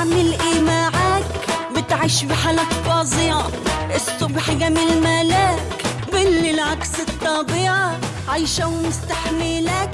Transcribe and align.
اعمل 0.00 0.32
إيه 0.40 0.60
معاك 0.60 1.24
بتعيش 1.76 2.24
بحالك 2.24 2.72
فظيعة 2.84 3.50
الصبح 3.94 4.50
جميل 4.50 5.00
ملاك 5.02 5.82
بالليل 6.12 6.60
عكس 6.60 6.90
الطبيعة. 7.00 7.98
عايشة 8.28 8.68
ومستحملك 8.68 9.90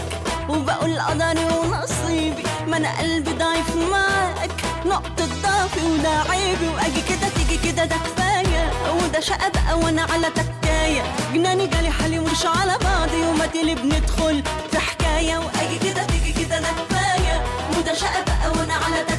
وبقول 0.48 1.00
قدري 1.00 1.44
ونصيبي. 1.44 2.42
ما 2.68 2.76
أنا 2.76 2.98
قلبي 2.98 3.30
ضعيف 3.32 3.76
معاك 3.90 4.50
نقطة 4.86 5.26
ضعفي 5.42 5.80
وده 5.86 6.08
عيبي. 6.30 6.68
وأجي 6.74 7.00
كده 7.08 7.28
تيجي 7.36 7.72
كده 7.72 7.84
ده 7.84 7.96
كفاية. 7.96 8.70
وده 9.02 9.20
شقة 9.20 9.48
بقى 9.48 9.78
وأنا 9.78 10.02
على 10.02 10.26
تكاية. 10.30 11.02
جناني 11.34 11.66
جالي 11.66 11.91
حالي 11.91 12.18
مش 12.18 12.46
على 12.46 12.78
بعضي. 12.84 13.22
وما 13.22 13.46
تلي 13.46 13.74
بندخل 13.74 14.42
في 14.70 14.78
حكاية. 14.78 15.38
وأجي 15.38 15.78
كده 15.78 16.02
تيجي 16.04 16.32
كده 16.44 16.60
ده 16.60 16.68
كفاية. 16.68 17.42
وده 17.78 17.94
شقة 17.94 18.22
بقى 18.26 18.50
وأنا 18.50 18.75
على 18.75 19.02
تكاية. 19.04 19.16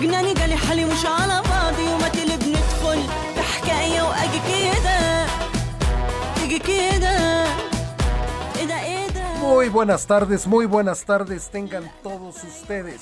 جناني 0.00 0.34
جالي 0.34 0.56
حالي 0.56 0.84
مش 0.84 1.06
على 1.06 1.42
بعضي 1.50 1.82
وما 1.94 2.08
تلي 2.08 2.36
بندخل 2.36 3.02
في 3.34 3.42
حكاية 3.42 4.02
واجي 4.02 4.40
كده 4.48 5.26
تيجي 6.34 6.58
كده 6.58 7.44
ايه 8.56 8.66
ده 8.66 8.80
ايه 8.82 9.08
ده 9.08 9.22
Muy 9.42 9.68
buenas 9.68 10.06
tardes, 10.06 10.46
muy 10.46 10.66
buenas 10.66 11.04
tardes 11.04 11.50
tengan 11.50 11.84
todos 12.02 12.36
ustedes. 12.44 13.00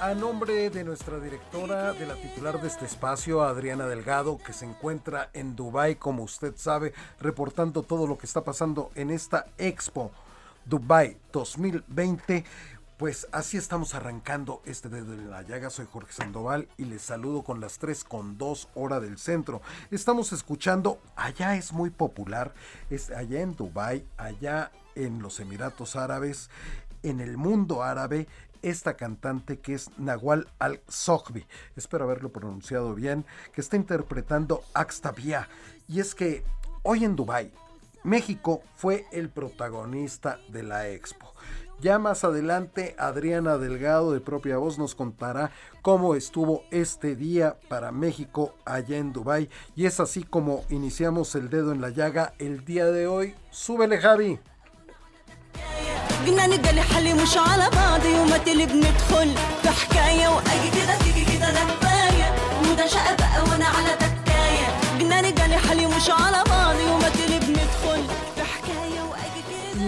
A 0.00 0.14
nombre 0.14 0.70
de 0.70 0.84
nuestra 0.84 1.18
directora, 1.18 1.92
de 1.92 2.06
la 2.06 2.14
titular 2.14 2.60
de 2.62 2.68
este 2.68 2.84
espacio, 2.84 3.42
Adriana 3.42 3.86
Delgado, 3.86 4.38
que 4.38 4.52
se 4.52 4.64
encuentra 4.64 5.28
en 5.32 5.56
Dubai, 5.56 5.96
como 5.96 6.22
usted 6.22 6.54
sabe, 6.56 6.92
reportando 7.20 7.82
todo 7.82 8.06
lo 8.06 8.16
que 8.18 8.26
está 8.26 8.44
pasando 8.44 8.90
en 8.94 9.10
esta 9.10 9.46
Expo 9.58 10.12
Dubai 10.64 11.16
2020. 11.32 12.44
Pues 12.97 13.27
así 13.31 13.57
estamos 13.57 13.95
arrancando 13.95 14.61
este 14.65 14.87
dedo 14.87 15.13
en 15.13 15.31
la 15.31 15.41
llaga. 15.41 15.71
Soy 15.71 15.87
Jorge 15.91 16.13
Sandoval 16.13 16.69
y 16.77 16.85
les 16.85 17.01
saludo 17.01 17.43
con 17.43 17.59
las 17.59 17.79
3 17.79 18.03
con 18.03 18.37
2 18.37 18.69
hora 18.75 18.99
del 18.99 19.17
centro. 19.17 19.63
Estamos 19.89 20.31
escuchando, 20.31 21.01
allá 21.15 21.55
es 21.55 21.73
muy 21.73 21.89
popular, 21.89 22.53
es 22.91 23.09
allá 23.09 23.41
en 23.41 23.55
Dubai, 23.55 24.05
allá 24.17 24.71
en 24.93 25.23
los 25.23 25.39
Emiratos 25.39 25.95
Árabes, 25.95 26.51
en 27.01 27.19
el 27.19 27.35
mundo 27.35 27.81
árabe, 27.81 28.27
esta 28.61 28.95
cantante 28.95 29.59
que 29.59 29.73
es 29.73 29.89
Nawal 29.97 30.47
Al-Sohbi, 30.59 31.45
espero 31.75 32.05
haberlo 32.05 32.31
pronunciado 32.31 32.93
bien, 32.93 33.25
que 33.53 33.61
está 33.61 33.75
interpretando 33.75 34.63
Axtabia. 34.75 35.49
Y 35.87 35.99
es 35.99 36.13
que 36.13 36.45
hoy 36.83 37.03
en 37.03 37.15
Dubai, 37.15 37.51
México 38.03 38.61
fue 38.75 39.05
el 39.11 39.29
protagonista 39.29 40.39
de 40.49 40.63
la 40.63 40.89
expo. 40.89 41.33
Ya 41.80 41.98
más 42.00 42.24
adelante, 42.24 42.96
Adriana 42.98 43.56
Delgado 43.56 44.12
de 44.12 44.20
propia 44.20 44.56
voz 44.56 44.78
nos 44.78 44.96
contará 44.96 45.52
cómo 45.80 46.16
estuvo 46.16 46.64
este 46.72 47.14
día 47.14 47.56
para 47.68 47.92
México 47.92 48.52
allá 48.64 48.96
en 48.96 49.12
Dubai. 49.12 49.48
Y 49.76 49.86
es 49.86 50.00
así 50.00 50.24
como 50.24 50.64
iniciamos 50.70 51.34
el 51.36 51.50
dedo 51.50 51.70
en 51.70 51.80
la 51.80 51.90
llaga 51.90 52.32
el 52.40 52.64
día 52.64 52.86
de 52.86 53.06
hoy. 53.06 53.34
Súbele, 53.50 53.98
Javi. 53.98 54.38
جناني 56.26 56.56
جالي 56.56 56.82
حالي 56.82 57.14
مش 57.14 57.36
على 57.36 57.70
بعضي 57.70 58.12
وما 58.20 58.38
تلي 58.38 58.66
بندخل 58.66 59.28
في 59.62 59.68
حكاية 59.70 60.28
وأجي 60.28 60.70
كده 60.76 60.94
تيجي 60.98 61.24
كده 61.24 61.50
ده 61.50 61.60
كفاية 61.60 62.28
وده 62.72 62.86
شقة 62.86 63.14
بقى 63.16 63.42
وأنا 63.50 63.64
على 63.64 63.92
تكاية 63.96 64.66
جناني 65.00 65.32
جالي 65.32 65.56
حالي 65.56 65.86
مش 65.86 66.10
على 66.10 66.44
بعضي 66.50 66.84
وما 66.84 67.08
تلي 67.08 67.38
بندخل 67.38 68.02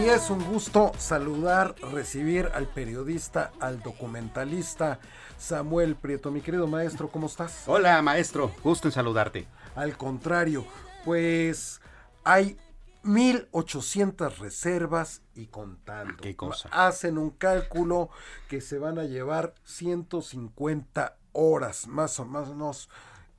Y 0.05 0.09
es 0.09 0.29
un 0.29 0.45
gusto 0.45 0.91
saludar, 0.99 1.73
recibir 1.91 2.51
al 2.53 2.67
periodista, 2.67 3.51
al 3.59 3.81
documentalista 3.81 4.99
Samuel 5.39 5.95
Prieto. 5.95 6.29
Mi 6.29 6.41
querido 6.41 6.67
maestro, 6.67 7.09
¿cómo 7.09 7.25
estás? 7.25 7.63
Hola, 7.65 7.99
maestro. 8.03 8.51
Gusto 8.63 8.87
en 8.87 8.91
saludarte. 8.91 9.47
Al 9.73 9.97
contrario, 9.97 10.63
pues 11.05 11.81
hay 12.23 12.55
1800 13.01 14.37
reservas 14.37 15.23
y 15.33 15.47
contando. 15.47 16.17
Qué 16.17 16.35
cosa. 16.35 16.69
Hacen 16.71 17.17
un 17.17 17.31
cálculo 17.31 18.11
que 18.47 18.61
se 18.61 18.77
van 18.77 18.99
a 18.99 19.05
llevar 19.05 19.55
150 19.63 21.17
horas 21.31 21.87
más 21.87 22.19
o 22.19 22.25
menos 22.25 22.89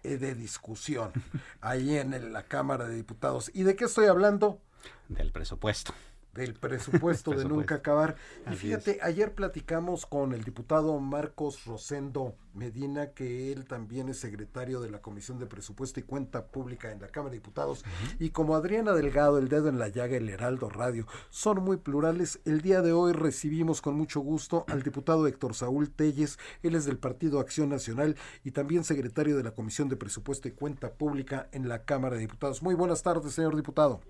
eh, 0.02 0.16
de 0.16 0.34
discusión 0.34 1.12
ahí 1.60 1.96
en 1.96 2.32
la 2.32 2.42
Cámara 2.42 2.88
de 2.88 2.96
Diputados. 2.96 3.52
¿Y 3.54 3.62
de 3.62 3.76
qué 3.76 3.84
estoy 3.84 4.06
hablando? 4.06 4.60
Del 5.08 5.30
presupuesto. 5.30 5.94
Del 6.36 6.54
presupuesto 6.54 7.32
de 7.32 7.44
nunca 7.44 7.76
acabar. 7.76 8.16
Y 8.50 8.54
fíjate, 8.54 8.98
ayer 9.02 9.34
platicamos 9.34 10.06
con 10.06 10.32
el 10.32 10.44
diputado 10.44 10.98
Marcos 11.00 11.64
Rosendo 11.64 12.36
Medina, 12.54 13.10
que 13.10 13.52
él 13.52 13.66
también 13.66 14.08
es 14.08 14.18
secretario 14.18 14.80
de 14.80 14.90
la 14.90 15.02
Comisión 15.02 15.38
de 15.38 15.46
Presupuesto 15.46 16.00
y 16.00 16.04
Cuenta 16.04 16.46
Pública 16.46 16.90
en 16.90 17.00
la 17.00 17.08
Cámara 17.08 17.32
de 17.32 17.38
Diputados. 17.38 17.84
Y 18.18 18.30
como 18.30 18.54
Adriana 18.54 18.92
Delgado, 18.92 19.38
el 19.38 19.48
dedo 19.48 19.68
en 19.68 19.78
la 19.78 19.88
llaga, 19.88 20.16
el 20.16 20.28
Heraldo 20.28 20.68
Radio, 20.68 21.06
son 21.30 21.62
muy 21.62 21.76
plurales, 21.76 22.40
el 22.44 22.62
día 22.62 22.82
de 22.82 22.92
hoy 22.92 23.12
recibimos 23.12 23.82
con 23.82 23.94
mucho 23.94 24.20
gusto 24.20 24.64
al 24.68 24.82
diputado 24.82 25.26
Héctor 25.26 25.54
Saúl 25.54 25.90
Telles, 25.90 26.38
él 26.62 26.74
es 26.74 26.84
del 26.84 26.98
Partido 26.98 27.40
Acción 27.40 27.68
Nacional 27.68 28.16
y 28.44 28.52
también 28.52 28.84
secretario 28.84 29.36
de 29.36 29.42
la 29.42 29.52
Comisión 29.52 29.88
de 29.88 29.96
Presupuesto 29.96 30.48
y 30.48 30.52
Cuenta 30.52 30.92
Pública 30.92 31.48
en 31.52 31.68
la 31.68 31.84
Cámara 31.84 32.16
de 32.16 32.22
Diputados. 32.22 32.62
Muy 32.62 32.74
buenas 32.74 33.02
tardes, 33.02 33.32
señor 33.32 33.56
diputado. 33.56 34.00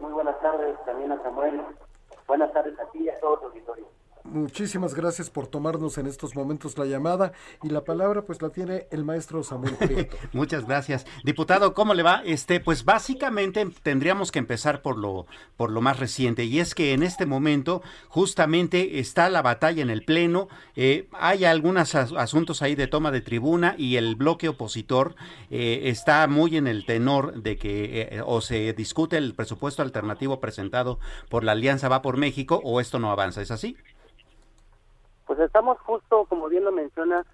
Muy 0.00 0.12
buenas 0.12 0.40
tardes 0.40 0.74
también 0.86 1.12
a 1.12 1.22
Samuel. 1.22 1.60
Buenas 2.26 2.50
tardes 2.50 2.78
a 2.80 2.86
ti 2.86 3.00
y 3.00 3.10
a 3.10 3.20
todos 3.20 3.42
los 3.42 3.52
auditorio. 3.52 3.99
Muchísimas 4.30 4.94
gracias 4.94 5.28
por 5.28 5.48
tomarnos 5.48 5.98
en 5.98 6.06
estos 6.06 6.36
momentos 6.36 6.78
la 6.78 6.84
llamada 6.84 7.32
y 7.64 7.68
la 7.68 7.82
palabra 7.82 8.22
pues 8.22 8.40
la 8.40 8.50
tiene 8.50 8.86
el 8.92 9.02
maestro 9.02 9.42
Samuel 9.42 9.74
Prieto. 9.74 10.16
Muchas 10.32 10.66
gracias. 10.66 11.04
Diputado, 11.24 11.74
¿cómo 11.74 11.94
le 11.94 12.04
va? 12.04 12.22
Este, 12.24 12.60
pues 12.60 12.84
básicamente 12.84 13.66
tendríamos 13.82 14.30
que 14.30 14.38
empezar 14.38 14.82
por 14.82 14.98
lo 14.98 15.26
por 15.56 15.72
lo 15.72 15.80
más 15.80 15.98
reciente 15.98 16.44
y 16.44 16.60
es 16.60 16.76
que 16.76 16.92
en 16.92 17.02
este 17.02 17.26
momento 17.26 17.82
justamente 18.08 19.00
está 19.00 19.28
la 19.30 19.42
batalla 19.42 19.82
en 19.82 19.90
el 19.90 20.04
pleno, 20.04 20.48
eh, 20.76 21.08
hay 21.12 21.44
algunos 21.44 21.96
asuntos 21.96 22.62
ahí 22.62 22.76
de 22.76 22.86
toma 22.86 23.10
de 23.10 23.22
tribuna 23.22 23.74
y 23.76 23.96
el 23.96 24.14
bloque 24.14 24.48
opositor 24.48 25.16
eh, 25.50 25.82
está 25.84 26.24
muy 26.28 26.56
en 26.56 26.68
el 26.68 26.86
tenor 26.86 27.42
de 27.42 27.56
que 27.56 28.08
eh, 28.12 28.22
o 28.24 28.40
se 28.40 28.72
discute 28.74 29.16
el 29.16 29.34
presupuesto 29.34 29.82
alternativo 29.82 30.38
presentado 30.38 31.00
por 31.28 31.42
la 31.42 31.52
Alianza 31.52 31.88
Va 31.88 32.00
por 32.00 32.16
México 32.16 32.60
o 32.62 32.80
esto 32.80 33.00
no 33.00 33.10
avanza, 33.10 33.42
¿es 33.42 33.50
así? 33.50 33.76
Pues 35.30 35.38
estamos 35.38 35.78
justo, 35.82 36.24
como 36.24 36.48
bien 36.48 36.64
lo 36.64 36.72
mencionas, 36.72 37.24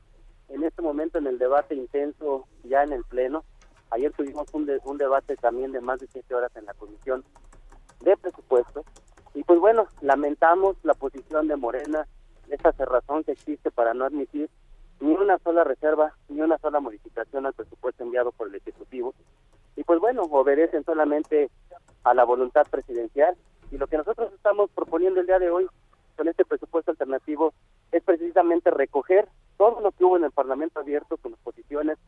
en 0.50 0.64
este 0.64 0.82
momento 0.82 1.16
en 1.16 1.26
el 1.28 1.38
debate 1.38 1.75
intenso 1.75 2.46
ya 2.64 2.82
en 2.82 2.93
el 2.93 3.02
Pleno. 3.04 3.43
Ayer 3.88 4.12
tuvimos 4.12 4.52
un, 4.52 4.70
un 4.84 4.98
debate 4.98 5.34
también 5.37 5.72
de 5.72 5.81
más 5.81 6.00
de 6.00 6.06
siete 6.08 6.34
horas 6.34 6.54
en 6.56 6.66
la 6.66 6.75
Comisión 6.75 7.25
de 8.00 8.14
Presupuestos. 8.19 8.84
Y 9.32 9.44
pues 9.44 9.58
bueno, 9.60 9.87
lamentamos 10.02 10.76
la 10.82 10.93
posición 10.93 11.48
de 11.48 11.56
Morena, 11.56 12.06
esa 12.50 12.70
cerrazón 12.72 13.25
que 13.25 13.32
existe 13.32 13.70
para 13.70 13.94
no 13.94 14.04
admitir 14.04 14.50
ni 15.00 15.14
una 15.14 15.38
sola 15.38 15.64
reserva, 15.64 16.12
ni 16.28 16.43
una 16.43 16.58
sola 16.58 16.81
modificación 16.81 17.46
al 17.46 17.54
presupuesto 17.54 18.04
enviado 18.04 18.31
por 18.31 18.48
el 18.48 18.56
Ejecutivo. 18.56 19.14
Y 19.75 19.84
pues 19.84 20.00
bueno, 20.00 20.25
obedecen 20.25 20.84
solamente 20.84 21.48
a 22.04 22.12
la 22.12 22.25
voluntad 22.25 22.66
presidencial. 22.70 23.38
Y 23.70 23.78
lo 23.78 23.87
que 23.87 23.96
nosotros 23.96 24.34
estamos 24.34 24.69
proponiendo 24.72 25.19
el 25.19 25.26
día 25.26 25.38
de 25.38 25.48
hoy 25.48 25.66
con 26.17 26.29
este 26.29 26.45
presupuesto 26.45 26.91
alternativo 26.91 27.53
es 27.93 28.03
precisamente 28.03 28.71
recoger 28.71 29.29
todo 29.57 29.81
lo 29.81 29.93
que 29.93 30.05
hubo 30.05 30.17
en 30.17 30.25
el 30.25 30.33
Parlamento 30.33 30.81
abierto 30.81 31.17
con 31.19 31.33
las 31.33 31.41
posiciones, 31.41 31.99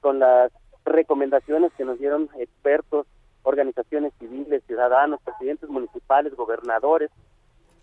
con 0.00 0.18
las 0.18 0.52
recomendaciones 0.84 1.72
que 1.74 1.84
nos 1.84 1.98
dieron 1.98 2.30
expertos, 2.38 3.06
organizaciones 3.42 4.12
civiles, 4.18 4.62
ciudadanos, 4.66 5.20
presidentes 5.22 5.68
municipales, 5.68 6.34
gobernadores. 6.34 7.10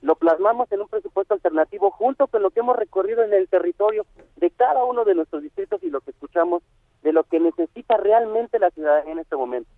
Lo 0.01 0.15
plasmamos 0.15 0.71
en 0.71 0.81
un 0.81 0.89
presupuesto 0.89 1.33
alternativo 1.33 1.91
junto 1.91 2.27
con 2.27 2.41
lo 2.41 2.51
que 2.51 2.59
hemos 2.59 2.75
recorrido 2.75 3.23
en 3.23 3.33
el 3.33 3.47
territorio 3.47 4.05
de 4.35 4.51
cada 4.51 4.83
uno 4.83 5.05
de 5.05 5.15
nuestros 5.15 5.41
distritos 5.41 5.81
y 5.83 5.89
lo 5.89 6.01
que 6.01 6.11
escuchamos 6.11 6.63
de 7.01 7.13
lo 7.13 7.23
que 7.23 7.39
necesita 7.39 7.97
realmente 7.97 8.59
la 8.59 8.71
ciudadanía 8.71 9.13
en 9.13 9.19
este 9.19 9.35
momento. 9.35 9.69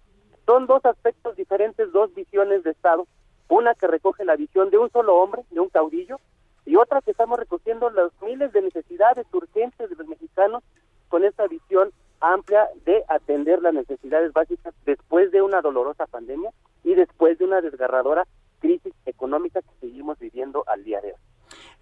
Son 0.46 0.68
dos 0.68 0.84
aspectos 0.86 1.36
diferentes, 1.36 1.92
dos 1.92 2.14
visiones 2.14 2.64
de 2.64 2.72
Estado, 2.72 3.08
una 3.50 3.74
que 3.76 3.88
recoge 3.88 4.26
la 4.26 4.36
visión 4.36 4.70
de 4.70 4.78
un 4.78 4.90
solo 4.92 5.16
hombre, 5.16 5.44
de 5.52 5.60
un 5.60 5.70
caudillo, 5.70 6.20
y 6.66 6.76
otra 6.78 7.02
que 7.02 7.12
estamos 7.12 7.40
recogiendo 7.40 7.90
las 7.90 8.12
miles 8.22 8.52
de 8.52 8.62
necesidades 8.62 9.28
urgentes 9.32 9.90
de 9.90 9.96
los 9.96 10.08
mexicanos 10.08 10.64
con 11.10 11.24
esta 11.24 11.48
visión 11.48 11.92
amplia 12.20 12.68
de 12.86 13.04
atender 13.08 13.62
las 13.62 13.74
necesidades 13.74 14.34
básicas 14.34 14.74
después 14.86 15.32
de 15.32 15.42
una 15.42 15.62
dolorosa 15.62 16.08
pandemia 16.08 16.52
y 16.84 16.96
después 16.96 17.38
de 17.38 17.46
una 17.46 17.62
desgarradora 17.62 18.26
crisis 18.60 18.94
económica 19.06 19.62
que 19.62 19.88
seguimos 19.88 20.18
viviendo 20.18 20.64
al 20.68 20.84
día 20.84 21.02
de 21.02 21.14
hoy. 21.14 21.20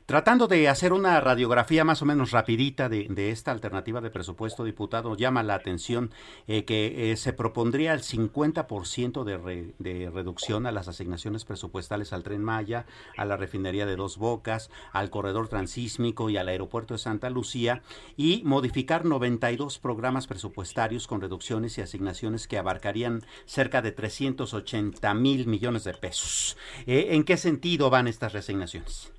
Tratando 0.05 0.47
de 0.47 0.67
hacer 0.67 0.91
una 0.91 1.21
radiografía 1.21 1.85
más 1.85 2.01
o 2.01 2.05
menos 2.05 2.31
rapidita 2.31 2.89
de, 2.89 3.31
esta 3.31 3.51
alternativa 3.51 4.01
de 4.01 4.09
presupuesto, 4.09 4.65
diputado, 4.65 5.15
llama 5.15 5.43
la 5.43 5.55
atención 5.55 6.11
eh, 6.45 6.65
que 6.65 7.11
eh, 7.11 7.15
se 7.15 7.31
propondría 7.31 7.93
el 7.93 8.01
50% 8.01 9.23
de, 9.23 9.73
de 9.79 10.09
reducción 10.09 10.65
a 10.65 10.73
las 10.73 10.89
asignaciones 10.89 11.45
presupuestales 11.45 12.11
al 12.11 12.23
tren 12.23 12.43
Maya, 12.43 12.85
a 13.15 13.23
la 13.23 13.37
refinería 13.37 13.85
de 13.85 13.95
Dos 13.95 14.17
Bocas, 14.17 14.69
al 14.91 15.09
corredor 15.09 15.47
transísmico 15.47 16.29
y 16.29 16.35
al 16.35 16.49
aeropuerto 16.49 16.95
de 16.95 16.97
Santa 16.97 17.29
Lucía 17.29 17.81
y 18.17 18.41
modificar 18.43 19.05
92 19.05 19.79
programas 19.79 20.27
presupuestarios 20.27 21.07
con 21.07 21.21
reducciones 21.21 21.77
y 21.77 21.81
asignaciones 21.81 22.49
que 22.49 22.57
abarcarían 22.57 23.23
cerca 23.45 23.81
de 23.81 23.93
380 23.93 25.13
mil 25.13 25.47
millones 25.47 25.85
de 25.85 25.93
pesos. 25.93 26.57
Eh, 26.87 27.07
¿En 27.11 27.23
qué 27.23 27.37
sentido 27.37 27.89
van 27.89 28.09
estas 28.09 28.33
reasignaciones? 28.33 29.13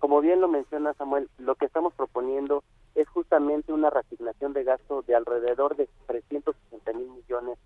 Como 0.00 0.22
bien 0.22 0.40
lo 0.40 0.48
menciona 0.48 0.94
Samuel, 0.94 1.28
lo 1.38 1.54
que 1.56 1.66
estamos 1.66 1.92
proponiendo 1.92 2.64
es 2.94 3.06
justamente 3.08 3.72
una 3.72 3.90
reasignación 3.90 4.54
de 4.54 4.64
gasto 4.64 5.02
de 5.02 5.14
alrededor 5.14 5.76
de 5.76 5.88
360 6.06 6.92
mil 6.94 7.10
millones 7.10 7.58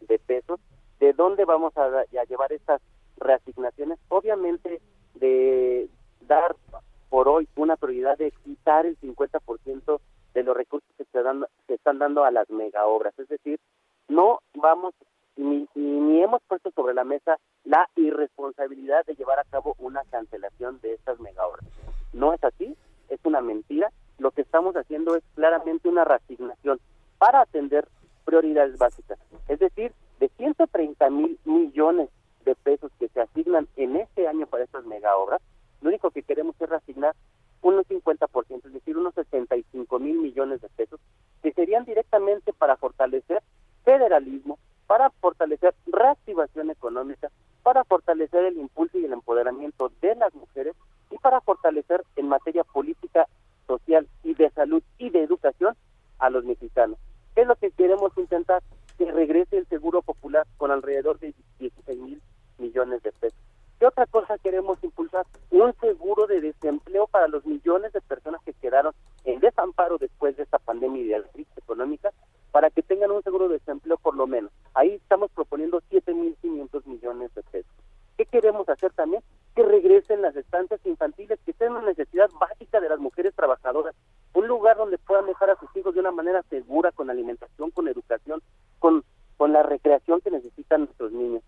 de 0.00 0.18
pesos. 0.20 0.60
¿De 1.00 1.12
dónde 1.12 1.44
vamos 1.44 1.76
a, 1.76 2.04
llevar 2.28 2.52
estas 2.52 2.80
reasignaciones? 3.16 3.98
Obviamente 4.08 4.80
de 5.16 5.88
dar 6.28 6.54
por 7.08 7.28
hoy 7.28 7.48
una 7.56 7.76
prioridad 7.76 8.16
de 8.16 8.30
quitar 8.44 8.86
el 8.86 8.96
50% 9.00 10.00
de 10.32 10.42
los 10.44 10.56
recursos 10.56 10.88
que 10.96 11.04
se, 11.04 11.22
dan, 11.24 11.44
se 11.66 11.74
están 11.74 11.98
dando 11.98 12.22
a 12.22 12.30
las 12.30 12.48
mega 12.50 12.86
obras. 12.86 13.18
Es 13.18 13.28
decir, 13.28 13.58
no 14.06 14.38
vamos 14.54 14.94
ni, 15.40 15.68
ni 15.74 16.22
hemos 16.22 16.42
puesto 16.42 16.70
sobre 16.72 16.94
la 16.94 17.04
mesa 17.04 17.38
la 17.64 17.88
irresponsabilidad 17.96 19.04
de 19.06 19.14
llevar 19.14 19.38
a 19.38 19.44
cabo 19.44 19.74
una 19.78 20.02
cancelación 20.10 20.80
de 20.80 20.94
estas 20.94 21.18
mega 21.20 21.46
obras. 21.46 21.64
No 22.12 22.32
es 22.32 22.42
así, 22.44 22.76
es 23.08 23.20
una 23.24 23.40
mentira. 23.40 23.90
Lo 24.18 24.30
que 24.30 24.42
estamos 24.42 24.76
haciendo 24.76 25.16
es 25.16 25.24
claramente 25.34 25.88
una 25.88 26.04
reasignación 26.04 26.80
para 27.18 27.42
atender 27.42 27.88
prioridades 28.24 28.78
básicas. 28.78 29.18
Es 29.48 29.58
decir, 29.58 29.92
de 30.18 30.28
130 30.36 31.10
mil 31.10 31.38
millones 31.44 32.10
de 32.44 32.54
pesos 32.54 32.92
que 32.98 33.08
se 33.08 33.20
asignan 33.20 33.68
en 33.76 33.96
este 33.96 34.28
año 34.28 34.46
para 34.46 34.64
estas 34.64 34.84
mega 34.84 35.16
obras, 35.16 35.40
lo 35.80 35.88
único 35.88 36.10
que 36.10 36.22
queremos 36.22 36.54
es 36.60 36.68
reasignar 36.68 37.14
unos 37.62 37.86
50%, 37.88 38.66
es 38.66 38.72
decir, 38.72 38.96
unos 38.96 39.14
65 39.14 39.98
mil 39.98 40.18
millones 40.18 40.60
de 40.60 40.68
pesos, 40.70 41.00
que 41.42 41.52
serían 41.52 41.84
directamente 41.84 42.52
para 42.52 42.76
fortalecer 42.76 43.42
federalismo, 43.84 44.58
para 44.90 45.08
fortalecer 45.20 45.72
reactivación 45.86 46.68
económica, 46.68 47.30
para 47.62 47.84
fortalecer 47.84 48.46
el 48.46 48.58
impulso 48.58 48.98
y 48.98 49.04
el 49.04 49.12
empoderamiento 49.12 49.92
de 50.00 50.16
las 50.16 50.34
mujeres 50.34 50.74
y 51.12 51.18
para 51.18 51.40
fortalecer 51.42 52.02
en 52.16 52.26
materia 52.26 52.64
política, 52.64 53.28
social 53.68 54.08
y 54.24 54.34
de 54.34 54.50
salud 54.50 54.82
y 54.98 55.10
de 55.10 55.22
educación 55.22 55.76
a 56.18 56.28
los 56.28 56.44
mexicanos. 56.44 56.98
¿Qué 57.36 57.42
es 57.42 57.46
lo 57.46 57.54
que 57.54 57.70
queremos 57.70 58.10
intentar? 58.18 58.64
Que 58.98 59.12
regrese 59.12 59.58
el 59.58 59.68
seguro 59.68 60.02
popular 60.02 60.44
con 60.56 60.72
alrededor 60.72 61.20
de 61.20 61.34
16 61.60 61.96
mil 62.00 62.20
millones 62.58 63.00
de 63.04 63.12
pesos. 63.12 63.38
¿Qué 63.80 63.86
otra 63.86 64.04
cosa 64.04 64.36
queremos 64.36 64.82
impulsar? 64.82 65.24
Un 65.50 65.72
seguro 65.80 66.26
de 66.26 66.42
desempleo 66.42 67.06
para 67.06 67.28
los 67.28 67.46
millones 67.46 67.94
de 67.94 68.02
personas 68.02 68.42
que 68.44 68.52
quedaron 68.52 68.92
en 69.24 69.40
desamparo 69.40 69.96
después 69.96 70.36
de 70.36 70.42
esta 70.42 70.58
pandemia 70.58 71.00
y 71.00 71.06
de 71.06 71.18
la 71.20 71.28
crisis 71.28 71.56
económica, 71.56 72.10
para 72.50 72.68
que 72.68 72.82
tengan 72.82 73.10
un 73.10 73.22
seguro 73.22 73.48
de 73.48 73.58
desempleo 73.58 73.96
por 73.96 74.16
lo 74.16 74.26
menos. 74.26 74.52
Ahí 74.74 74.90
estamos 74.90 75.30
proponiendo 75.30 75.80
7.500 75.90 76.84
millones 76.84 77.34
de 77.34 77.42
pesos. 77.44 77.72
¿Qué 78.18 78.26
queremos 78.26 78.68
hacer 78.68 78.92
también? 78.92 79.22
Que 79.54 79.62
regresen 79.62 80.20
las 80.20 80.36
estancias 80.36 80.84
infantiles, 80.84 81.38
que 81.46 81.54
sean 81.54 81.72
una 81.72 81.86
necesidad 81.86 82.28
básica 82.38 82.80
de 82.80 82.88
las 82.90 82.98
mujeres 82.98 83.34
trabajadoras. 83.34 83.94
Un 84.34 84.46
lugar 84.46 84.76
donde 84.76 84.98
puedan 84.98 85.24
dejar 85.24 85.48
a 85.48 85.58
sus 85.58 85.74
hijos 85.74 85.94
de 85.94 86.00
una 86.00 86.10
manera 86.12 86.42
segura, 86.50 86.92
con 86.92 87.08
alimentación, 87.08 87.70
con 87.70 87.88
educación, 87.88 88.42
con, 88.78 89.04
con 89.38 89.54
la 89.54 89.62
recreación 89.62 90.20
que 90.20 90.30
necesitan 90.30 90.82
nuestros 90.82 91.12
niños. 91.12 91.42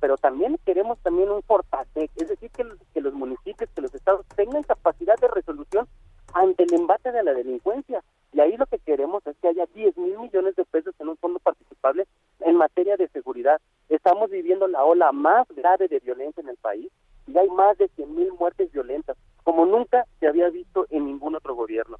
Pero 0.00 0.16
también 0.16 0.58
queremos 0.64 0.98
también 1.00 1.30
un 1.30 1.42
fortatec, 1.42 2.10
es 2.16 2.28
decir, 2.28 2.50
que 2.50 2.64
los, 2.64 2.78
que 2.94 3.00
los 3.00 3.12
municipios, 3.12 3.68
que 3.74 3.80
los 3.80 3.94
estados 3.94 4.24
tengan 4.36 4.62
capacidad 4.62 5.16
de 5.18 5.28
resolución 5.28 5.88
ante 6.32 6.62
el 6.62 6.74
embate 6.74 7.10
de 7.10 7.22
la 7.22 7.34
delincuencia. 7.34 8.02
Y 8.32 8.40
ahí 8.40 8.56
lo 8.56 8.66
que 8.66 8.78
queremos 8.78 9.26
es 9.26 9.36
que 9.38 9.48
haya 9.48 9.66
10 9.74 9.96
mil 9.96 10.18
millones 10.18 10.54
de 10.54 10.64
pesos 10.64 10.94
en 11.00 11.08
un 11.08 11.16
fondo 11.16 11.38
participable 11.38 12.06
en 12.40 12.56
materia 12.56 12.96
de 12.96 13.08
seguridad. 13.08 13.60
Estamos 13.88 14.30
viviendo 14.30 14.68
la 14.68 14.84
ola 14.84 15.12
más 15.12 15.47
grave 15.58 15.88
de 15.88 15.98
violencia 16.00 16.40
en 16.40 16.48
el 16.48 16.56
país 16.56 16.90
y 17.26 17.36
hay 17.36 17.48
más 17.48 17.76
de 17.78 17.88
100 17.88 18.14
mil 18.14 18.32
muertes 18.38 18.72
violentas, 18.72 19.16
como 19.44 19.66
nunca 19.66 20.04
se 20.18 20.26
había 20.26 20.48
visto 20.50 20.86
en 20.90 21.06
ningún 21.06 21.34
otro 21.34 21.54
gobierno. 21.54 21.98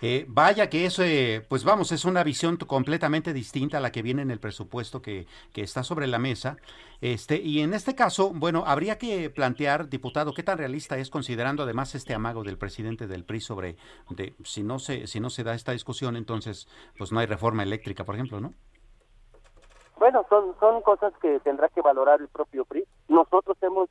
Eh, 0.00 0.26
vaya 0.28 0.68
que 0.68 0.86
eso, 0.86 1.02
eh, 1.02 1.44
pues 1.48 1.64
vamos, 1.64 1.92
es 1.92 2.04
una 2.04 2.22
visión 2.22 2.56
completamente 2.56 3.32
distinta 3.32 3.78
a 3.78 3.80
la 3.80 3.92
que 3.92 4.02
viene 4.02 4.22
en 4.22 4.30
el 4.30 4.40
presupuesto 4.40 5.00
que, 5.00 5.26
que, 5.52 5.62
está 5.62 5.82
sobre 5.82 6.06
la 6.06 6.18
mesa. 6.18 6.56
Este, 7.00 7.40
y 7.40 7.60
en 7.60 7.74
este 7.74 7.94
caso, 7.94 8.30
bueno, 8.34 8.64
habría 8.66 8.98
que 8.98 9.30
plantear, 9.30 9.88
diputado, 9.88 10.34
qué 10.34 10.42
tan 10.42 10.58
realista 10.58 10.98
es 10.98 11.10
considerando 11.10 11.62
además 11.62 11.94
este 11.94 12.14
amago 12.14 12.44
del 12.44 12.58
presidente 12.58 13.06
del 13.06 13.24
PRI 13.24 13.40
sobre 13.40 13.76
de, 14.10 14.34
si 14.44 14.62
no 14.62 14.78
se, 14.78 15.06
si 15.06 15.20
no 15.20 15.30
se 15.30 15.44
da 15.44 15.54
esta 15.54 15.72
discusión, 15.72 16.16
entonces 16.16 16.68
pues 16.98 17.12
no 17.12 17.20
hay 17.20 17.26
reforma 17.26 17.62
eléctrica, 17.62 18.04
por 18.04 18.14
ejemplo, 18.14 18.40
¿no? 18.40 18.52
Bueno, 19.98 20.26
son, 20.28 20.54
son 20.58 20.82
cosas 20.82 21.12
que 21.20 21.40
tendrá 21.40 21.68
que 21.68 21.80
valorar 21.80 22.20
el 22.20 22.28
propio 22.28 22.64
PRI. 22.64 22.84
Nosotros 23.08 23.56
hemos 23.62 23.88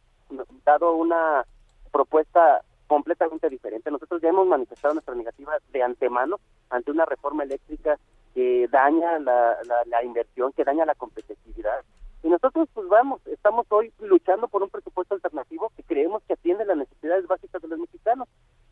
dado 0.65 0.93
una 0.95 1.45
propuesta 1.91 2.61
completamente 2.87 3.49
diferente. 3.49 3.89
Nosotros 3.89 4.21
ya 4.21 4.29
hemos 4.29 4.47
manifestado 4.47 4.93
nuestra 4.93 5.15
negativa 5.15 5.53
de 5.71 5.83
antemano 5.83 6.39
ante 6.69 6.91
una 6.91 7.05
reforma 7.05 7.43
eléctrica 7.43 7.97
que 8.33 8.67
daña 8.71 9.19
la, 9.19 9.57
la, 9.85 10.03
inversión, 10.03 10.51
que 10.53 10.63
daña 10.63 10.85
la 10.85 10.95
competitividad. 10.95 11.83
Y 12.23 12.29
nosotros, 12.29 12.67
pues 12.73 12.87
vamos, 12.87 13.21
estamos 13.27 13.65
hoy 13.69 13.91
luchando 13.99 14.47
por 14.47 14.63
un 14.63 14.69
presupuesto 14.69 15.13
alternativo 15.13 15.71
que 15.75 15.83
creemos 15.83 16.23
que 16.23 16.33
atiende 16.33 16.65
las 16.65 16.77
necesidades 16.77 17.27
básicas 17.27 17.61
de 17.61 17.67
los 17.67 17.79
mexicanos 17.79 18.27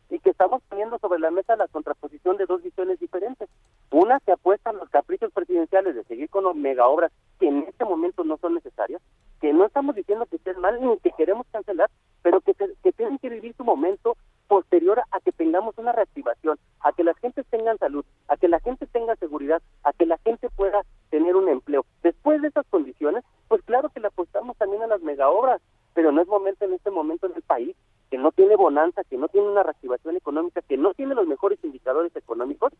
y 0.08 0.18
que 0.18 0.30
estamos 0.30 0.62
poniendo 0.68 0.98
sobre 0.98 1.20
la 1.20 1.30
mesa 1.30 1.56
la 1.56 1.68
contraposición 1.68 2.36
de 2.36 2.46
dos 2.46 2.62
visiones 2.62 2.98
diferentes. 2.98 3.48
Una 3.90 4.20
que 4.20 4.32
apuesta 4.32 4.70
a 4.70 4.72
los 4.72 4.88
caprichos 4.90 5.32
presidenciales 5.32 5.94
de 5.94 6.04
seguir 6.04 6.28
con 6.28 6.60
mega 6.60 6.86
obras 6.86 7.12
que 7.38 7.48
en 7.48 7.64
este 7.68 7.84
momento 7.84 8.24
no 8.24 8.36
son 8.38 8.54
necesarias, 8.54 9.02
que 9.40 9.52
no 9.52 9.64
estamos 9.66 9.94
diciendo 10.12 10.26
que 10.26 10.36
estén 10.36 10.60
mal 10.60 10.78
ni 10.80 10.98
que 10.98 11.10
queremos 11.12 11.46
cancelar, 11.50 11.90
pero 12.22 12.40
que, 12.42 12.54
que 12.54 12.92
tienen 12.92 13.18
que 13.18 13.30
vivir 13.30 13.54
su 13.56 13.64
momento 13.64 14.16
posterior 14.46 15.00
a 15.10 15.20
que 15.20 15.32
tengamos 15.32 15.78
una 15.78 15.92
reactivación, 15.92 16.58
a 16.80 16.92
que 16.92 17.02
las 17.02 17.16
gentes 17.18 17.46
tengan 17.46 17.78
salud, 17.78 18.04
a 18.28 18.36
que 18.36 18.48
la 18.48 18.60
gente 18.60 18.86
tenga 18.86 19.16
seguridad, 19.16 19.62
a 19.84 19.92
que 19.94 20.04
la 20.04 20.18
gente 20.18 20.50
pueda 20.50 20.82
tener 21.08 21.34
un 21.34 21.48
empleo. 21.48 21.86
Después 22.02 22.42
de 22.42 22.48
esas 22.48 22.66
condiciones, 22.66 23.24
pues 23.48 23.62
claro 23.62 23.88
que 23.88 24.00
le 24.00 24.08
apostamos 24.08 24.54
también 24.58 24.82
a 24.82 24.86
las 24.86 25.00
mega 25.00 25.30
obras, 25.30 25.62
pero 25.94 26.12
no 26.12 26.20
es 26.20 26.28
momento 26.28 26.66
en 26.66 26.74
este 26.74 26.90
momento 26.90 27.26
en 27.26 27.34
el 27.34 27.42
país 27.42 27.74
que 28.10 28.18
no 28.18 28.32
tiene 28.32 28.56
bonanza, 28.56 29.04
que 29.04 29.16
no 29.16 29.28
tiene 29.28 29.48
una 29.48 29.62
reactivación 29.62 30.16
económica, 30.16 30.60
que 30.60 30.76
no 30.76 30.92
tiene 30.92 31.14
los 31.14 31.26
mejores 31.26 31.58
indicadores 31.64 32.14
económicos, 32.14 32.74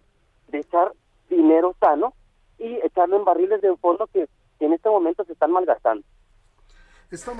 de 0.48 0.58
echar 0.58 0.92
dinero 1.30 1.74
sano 1.80 2.12
y 2.58 2.74
echarlo 2.84 3.16
en 3.16 3.24
barriles 3.24 3.62
de 3.62 3.74
fondo 3.78 4.06
que, 4.08 4.28
en 4.60 4.72
este 4.74 4.88
momento 4.88 5.24
se 5.24 5.32
están 5.32 5.50
malgastando. 5.50 6.04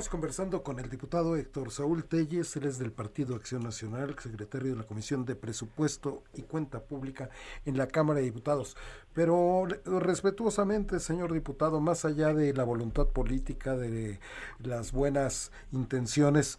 Estamos 0.03 0.21
conversando 0.21 0.65
con 0.65 0.81
el 0.81 0.91
diputado 0.91 1.37
Héctor 1.37 1.71
Saúl 1.71 2.05
Telles, 2.05 2.57
él 2.57 2.65
es 2.65 2.81
del 2.81 2.91
Partido 2.91 3.37
Acción 3.37 3.63
Nacional, 3.63 4.19
secretario 4.19 4.73
de 4.73 4.77
la 4.77 4.83
Comisión 4.83 5.25
de 5.25 5.37
Presupuesto 5.37 6.25
y 6.35 6.43
Cuenta 6.43 6.81
Pública 6.81 7.31
en 7.67 7.79
la 7.79 7.87
Cámara 7.87 8.19
de 8.19 8.25
Diputados. 8.25 8.77
Pero 9.15 9.65
respetuosamente, 9.85 10.99
señor 10.99 11.33
diputado, 11.33 11.81
más 11.81 12.05
allá 12.05 12.35
de 12.35 12.53
la 12.53 12.65
voluntad 12.65 13.07
política, 13.07 13.77
de 13.77 14.19
las 14.59 14.91
buenas 14.91 15.53
intenciones, 15.71 16.59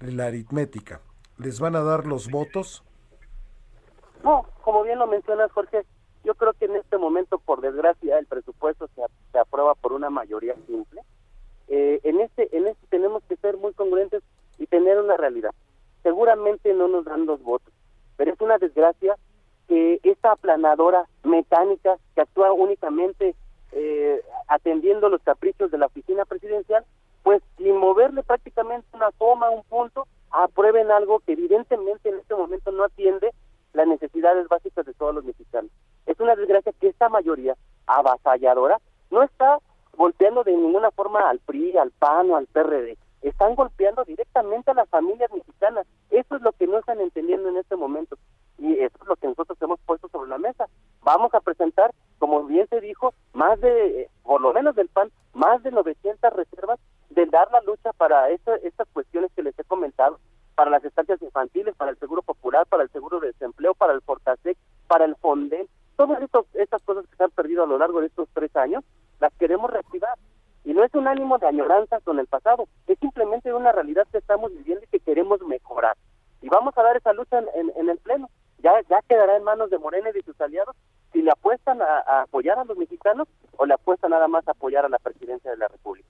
la 0.00 0.26
aritmética. 0.26 1.00
¿Les 1.38 1.60
van 1.60 1.76
a 1.76 1.84
dar 1.84 2.04
los 2.04 2.32
votos? 2.32 2.82
No, 4.24 4.44
como 4.64 4.82
bien 4.82 4.98
lo 4.98 5.06
mencionas, 5.06 5.52
Jorge, 5.52 5.86
yo 6.24 6.34
creo 6.34 6.52
que 6.54 6.64
en 6.64 6.74
este 6.74 6.98
momento, 6.98 7.38
por 7.38 7.60
desgracia, 7.60 8.18
el 8.18 8.26
presupuesto 8.26 8.88
se, 8.96 9.38
aprueba 9.38 9.76
por 9.76 9.92
una 9.92 10.10
mayoría 10.10 10.56
simple. 10.66 11.02
Eh, 11.68 12.00
en 12.02 12.20
este, 12.20 12.54
en 12.56 12.66
este 12.66 12.86
tenemos 12.88 13.22
que 13.28 13.36
ser 13.36 13.56
muy 13.56 13.72
congruentes 13.72 14.22
y 14.58 14.66
tener 14.66 14.98
una 14.98 15.16
realidad. 15.16 15.50
Seguramente 16.02 16.74
no 16.74 16.88
nos 16.88 17.04
dan 17.04 17.26
los 17.26 17.42
votos, 17.42 17.72
pero 18.16 18.32
es 18.32 18.40
una 18.40 18.58
desgracia 18.58 19.16
que 19.68 20.00
esta 20.02 20.32
aplanadora 20.32 21.06
mecánica 21.22 21.96
que 22.14 22.22
actúa 22.22 22.52
únicamente 22.52 23.34
eh, 23.72 24.22
atendiendo 24.48 25.08
los 25.08 25.22
caprichos 25.22 25.70
de 25.70 25.78
la 25.78 25.86
oficina 25.86 26.24
presidencial 26.24 26.84
pues 27.22 27.42
sin 27.56 27.76
moverle 27.76 28.22
prácticamente 28.22 28.86
una 28.92 29.10
coma, 29.16 29.50
un 29.50 29.62
punto, 29.64 30.06
aprueben 30.30 30.90
algo 30.90 31.20
que 31.20 31.32
evidentemente 31.32 32.08
en 32.08 32.16
este 32.16 32.34
momento 32.34 32.72
no 32.72 32.84
atiende 32.84 33.32
las 33.72 33.86
necesidades 33.86 34.48
básicas 34.48 34.84
de 34.84 34.94
todos 34.94 35.14
los 35.14 35.24
mexicanos. 35.24 35.70
Es 36.06 36.18
una 36.20 36.34
desgracia 36.34 36.72
que 36.80 36.88
esta 36.88 37.08
mayoría 37.08 37.56
avasalladora 37.86 38.78
no 39.10 39.22
está 39.22 39.58
golpeando 39.96 40.44
de 40.44 40.52
ninguna 40.52 40.90
forma 40.90 41.28
al 41.28 41.38
PRI, 41.40 41.76
al 41.76 41.90
PAN 41.90 42.30
o 42.30 42.36
al 42.36 42.46
PRD. 42.46 42.96
Están 43.22 43.54
golpeando 43.54 44.04
directamente 44.04 44.70
a 44.70 44.74
las 44.74 44.88
familias 44.88 45.30
mexicanas. 45.32 45.86
Eso 46.10 46.36
es 46.36 46.42
lo 46.42 46.52
que 46.52 46.66
no 46.66 46.78
están 46.78 47.00
entendiendo 47.00 47.48
en 47.48 47.56
este 47.56 47.76
momento. 47.76 48.16
Y 48.58 48.74
eso 48.74 48.96
es 49.00 49.06
lo 49.06 49.16
que 49.16 49.28
nosotros 49.28 49.56
hemos 49.60 49.78
puesto 49.80 50.08
sobre 50.08 50.28
la 50.28 50.38
mesa. 50.38 50.66
Vamos 51.02 51.32
a 51.34 51.40
presentar, 51.40 51.92
como 52.18 52.44
bien 52.44 52.66
se 52.68 52.80
dijo, 52.80 53.14
más 53.32 53.60
de, 53.60 54.08
por 54.22 54.40
lo 54.40 54.52
menos 54.52 54.74
del 54.74 54.88
PAN, 54.88 55.10
más 55.34 55.62
de 55.62 55.70
900 55.70 56.32
reservas 56.32 56.80
de 57.10 57.26
dar 57.26 57.50
la 57.52 57.60
lucha 57.60 57.92
para 57.92 58.30
estas 58.30 58.88
cuestiones 58.92 59.30
que 59.34 59.42
les 59.42 59.56
he 59.58 59.64
comentado, 59.64 60.18
para 60.54 60.70
las 60.70 60.84
estancias 60.84 61.20
infantiles, 61.22 61.74
para 61.76 61.90
el 61.90 61.98
seguro 61.98 62.22
popular, 62.22 62.66
para 62.66 62.82
el 62.82 62.90
seguro 62.90 63.20
de 63.20 63.28
desempleo, 63.28 63.74
para 63.74 63.92
el 63.92 64.00
Fortasec, 64.02 64.56
para 64.86 65.04
el 65.04 65.16
Fonden, 65.16 65.68
todas 65.96 66.22
estas 66.54 66.82
cosas 66.82 67.06
que 67.06 67.16
se 67.16 67.24
han 67.24 67.30
perdido 67.30 67.64
a 67.64 67.66
lo 67.66 67.78
largo 67.78 68.00
de 68.00 68.06
estos 68.06 68.28
tres 68.32 68.54
años, 68.56 68.84
las 69.22 69.32
queremos 69.38 69.70
reactivar. 69.70 70.18
Y 70.64 70.74
no 70.74 70.84
es 70.84 70.92
un 70.94 71.08
ánimo 71.08 71.38
de 71.38 71.46
añoranza 71.46 72.00
con 72.00 72.18
el 72.18 72.26
pasado, 72.26 72.68
es 72.86 72.98
simplemente 72.98 73.52
una 73.52 73.72
realidad 73.72 74.06
que 74.12 74.18
estamos 74.18 74.52
viviendo 74.52 74.84
y 74.84 74.88
que 74.88 75.00
queremos 75.00 75.40
mejorar. 75.42 75.96
Y 76.40 76.48
vamos 76.48 76.76
a 76.76 76.82
dar 76.82 76.96
esa 76.96 77.12
lucha 77.12 77.38
en, 77.54 77.88
el 77.88 77.98
Pleno. 77.98 78.28
Ya, 78.58 78.72
ya 78.88 79.00
quedará 79.08 79.36
en 79.36 79.44
manos 79.44 79.70
de 79.70 79.78
Morena 79.78 80.10
y 80.10 80.12
de 80.12 80.22
sus 80.22 80.40
aliados 80.40 80.76
si 81.12 81.22
le 81.22 81.30
apuestan 81.30 81.80
a 81.82 82.22
apoyar 82.22 82.58
a 82.58 82.64
los 82.64 82.76
mexicanos 82.76 83.28
o 83.56 83.66
le 83.66 83.74
apuestan 83.74 84.10
nada 84.10 84.28
más 84.28 84.46
a 84.46 84.52
apoyar 84.52 84.84
a 84.84 84.88
la 84.88 84.98
presidencia 84.98 85.50
de 85.50 85.56
la 85.56 85.68
República. 85.68 86.01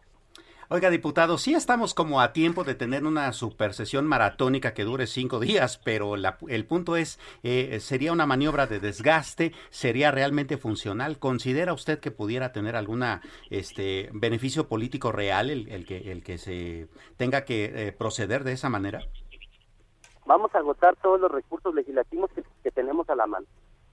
Oiga, 0.75 0.89
diputado, 0.89 1.37
sí 1.37 1.53
estamos 1.53 1.93
como 1.93 2.23
a 2.23 2.33
tiempo 2.33 2.65
de 2.65 2.75
tener 2.75 3.05
una 3.05 3.31
super 3.35 3.75
sesión 3.75 4.07
maratónica 4.07 4.73
que 4.73 4.85
dure 4.85 5.07
cinco 5.07 5.39
días, 5.39 5.77
pero 5.77 6.15
el 6.15 6.67
punto 6.67 6.97
es, 6.97 7.21
eh, 7.43 7.79
¿sería 7.79 8.11
una 8.11 8.25
maniobra 8.25 8.67
de 8.67 8.81
desgaste? 8.81 9.53
¿Sería 9.69 10.11
realmente 10.11 10.57
funcional? 10.57 11.19
¿Considera 11.19 11.75
usted 11.75 12.01
que 12.01 12.11
pudiera 12.11 12.53
tener 12.53 12.75
algún 12.75 13.05
este, 13.51 14.09
beneficio 14.15 14.67
político 14.67 15.13
real 15.13 15.51
el, 15.51 15.85
que, 15.85 16.11
el 16.11 16.25
que 16.25 16.39
se 16.39 16.89
tenga 17.19 17.45
que 17.45 17.89
eh, 17.89 17.93
proceder 17.93 18.43
de 18.43 18.53
esa 18.53 18.71
manera? 18.71 19.01
Vamos 20.25 20.55
a 20.55 20.59
agotar 20.61 20.97
todos 21.03 21.21
los 21.21 21.31
recursos 21.31 21.75
legislativos 21.75 22.31
que, 22.31 22.45
que 22.63 22.71
tenemos 22.71 23.11
a 23.11 23.15
la 23.15 23.27
mano. 23.27 23.47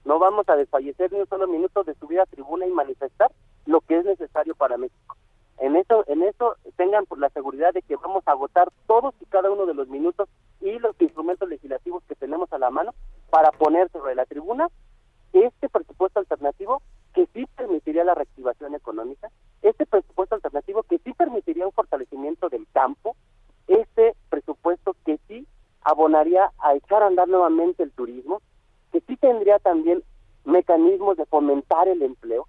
No 0.06 0.18
vamos 0.18 0.48
a 0.48 0.56
desfallecer 0.56 1.12
ni 1.12 1.20
un 1.20 1.28
solo 1.28 1.46
minuto 1.46 1.84
de 1.84 1.94
subir 1.96 2.20
a 2.20 2.24
tribuna 2.24 2.66
y 2.66 2.70
manifestar 2.70 3.30
lo 3.66 3.82
que 3.82 3.98
es 3.98 4.06
necesario 4.06 4.54
para 4.54 4.78
México 4.78 5.18
en 5.60 5.76
eso, 5.76 6.04
en 6.08 6.22
eso 6.22 6.56
tengan 6.76 7.06
por 7.06 7.18
la 7.18 7.28
seguridad 7.30 7.72
de 7.74 7.82
que 7.82 7.96
vamos 7.96 8.22
a 8.26 8.32
agotar 8.32 8.70
todos 8.86 9.14
y 9.20 9.26
cada 9.26 9.50
uno 9.50 9.66
de 9.66 9.74
los 9.74 9.88
minutos 9.88 10.28
y 10.60 10.78
los 10.78 10.98
instrumentos 11.00 11.48
legislativos 11.48 12.02
que 12.08 12.14
tenemos 12.14 12.52
a 12.52 12.58
la 12.58 12.70
mano 12.70 12.94
para 13.30 13.52
poner 13.52 13.90
sobre 13.90 14.14
la 14.14 14.24
tribuna 14.24 14.68
este 15.32 15.68
presupuesto 15.68 16.18
alternativo 16.18 16.82
que 17.14 17.26
sí 17.34 17.46
permitiría 17.56 18.04
la 18.04 18.14
reactivación 18.14 18.74
económica, 18.74 19.30
este 19.62 19.84
presupuesto 19.84 20.34
alternativo 20.34 20.82
que 20.84 20.98
sí 20.98 21.12
permitiría 21.12 21.66
un 21.66 21.72
fortalecimiento 21.72 22.48
del 22.48 22.66
campo, 22.72 23.14
este 23.66 24.14
presupuesto 24.30 24.96
que 25.04 25.18
sí 25.28 25.46
abonaría 25.82 26.50
a 26.58 26.74
echar 26.74 27.02
a 27.02 27.06
andar 27.06 27.28
nuevamente 27.28 27.82
el 27.82 27.92
turismo, 27.92 28.40
que 28.92 29.00
sí 29.02 29.16
tendría 29.16 29.58
también 29.58 30.02
mecanismos 30.44 31.16
de 31.16 31.26
fomentar 31.26 31.88
el 31.88 32.02
empleo, 32.02 32.46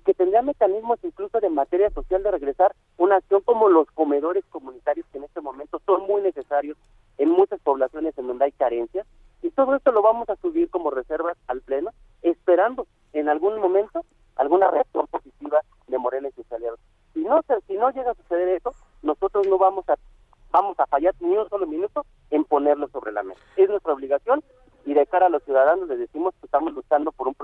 que 0.00 0.14
tendría 0.14 0.42
mecanismos 0.42 0.98
incluso 1.02 1.40
de 1.40 1.50
materia 1.50 1.90
social 1.90 2.22
de 2.22 2.30
regresar 2.30 2.74
una 2.96 3.16
acción 3.16 3.42
como 3.42 3.68
los 3.68 3.90
comedores 3.92 4.44
comunitarios 4.50 5.06
que 5.12 5.18
en 5.18 5.24
este 5.24 5.40
momento 5.40 5.80
son 5.86 6.06
muy 6.06 6.22
necesarios 6.22 6.76
en 7.18 7.30
muchas 7.30 7.60
poblaciones 7.60 8.16
en 8.18 8.26
donde 8.26 8.46
hay 8.46 8.52
carencias 8.52 9.06
y 9.42 9.50
todo 9.50 9.74
esto 9.74 9.92
lo 9.92 10.02
vamos 10.02 10.28
a 10.28 10.36
subir 10.36 10.70
como 10.70 10.90
reservas 10.90 11.36
al 11.48 11.60
pleno 11.60 11.90
esperando 12.22 12.86
en 13.12 13.28
algún 13.28 13.60
momento 13.60 14.04
alguna 14.36 14.70
reacción 14.70 15.06
positiva 15.06 15.60
de 15.88 15.98
Morena 15.98 16.28
y 16.28 16.32
sus 16.32 16.50
aliados. 16.52 16.80
Si 17.14 17.20
no 17.20 17.40
si 17.66 17.74
no 17.74 17.90
llega 17.90 18.12
a 18.12 18.14
suceder 18.14 18.48
eso, 18.48 18.74
nosotros 19.02 19.46
no 19.46 19.58
vamos 19.58 19.88
a 19.88 19.96
vamos 20.50 20.78
a 20.80 20.86
fallar 20.86 21.14
ni 21.20 21.36
un 21.36 21.48
solo 21.48 21.66
minuto 21.66 22.04
en 22.30 22.44
ponerlo 22.44 22.88
sobre 22.88 23.12
la 23.12 23.22
mesa. 23.22 23.40
Es 23.56 23.68
nuestra 23.68 23.92
obligación 23.92 24.42
y 24.84 24.94
de 24.94 25.06
cara 25.06 25.26
a 25.26 25.30
los 25.30 25.42
ciudadanos 25.44 25.88
les 25.88 25.98
decimos 25.98 26.34
que 26.40 26.46
estamos 26.46 26.72
luchando 26.72 27.12
por 27.12 27.28
un 27.28 27.34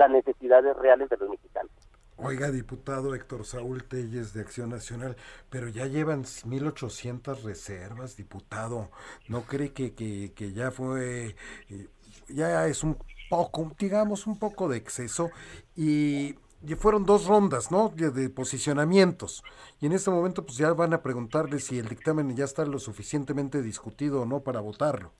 las 0.00 0.10
necesidades 0.10 0.74
reales 0.78 1.08
de 1.10 1.16
los 1.18 1.28
mexicanos. 1.28 1.70
Oiga, 2.16 2.50
diputado 2.50 3.14
Héctor 3.14 3.44
Saúl 3.44 3.84
Telles 3.84 4.32
de 4.34 4.40
Acción 4.40 4.70
Nacional, 4.70 5.16
pero 5.50 5.68
ya 5.68 5.86
llevan 5.86 6.24
1.800 6.24 7.42
reservas, 7.42 8.16
diputado. 8.16 8.88
¿No 9.28 9.42
cree 9.42 9.72
que, 9.72 9.94
que, 9.94 10.32
que 10.34 10.52
ya 10.52 10.70
fue, 10.70 11.36
eh, 11.70 11.88
ya 12.28 12.66
es 12.66 12.82
un 12.82 12.96
poco, 13.30 13.72
digamos, 13.78 14.26
un 14.26 14.38
poco 14.38 14.68
de 14.68 14.78
exceso? 14.78 15.30
Y 15.76 16.36
fueron 16.78 17.04
dos 17.04 17.26
rondas, 17.26 17.70
¿no? 17.70 17.88
De, 17.88 18.10
de, 18.10 18.28
posicionamientos. 18.28 19.42
Y 19.80 19.86
en 19.86 19.92
este 19.92 20.10
momento 20.10 20.44
pues 20.44 20.58
ya 20.58 20.72
van 20.72 20.92
a 20.92 21.02
preguntarle 21.02 21.58
si 21.58 21.78
el 21.78 21.88
dictamen 21.88 22.36
ya 22.36 22.44
está 22.44 22.64
lo 22.64 22.78
suficientemente 22.78 23.62
discutido 23.62 24.22
o 24.22 24.26
no 24.26 24.40
para 24.40 24.60
votarlo. 24.60 25.12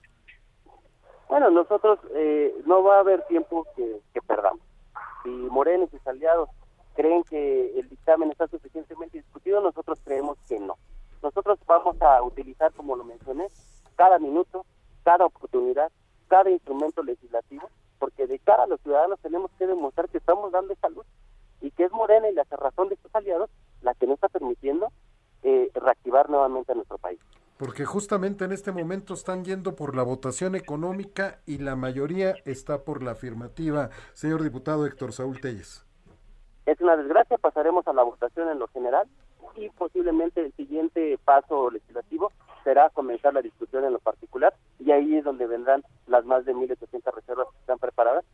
Bueno, 1.31 1.49
nosotros 1.49 1.97
eh, 2.13 2.53
no 2.65 2.83
va 2.83 2.97
a 2.97 2.99
haber 2.99 3.25
tiempo 3.27 3.65
que, 3.73 4.01
perdamos. 4.27 4.59
Si 5.23 5.29
Moreno 5.29 5.85
y 5.85 5.87
sus 5.87 6.05
aliados 6.07 6.49
creen 6.95 7.23
que 7.23 7.79
el 7.79 7.89
dictamen 7.89 8.31
está 8.31 8.47
suficientemente 8.47 9.17
discutido, 9.17 9.61
nosotros 9.61 9.99
creemos 10.03 10.37
que 10.47 10.59
no. 10.59 10.77
Nosotros 11.21 11.59
vamos 11.65 12.01
a 12.01 12.21
utilizar, 12.23 12.71
como 12.73 12.95
lo 12.95 13.03
mencioné, 13.03 13.47
cada 13.95 14.19
minuto, 14.19 14.65
cada 15.03 15.25
oportunidad, 15.25 15.91
cada 16.27 16.49
instrumento 16.49 17.03
legislativo, 17.03 17.69
porque 17.99 18.25
de 18.25 18.39
cara 18.39 18.63
a 18.63 18.67
los 18.67 18.81
ciudadanos 18.81 19.19
tenemos 19.19 19.51
que 19.59 19.67
demostrar 19.67 20.09
que 20.09 20.17
estamos 20.17 20.51
dando 20.51 20.73
esa 20.73 20.89
luz 20.89 21.05
y 21.61 21.69
que 21.71 21.83
es 21.83 21.91
Morena 21.91 22.29
y 22.29 22.33
la 22.33 22.43
razón 22.49 22.89
de 22.89 22.97
sus 22.97 23.13
aliados 23.13 23.49
la 23.81 23.93
que 23.93 24.07
no 24.07 24.15
está 24.15 24.29
permitiendo 24.29 24.91
eh, 25.43 25.69
reactivar 25.73 26.29
nuevamente 26.29 26.71
a 26.71 26.75
nuestro 26.75 26.97
país 26.97 27.19
porque 27.61 27.85
justamente 27.85 28.43
en 28.43 28.53
este 28.53 28.71
momento 28.71 29.13
están 29.13 29.45
yendo 29.45 29.75
por 29.75 29.95
la 29.95 30.01
votación 30.01 30.55
económica 30.55 31.41
y 31.45 31.59
la 31.59 31.75
mayoría 31.75 32.33
está 32.43 32.83
por 32.83 33.03
la 33.03 33.11
afirmativa. 33.11 33.91
Señor 34.13 34.41
diputado 34.41 34.87
Héctor 34.87 35.13
Saúl 35.13 35.39
Telles. 35.39 35.85
Es 36.65 36.81
una 36.81 36.97
desgracia, 36.97 37.37
pasaremos 37.37 37.87
a 37.87 37.93
la 37.93 38.01
votación 38.01 38.49
en 38.49 38.57
lo 38.57 38.67
general 38.69 39.07
y 39.55 39.69
posiblemente 39.69 40.43
el 40.43 40.51
siguiente 40.53 41.19
paso 41.23 41.69
legislativo 41.69 42.31
será 42.63 42.89
comenzar 42.89 43.35
la 43.35 43.43
discusión 43.43 43.85
en 43.85 43.93
lo 43.93 43.99
particular 43.99 44.55
y 44.79 44.89
ahí 44.89 45.17
es 45.17 45.23
donde 45.23 45.45
vendrán 45.45 45.83
las 46.07 46.25
más 46.25 46.43
de 46.45 46.55
1.800 46.55 47.13
reservas 47.13 47.47
que 47.51 47.59
están 47.59 47.77
preparadas, 47.77 48.25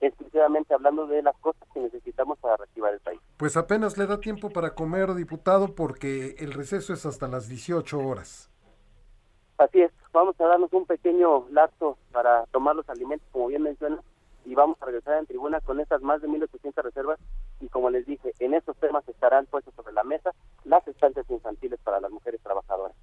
exclusivamente 0.00 0.74
hablando 0.74 1.08
de 1.08 1.22
las 1.22 1.36
cosas 1.38 1.68
que 1.74 1.80
necesitamos 1.80 2.38
para 2.38 2.56
reactivar 2.56 2.94
el 2.94 3.00
país. 3.00 3.20
Pues 3.36 3.56
apenas 3.56 3.98
le 3.98 4.06
da 4.06 4.20
tiempo 4.20 4.50
para 4.50 4.76
comer, 4.76 5.12
diputado, 5.14 5.74
porque 5.74 6.36
el 6.38 6.52
receso 6.52 6.92
es 6.92 7.04
hasta 7.04 7.26
las 7.26 7.48
18 7.48 7.98
horas. 7.98 8.52
Así 9.58 9.80
es, 9.80 9.90
vamos 10.12 10.38
a 10.38 10.46
darnos 10.46 10.70
un 10.74 10.84
pequeño 10.84 11.46
lapso 11.50 11.96
para 12.12 12.44
tomar 12.46 12.76
los 12.76 12.88
alimentos, 12.90 13.26
como 13.32 13.46
bien 13.46 13.62
menciona, 13.62 14.02
y 14.44 14.54
vamos 14.54 14.76
a 14.80 14.84
regresar 14.84 15.18
en 15.18 15.26
tribuna 15.26 15.62
con 15.62 15.80
estas 15.80 16.02
más 16.02 16.20
de 16.20 16.28
1.800 16.28 16.82
reservas 16.82 17.18
y 17.60 17.68
como 17.68 17.88
les 17.88 18.04
dije, 18.04 18.34
en 18.38 18.52
estos 18.52 18.76
temas 18.76 19.08
estarán 19.08 19.46
puestos 19.46 19.74
sobre 19.74 19.94
la 19.94 20.04
mesa 20.04 20.32
las 20.64 20.86
estancias 20.86 21.28
infantiles 21.30 21.80
para 21.82 22.00
las 22.00 22.10
mujeres 22.10 22.40
trabajadoras, 22.42 22.94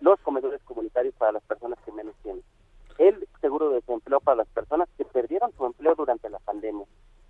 los 0.00 0.18
comedores 0.20 0.60
comunitarios 0.64 1.14
para 1.14 1.32
las 1.32 1.42
personas 1.44 1.78
que 1.84 1.92
menos 1.92 2.16
tienen, 2.24 2.42
el 2.98 3.28
seguro 3.40 3.70
de 3.70 3.76
desempleo 3.76 4.20
para 4.20 4.38
las 4.38 4.48
personas 4.48 4.88
que 4.98 5.04
perdieron 5.04 5.52
su 5.56 5.64
empleo 5.64 5.94
durante 5.94 6.28
la 6.28 6.40
pandemia, 6.40 6.84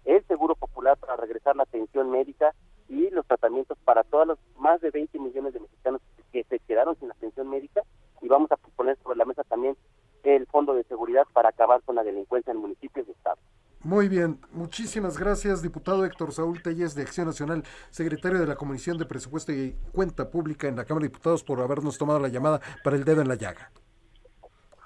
el 0.07 0.27
seguro 0.27 0.55
popular 0.55 0.97
para 0.97 1.17
regresar 1.17 1.57
la 1.57 1.65
atención 1.65 2.11
médica 2.11 2.55
y 2.89 3.11
los 3.11 3.27
tratamientos 3.27 3.77
para 3.85 4.03
todos 4.03 4.27
los 4.27 4.39
más 4.57 4.81
de 4.81 4.91
20 4.91 5.19
millones 5.19 5.53
de 5.53 5.61
mexicanos 5.61 6.01
que 6.33 6.43
se 6.45 6.59
quedaron 6.61 6.99
sin 6.99 7.11
atención 7.11 7.49
médica 7.51 7.83
y 8.23 8.29
vamos 8.29 8.51
a 8.53 8.57
poner 8.57 8.97
sobre 9.03 9.19
la 9.19 9.25
mesa 9.25 9.45
también 9.45 9.77
el 10.23 10.47
fondo 10.47 10.73
de 10.75 10.85
seguridad 10.85 11.27
para 11.33 11.49
acabar 11.51 11.83
con 11.83 11.97
la 11.97 12.05
delincuencia 12.05 12.53
en 12.53 12.59
municipios 12.59 13.07
y 13.09 13.11
estados. 13.11 13.41
Muy 13.85 14.09
bien, 14.09 14.39
muchísimas 14.53 15.19
gracias, 15.19 15.61
diputado 15.61 16.05
Héctor 16.05 16.33
Saúl 16.33 16.63
Telles 16.63 16.95
de 16.95 17.03
Acción 17.03 17.27
Nacional, 17.27 17.65
secretario 17.91 18.39
de 18.39 18.47
la 18.47 18.55
Comisión 18.55 18.97
de 18.97 19.07
Presupuesto 19.07 19.51
y 19.51 19.75
Cuenta 19.93 20.31
Pública 20.31 20.69
en 20.69 20.77
la 20.77 20.85
Cámara 20.85 21.03
de 21.03 21.09
Diputados, 21.09 21.43
por 21.43 21.61
habernos 21.61 21.99
tomado 21.99 22.21
la 22.21 22.29
llamada 22.29 22.61
para 22.85 22.95
el 22.95 23.05
dedo 23.05 23.23
en 23.23 23.29
la 23.29 23.35
llaga. 23.35 23.73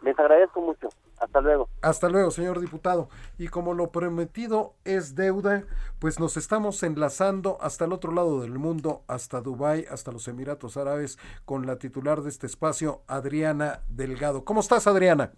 Les 0.01 0.19
agradezco 0.19 0.63
mucho. 0.63 0.89
Hasta 1.19 1.41
luego. 1.41 1.69
Hasta 1.83 2.09
luego, 2.09 2.31
señor 2.31 2.61
diputado. 2.61 3.09
Y 3.39 3.49
como 3.49 3.75
lo 3.75 3.91
prometido 3.91 4.75
es 4.85 5.15
deuda, 5.15 5.65
pues 5.99 6.21
nos 6.21 6.37
estamos 6.37 6.83
enlazando 6.83 7.59
hasta 7.61 7.87
el 7.87 7.93
otro 7.93 8.13
lado 8.13 8.41
del 8.41 8.59
mundo, 8.59 9.03
hasta 9.07 9.41
Dubái, 9.41 9.87
hasta 9.91 10.13
los 10.13 10.29
Emiratos 10.29 10.77
Árabes, 10.77 11.19
con 11.45 11.67
la 11.67 11.79
titular 11.79 12.23
de 12.23 12.31
este 12.31 12.47
espacio, 12.47 13.03
Adriana 13.07 13.83
Delgado. 13.89 14.45
¿Cómo 14.45 14.61
estás, 14.61 14.87
Adriana? 14.87 15.33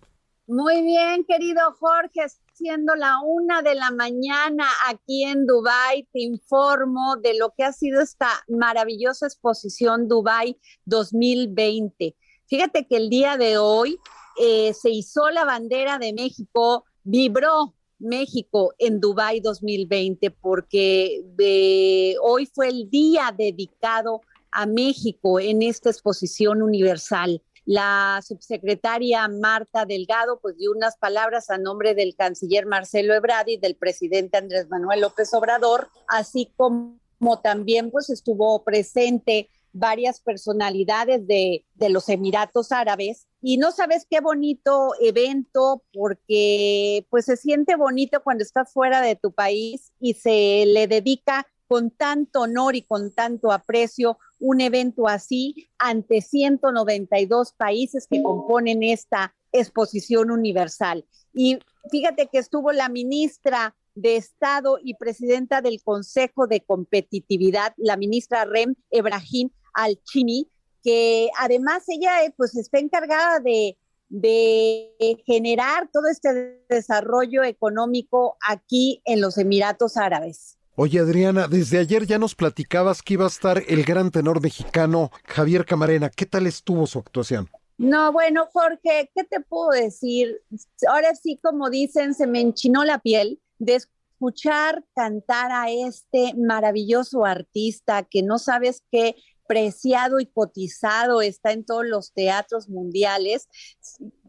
Muy 0.49 0.83
bien, 0.83 1.27
querido 1.27 1.61
Jorge, 1.79 2.27
siendo 2.55 2.95
la 2.95 3.21
una 3.23 3.61
de 3.61 3.75
la 3.75 3.91
mañana 3.91 4.65
aquí 4.87 5.25
en 5.25 5.47
Dubái, 5.47 6.09
te 6.11 6.21
informo 6.21 7.17
de 7.17 7.37
lo 7.37 7.53
que 7.55 7.65
ha 7.65 7.73
sido 7.75 8.01
esta 8.01 8.31
maravillosa 8.49 9.27
exposición 9.27 10.09
Dubái 10.09 10.59
2020. 10.87 12.17
Fíjate 12.47 12.87
que 12.87 12.97
el 12.97 13.11
día 13.11 13.37
de 13.37 13.59
hoy 13.59 14.01
eh, 14.39 14.73
se 14.75 14.91
hizo 14.91 15.31
la 15.31 15.45
bandera 15.45 15.99
de 15.99 16.13
México, 16.13 16.85
vibró 17.03 17.75
México 17.99 18.75
en 18.79 19.01
Dubái 19.01 19.41
2020 19.41 20.31
porque 20.31 21.23
de, 21.35 22.17
hoy 22.23 22.47
fue 22.47 22.69
el 22.69 22.89
día 22.91 23.35
dedicado 23.37 24.21
a 24.51 24.67
México 24.67 25.41
en 25.41 25.63
esta 25.63 25.91
exposición 25.91 26.63
universal. 26.63 27.43
La 27.65 28.21
subsecretaria 28.27 29.29
Marta 29.29 29.85
Delgado 29.85 30.41
pues 30.41 30.57
dio 30.57 30.71
unas 30.73 30.97
palabras 30.97 31.51
a 31.51 31.59
nombre 31.59 31.95
del 31.95 32.15
canciller 32.17 32.65
Marcelo 32.65 33.15
Ebrard 33.15 33.49
y 33.49 33.59
del 33.59 33.77
presidente 33.77 34.39
Andrés 34.39 34.69
Manuel 34.71 35.03
López 35.03 35.35
Obrador, 35.35 35.89
así 36.07 36.51
como 36.57 36.99
también 37.43 37.91
pues 37.91 38.09
estuvo 38.09 38.65
presente 38.65 39.51
varias 39.79 40.21
personalidades 40.21 41.27
de, 41.27 41.65
los 41.89 42.09
Emiratos 42.09 42.73
Árabes 42.73 43.27
y 43.41 43.57
no 43.57 43.71
sabes 43.73 44.07
qué 44.11 44.21
bonito 44.21 44.93
evento 45.01 45.83
porque 45.93 47.07
pues 47.09 47.27
se 47.27 47.37
siente 47.37 47.77
bonito 47.77 48.23
cuando 48.23 48.43
estás 48.43 48.73
fuera 48.73 49.01
de 49.01 49.17
tu 49.17 49.33
país 49.33 49.93
y 50.01 50.15
se 50.15 50.65
le 50.67 50.87
dedica 50.87 51.47
con 51.69 51.91
tanto 51.91 52.43
honor 52.43 52.77
y 52.77 52.83
con 52.83 53.13
tanto 53.13 53.53
aprecio 53.53 54.19
un 54.41 54.61
evento 54.61 55.07
así 55.07 55.69
ante 55.79 56.21
192 56.21 57.53
países 57.53 58.07
que 58.11 58.23
componen 58.23 58.83
esta 58.83 59.35
exposición 59.53 60.31
universal. 60.31 61.05
Y 61.33 61.59
fíjate 61.91 62.27
que 62.27 62.39
estuvo 62.39 62.73
la 62.73 62.89
ministra 62.89 63.77
de 63.95 64.17
Estado 64.17 64.79
y 64.83 64.95
presidenta 64.95 65.61
del 65.61 65.83
Consejo 65.83 66.47
de 66.47 66.61
Competitividad, 66.61 67.75
la 67.77 67.97
ministra 67.97 68.45
Rem 68.45 68.75
Ebrahim 68.91 69.51
Al-Chini, 69.79 70.49
que 70.83 71.29
además 71.39 71.85
ella 71.89 72.25
eh, 72.25 72.35
pues 72.37 72.57
está 72.57 72.79
encargada 72.79 73.41
de, 73.41 73.77
de 74.09 74.91
generar 75.27 75.89
todo 75.93 76.09
este 76.09 76.63
desarrollo 76.69 77.45
económico 77.45 78.37
aquí 78.47 79.03
en 79.05 79.21
los 79.21 79.39
Emiratos 79.39 79.97
Árabes. 79.97 80.59
Oye 80.81 81.01
Adriana, 81.01 81.49
desde 81.49 81.79
ayer 81.79 82.07
ya 82.07 82.19
nos 82.19 82.37
platicabas 82.37 83.03
que 83.03 83.15
iba 83.15 83.25
a 83.25 83.29
estar 83.29 83.63
el 83.67 83.85
gran 83.85 84.13
tenor 84.13 84.41
mexicano 84.41 85.11
Javier 85.25 85.65
Camarena. 85.65 86.09
¿Qué 86.09 86.25
tal 86.25 86.47
estuvo 86.47 86.87
su 86.87 87.01
actuación? 87.01 87.49
No, 87.79 88.13
bueno, 88.13 88.49
Jorge, 88.53 89.11
¿qué 89.15 89.25
te 89.25 89.41
puedo 89.41 89.71
decir? 89.71 90.41
Ahora 90.89 91.15
sí, 91.15 91.39
como 91.43 91.71
dicen, 91.71 92.15
se 92.15 92.27
me 92.27 92.41
enchinó 92.41 92.85
la 92.85 92.99
piel 92.99 93.41
de 93.59 93.77
escuchar 93.77 94.85
cantar 94.95 95.51
a 95.53 95.71
este 95.71 96.35
maravilloso 96.37 97.25
artista 97.25 98.05
que 98.05 98.23
no 98.23 98.39
sabes 98.39 98.83
qué 98.91 99.17
preciado 99.49 100.21
y 100.21 100.27
cotizado 100.27 101.23
está 101.23 101.51
en 101.51 101.65
todos 101.65 101.85
los 101.85 102.13
teatros 102.13 102.69
mundiales 102.69 103.49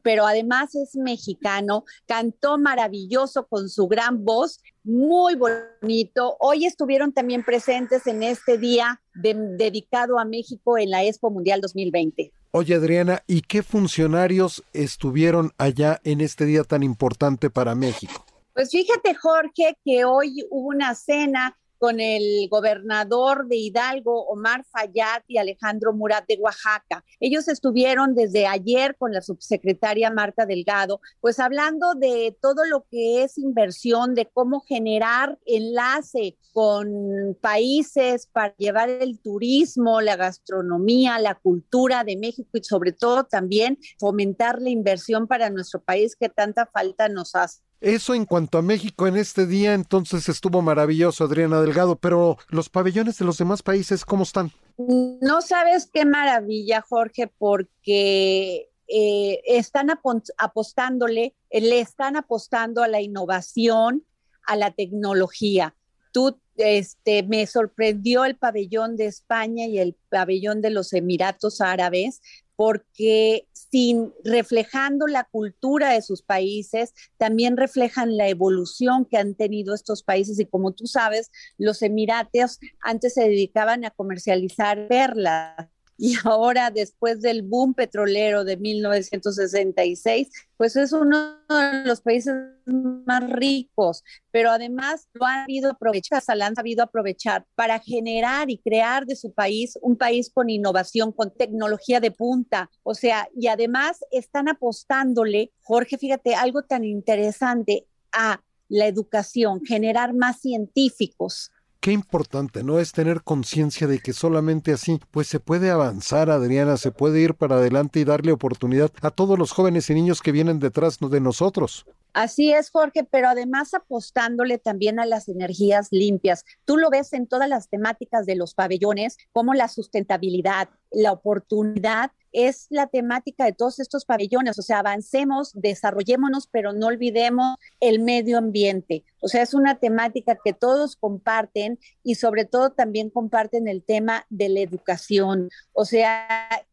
pero 0.02 0.26
además 0.26 0.76
es 0.76 0.96
mexicano, 0.96 1.86
cantó 2.08 2.58
maravilloso 2.58 3.48
con 3.48 3.70
su 3.70 3.88
gran 3.88 4.24
voz, 4.26 4.62
muy 4.84 5.36
bonito. 5.36 6.36
Hoy 6.40 6.66
estuvieron 6.66 7.14
también 7.14 7.44
presentes 7.44 8.08
en 8.08 8.24
este 8.24 8.58
día 8.58 9.02
dedicado 9.14 10.20
a 10.20 10.26
México 10.26 10.78
en 10.78 10.90
la 10.90 11.04
Expo 11.04 11.30
Mundial 11.30 11.62
2020. 11.62 12.32
Oye 12.52 12.76
Adriana, 12.76 13.24
¿y 13.28 13.42
qué 13.42 13.62
funcionarios 13.62 14.64
estuvieron 14.74 15.52
allá 15.58 16.00
en 16.04 16.22
este 16.22 16.46
día 16.46 16.64
tan 16.64 16.82
importante 16.82 17.50
para 17.50 17.76
México? 17.76 18.26
Pues 18.54 18.72
fíjate 18.72 19.14
Jorge 19.14 19.78
que 19.86 20.06
hoy 20.06 20.44
hubo 20.50 20.70
una 20.70 20.96
cena 20.96 21.58
con 21.80 22.00
el 22.00 22.48
gobernador 22.50 23.48
de 23.48 23.56
Hidalgo, 23.56 24.26
Omar 24.26 24.66
Fayad, 24.70 25.24
y 25.28 25.38
Alejandro 25.38 25.94
Murat 25.94 26.28
de 26.28 26.38
Oaxaca. 26.40 27.04
Ellos 27.20 27.48
estuvieron 27.48 28.14
desde 28.14 28.46
ayer 28.46 28.96
con 28.98 29.14
la 29.14 29.22
subsecretaria 29.22 30.12
Marta 30.12 30.46
Delgado, 30.46 31.02
pues 31.22 31.40
hablando 31.40 31.96
de 31.96 32.38
todo 32.42 32.66
lo 32.66 32.86
que 32.92 33.24
es 33.24 33.38
inversión, 33.38 34.14
de 34.14 34.26
cómo 34.26 34.60
generar 34.60 35.40
enlace 35.46 36.38
con 36.54 37.38
países 37.42 38.28
para 38.28 38.56
llevar 38.58 38.90
el 38.90 39.20
turismo, 39.20 40.02
la 40.02 40.16
gastronomía, 40.16 41.20
la 41.20 41.36
cultura 41.36 42.04
de 42.04 42.18
México 42.18 42.50
y 42.54 42.64
sobre 42.64 42.92
todo 42.92 43.24
también 43.24 43.78
fomentar 44.00 44.62
la 44.62 44.70
inversión 44.70 45.28
para 45.28 45.50
nuestro 45.50 45.82
país 45.82 46.16
que 46.16 46.28
tanta 46.28 46.66
falta 46.66 47.08
nos 47.08 47.36
hace. 47.36 47.69
Eso 47.82 48.14
en 48.14 48.26
cuanto 48.26 48.58
a 48.58 48.62
México 48.62 49.08
en 49.08 49.16
este 49.16 49.46
día, 49.46 49.74
entonces 49.74 50.28
estuvo 50.28 50.62
maravilloso, 50.62 51.24
Adriana 51.24 51.62
Delgado, 51.62 51.96
pero 51.96 52.38
los 52.50 52.70
pabellones 52.70 53.18
de 53.18 53.26
los 53.26 53.38
demás 53.38 53.64
países, 53.64 54.04
¿cómo 54.04 54.24
están? 54.24 54.52
No 54.78 55.42
sabes 55.42 55.90
qué 55.94 56.04
maravilla, 56.04 56.82
Jorge, 56.82 57.32
porque 57.38 58.70
eh, 58.88 59.42
están 59.46 59.90
apostándole, 60.38 61.36
le 61.52 61.80
están 61.80 62.18
apostando 62.18 62.84
a 62.84 62.88
la 62.88 63.02
innovación, 63.02 64.04
a 64.46 64.56
la 64.56 64.72
tecnología. 64.72 65.76
Tú, 66.12 66.38
este, 66.58 67.24
me 67.24 67.46
sorprendió 67.46 68.26
el 68.26 68.36
pabellón 68.36 68.98
de 68.98 69.06
España 69.06 69.68
y 69.68 69.80
el 69.80 69.96
pabellón 70.10 70.62
de 70.62 70.72
los 70.72 70.92
Emiratos 70.92 71.62
Árabes, 71.62 72.22
porque 72.60 73.48
sin 73.54 74.12
reflejando 74.26 75.08
la 75.08 75.24
cultura 75.24 75.92
de 75.92 76.02
sus 76.02 76.22
países, 76.22 76.94
también 77.16 77.56
reflejan 77.56 78.18
la 78.18 78.28
evolución 78.28 79.06
que 79.06 79.16
han 79.16 79.34
tenido 79.34 79.74
estos 79.74 80.04
países 80.04 80.38
y 80.42 80.46
como 80.46 80.74
tú 80.74 80.86
sabes, 80.86 81.32
los 81.58 81.82
emiratos 81.82 82.60
antes 82.82 83.14
se 83.14 83.22
dedicaban 83.22 83.86
a 83.86 83.92
comercializar 83.92 84.90
perlas 84.90 85.70
y 86.00 86.16
ahora 86.24 86.72
después 86.72 87.20
del 87.20 87.42
boom 87.42 87.74
petrolero 87.74 88.46
de 88.46 88.56
1966, 88.56 90.30
pues 90.56 90.78
es 90.78 90.94
uno 90.94 91.36
de 91.50 91.84
los 91.86 92.00
países 92.00 92.34
más 92.66 93.30
ricos, 93.30 94.06
pero 94.32 94.50
además 94.50 95.10
lo 95.12 95.26
han 95.26 95.42
sabido 95.44 95.72
aprovechar, 95.72 96.24
han 96.42 96.56
sabido 96.56 96.84
aprovechar 96.84 97.46
para 97.54 97.80
generar 97.80 98.50
y 98.50 98.60
crear 98.60 99.06
de 99.06 99.18
su 99.18 99.34
país 99.34 99.78
un 99.82 99.98
país 99.98 100.32
con 100.34 100.50
innovación, 100.50 101.12
con 101.12 101.32
tecnología 101.32 102.00
de 102.00 102.12
punta, 102.12 102.70
o 102.84 102.96
sea, 102.96 103.28
y 103.36 103.48
además 103.48 104.00
están 104.10 104.48
apostándole, 104.48 105.52
Jorge, 105.64 105.98
fíjate, 105.98 106.34
algo 106.34 106.64
tan 106.64 106.86
interesante 106.86 107.88
a 108.14 108.42
la 108.70 108.88
educación, 108.88 109.66
generar 109.66 110.14
más 110.14 110.40
científicos, 110.40 111.52
Qué 111.82 111.94
importante, 111.94 112.62
¿no? 112.62 112.78
Es 112.80 112.92
tener 112.92 113.24
conciencia 113.24 113.88
de 113.88 114.00
que 114.00 114.12
solamente 114.12 114.74
así, 114.74 115.00
pues 115.12 115.28
se 115.28 115.40
puede 115.40 115.72
avanzar, 115.72 116.30
Adriana, 116.30 116.76
se 116.76 116.92
puede 116.92 117.22
ir 117.22 117.36
para 117.36 117.56
adelante 117.56 118.02
y 118.02 118.04
darle 118.04 118.34
oportunidad 118.34 118.92
a 119.02 119.12
todos 119.12 119.40
los 119.40 119.54
jóvenes 119.54 119.90
y 119.90 119.94
niños 119.94 120.22
que 120.22 120.34
vienen 120.34 120.60
detrás 120.60 121.00
de 121.00 121.22
nosotros. 121.22 121.86
Así 122.12 122.52
es, 122.52 122.70
Jorge, 122.70 123.06
pero 123.10 123.30
además 123.30 123.74
apostándole 123.74 124.58
también 124.58 125.00
a 125.00 125.06
las 125.06 125.30
energías 125.30 125.88
limpias. 125.92 126.44
Tú 126.66 126.76
lo 126.76 126.90
ves 126.90 127.14
en 127.14 127.28
todas 127.28 127.48
las 127.48 127.70
temáticas 127.70 128.26
de 128.26 128.36
los 128.36 128.56
pabellones, 128.56 129.18
como 129.32 129.54
la 129.54 129.70
sustentabilidad, 129.70 130.68
la 130.92 131.14
oportunidad 131.14 132.12
es 132.32 132.68
la 132.70 132.88
temática 132.88 133.46
de 133.46 133.54
todos 133.54 133.80
estos 133.80 134.06
pabellones. 134.06 134.58
O 134.60 134.62
sea, 134.62 134.80
avancemos, 134.80 135.52
desarrollémonos, 135.54 136.48
pero 136.48 136.74
no 136.74 136.88
olvidemos 136.88 137.58
el 137.80 138.00
medio 138.00 138.38
ambiente. 138.38 139.04
O 139.22 139.28
sea, 139.28 139.42
es 139.42 139.54
una 139.54 139.80
temática 139.80 140.38
que 140.44 140.54
todos 140.54 140.96
comparten 140.96 141.80
y 142.04 142.16
sobre 142.16 142.46
todo 142.46 142.72
también 142.72 143.10
comparten 143.10 143.68
el 143.68 143.84
tema 143.84 144.26
de 144.30 144.50
la 144.50 144.62
educación. 144.62 145.50
O 145.74 145.86
sea, 145.86 146.28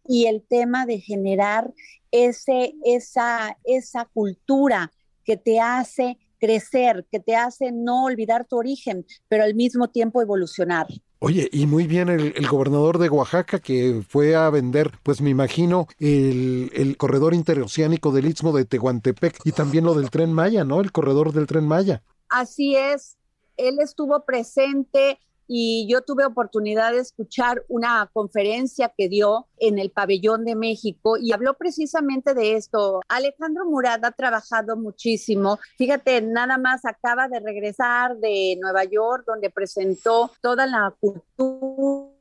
y 0.07 0.27
el 0.27 0.42
tema 0.42 0.87
de 0.87 1.01
generar 1.01 1.73
ese, 2.11 2.75
esa, 2.85 3.59
esa 3.64 4.05
cultura 4.07 4.92
que 5.25 5.37
te 5.37 5.61
hace 5.61 6.19
crecer, 6.38 7.07
que 7.11 7.21
te 7.21 7.35
hace 7.35 7.73
no 7.73 8.05
olvidar 8.05 8.47
tu 8.47 8.57
origen, 8.57 9.05
pero 9.29 9.45
al 9.45 9.55
mismo 9.55 9.88
tiempo 9.88 10.23
evolucionar. 10.23 10.87
Oye, 11.19 11.49
y 11.51 11.67
muy 11.67 11.87
bien 11.87 12.09
el, 12.11 12.47
gobernador 12.47 12.99
de 12.99 13.09
Oaxaca 13.09 13.59
que 13.59 14.03
fue 14.07 14.37
a 14.37 14.51
vender, 14.51 14.93
pues 15.03 15.23
me 15.23 15.31
imagino, 15.31 15.89
el, 15.99 16.71
el, 16.75 16.97
corredor 16.99 17.33
interoceánico 17.33 18.13
del 18.13 18.27
Istmo 18.27 18.53
de 18.53 18.67
Tehuantepec 18.67 19.39
y 19.45 19.53
también 19.53 19.85
lo 19.85 19.95
del 19.95 20.11
tren 20.11 20.33
Maya, 20.33 20.65
¿no? 20.65 20.81
El 20.81 20.93
corredor 20.93 21.33
del 21.33 21.47
tren 21.47 21.67
Maya. 21.67 22.03
Así 22.29 22.77
es, 22.77 23.17
él 23.57 23.79
estuvo 23.81 24.25
presente 24.25 25.19
y 25.47 25.87
yo 25.89 26.03
tuve 26.03 26.25
oportunidad 26.25 26.93
de 26.93 26.99
escuchar 26.99 27.65
una 27.69 28.09
conferencia 28.13 28.93
que 28.97 29.09
dio 29.09 29.47
en 29.59 29.79
el 29.79 29.91
pabellón 29.91 30.45
de 30.45 30.57
México 30.57 31.17
y 31.17 31.33
habló 31.33 31.55
precisamente 31.55 32.35
de 32.35 32.55
esto. 32.55 33.01
Alejandro 33.09 33.65
Murad 33.67 34.05
ha 34.05 34.13
trabajado 34.13 34.77
muchísimo. 34.77 35.59
Fíjate, 35.79 36.21
nada 36.23 36.59
más 36.59 36.85
acaba 36.85 37.29
de 37.29 37.41
regresar 37.41 38.17
de 38.17 38.59
Nueva 38.61 38.85
York 38.85 39.25
donde 39.27 39.51
presentó 39.51 40.31
toda 40.41 40.67
la 40.67 40.95
cultura 41.01 42.17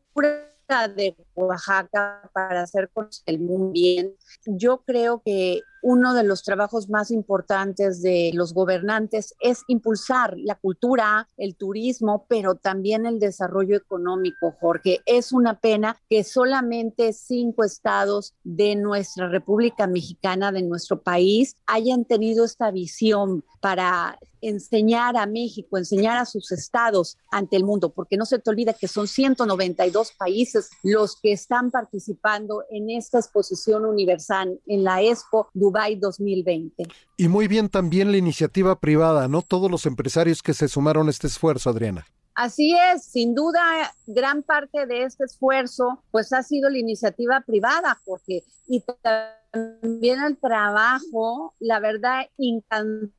de 0.96 1.16
Oaxaca 1.36 2.30
para 2.34 2.64
hacer 2.64 2.90
cosas 2.90 3.22
el 3.26 3.40
mundo 3.40 3.72
bien. 3.72 4.16
Yo 4.46 4.82
creo 4.86 5.22
que 5.24 5.62
uno 5.88 6.16
de 6.16 6.24
los 6.24 6.42
trabajos 6.42 6.90
más 6.90 7.12
importantes 7.12 8.02
de 8.02 8.32
los 8.34 8.56
gobernantes 8.56 9.36
es 9.40 9.62
impulsar 9.68 10.34
la 10.36 10.56
cultura, 10.56 11.28
el 11.38 11.56
turismo, 11.56 12.26
pero 12.28 12.56
también 12.56 13.06
el 13.06 13.20
desarrollo 13.20 13.78
económico, 13.78 14.56
Jorge. 14.60 15.02
Es 15.06 15.32
una 15.32 15.60
pena 15.60 15.96
que 16.10 16.24
solamente 16.24 17.14
cinco 17.14 17.64
estados 17.64 18.34
de 18.44 18.76
nuestra 18.76 19.30
República 19.30 19.86
Mexicana, 19.86 20.52
de 20.52 20.64
nuestro 20.64 21.04
país, 21.04 21.56
hayan 21.68 22.04
tenido 22.04 22.46
esta 22.46 22.72
visión 22.72 23.44
para 23.62 24.18
enseñar 24.42 25.18
a 25.18 25.26
México, 25.26 25.78
enseñar 25.78 26.18
a 26.18 26.26
sus 26.26 26.52
estados 26.52 27.18
ante 27.32 27.56
el 27.56 27.64
mundo, 27.64 27.94
porque 27.94 28.18
no 28.18 28.26
se 28.26 28.40
te 28.40 28.50
olvida 28.50 28.74
que 28.74 28.88
son 28.88 29.08
192 29.08 30.12
países 30.18 30.70
los 30.84 31.20
que 31.20 31.32
están 31.32 31.72
participando 31.72 32.64
en 32.70 32.90
esta 32.92 33.20
exposición 33.20 33.86
universal 33.86 34.60
en 34.68 34.84
la 34.84 35.02
Expo 35.02 35.50
Dubai 35.54 35.75
2020. 36.00 36.88
Y 37.18 37.28
muy 37.28 37.48
bien 37.48 37.70
también 37.70 38.12
la 38.12 38.18
iniciativa 38.18 38.80
privada, 38.80 39.28
¿no? 39.28 39.42
Todos 39.42 39.70
los 39.70 39.86
empresarios 39.86 40.42
que 40.42 40.54
se 40.54 40.68
sumaron 40.68 41.08
a 41.08 41.12
este 41.12 41.28
esfuerzo, 41.28 41.70
Adriana. 41.70 42.06
Así 42.36 42.76
es, 42.76 43.06
sin 43.06 43.34
duda, 43.34 43.62
gran 44.08 44.44
parte 44.44 44.86
de 44.88 45.04
este 45.04 45.24
esfuerzo, 45.24 46.04
pues 46.12 46.34
ha 46.34 46.44
sido 46.44 46.70
la 46.70 46.78
iniciativa 46.78 47.42
privada, 47.42 48.02
porque 48.04 48.44
y 48.68 48.84
también 49.02 50.22
el 50.22 50.38
trabajo, 50.38 51.56
la 51.60 51.80
verdad, 51.80 52.26
incansable 52.38 53.14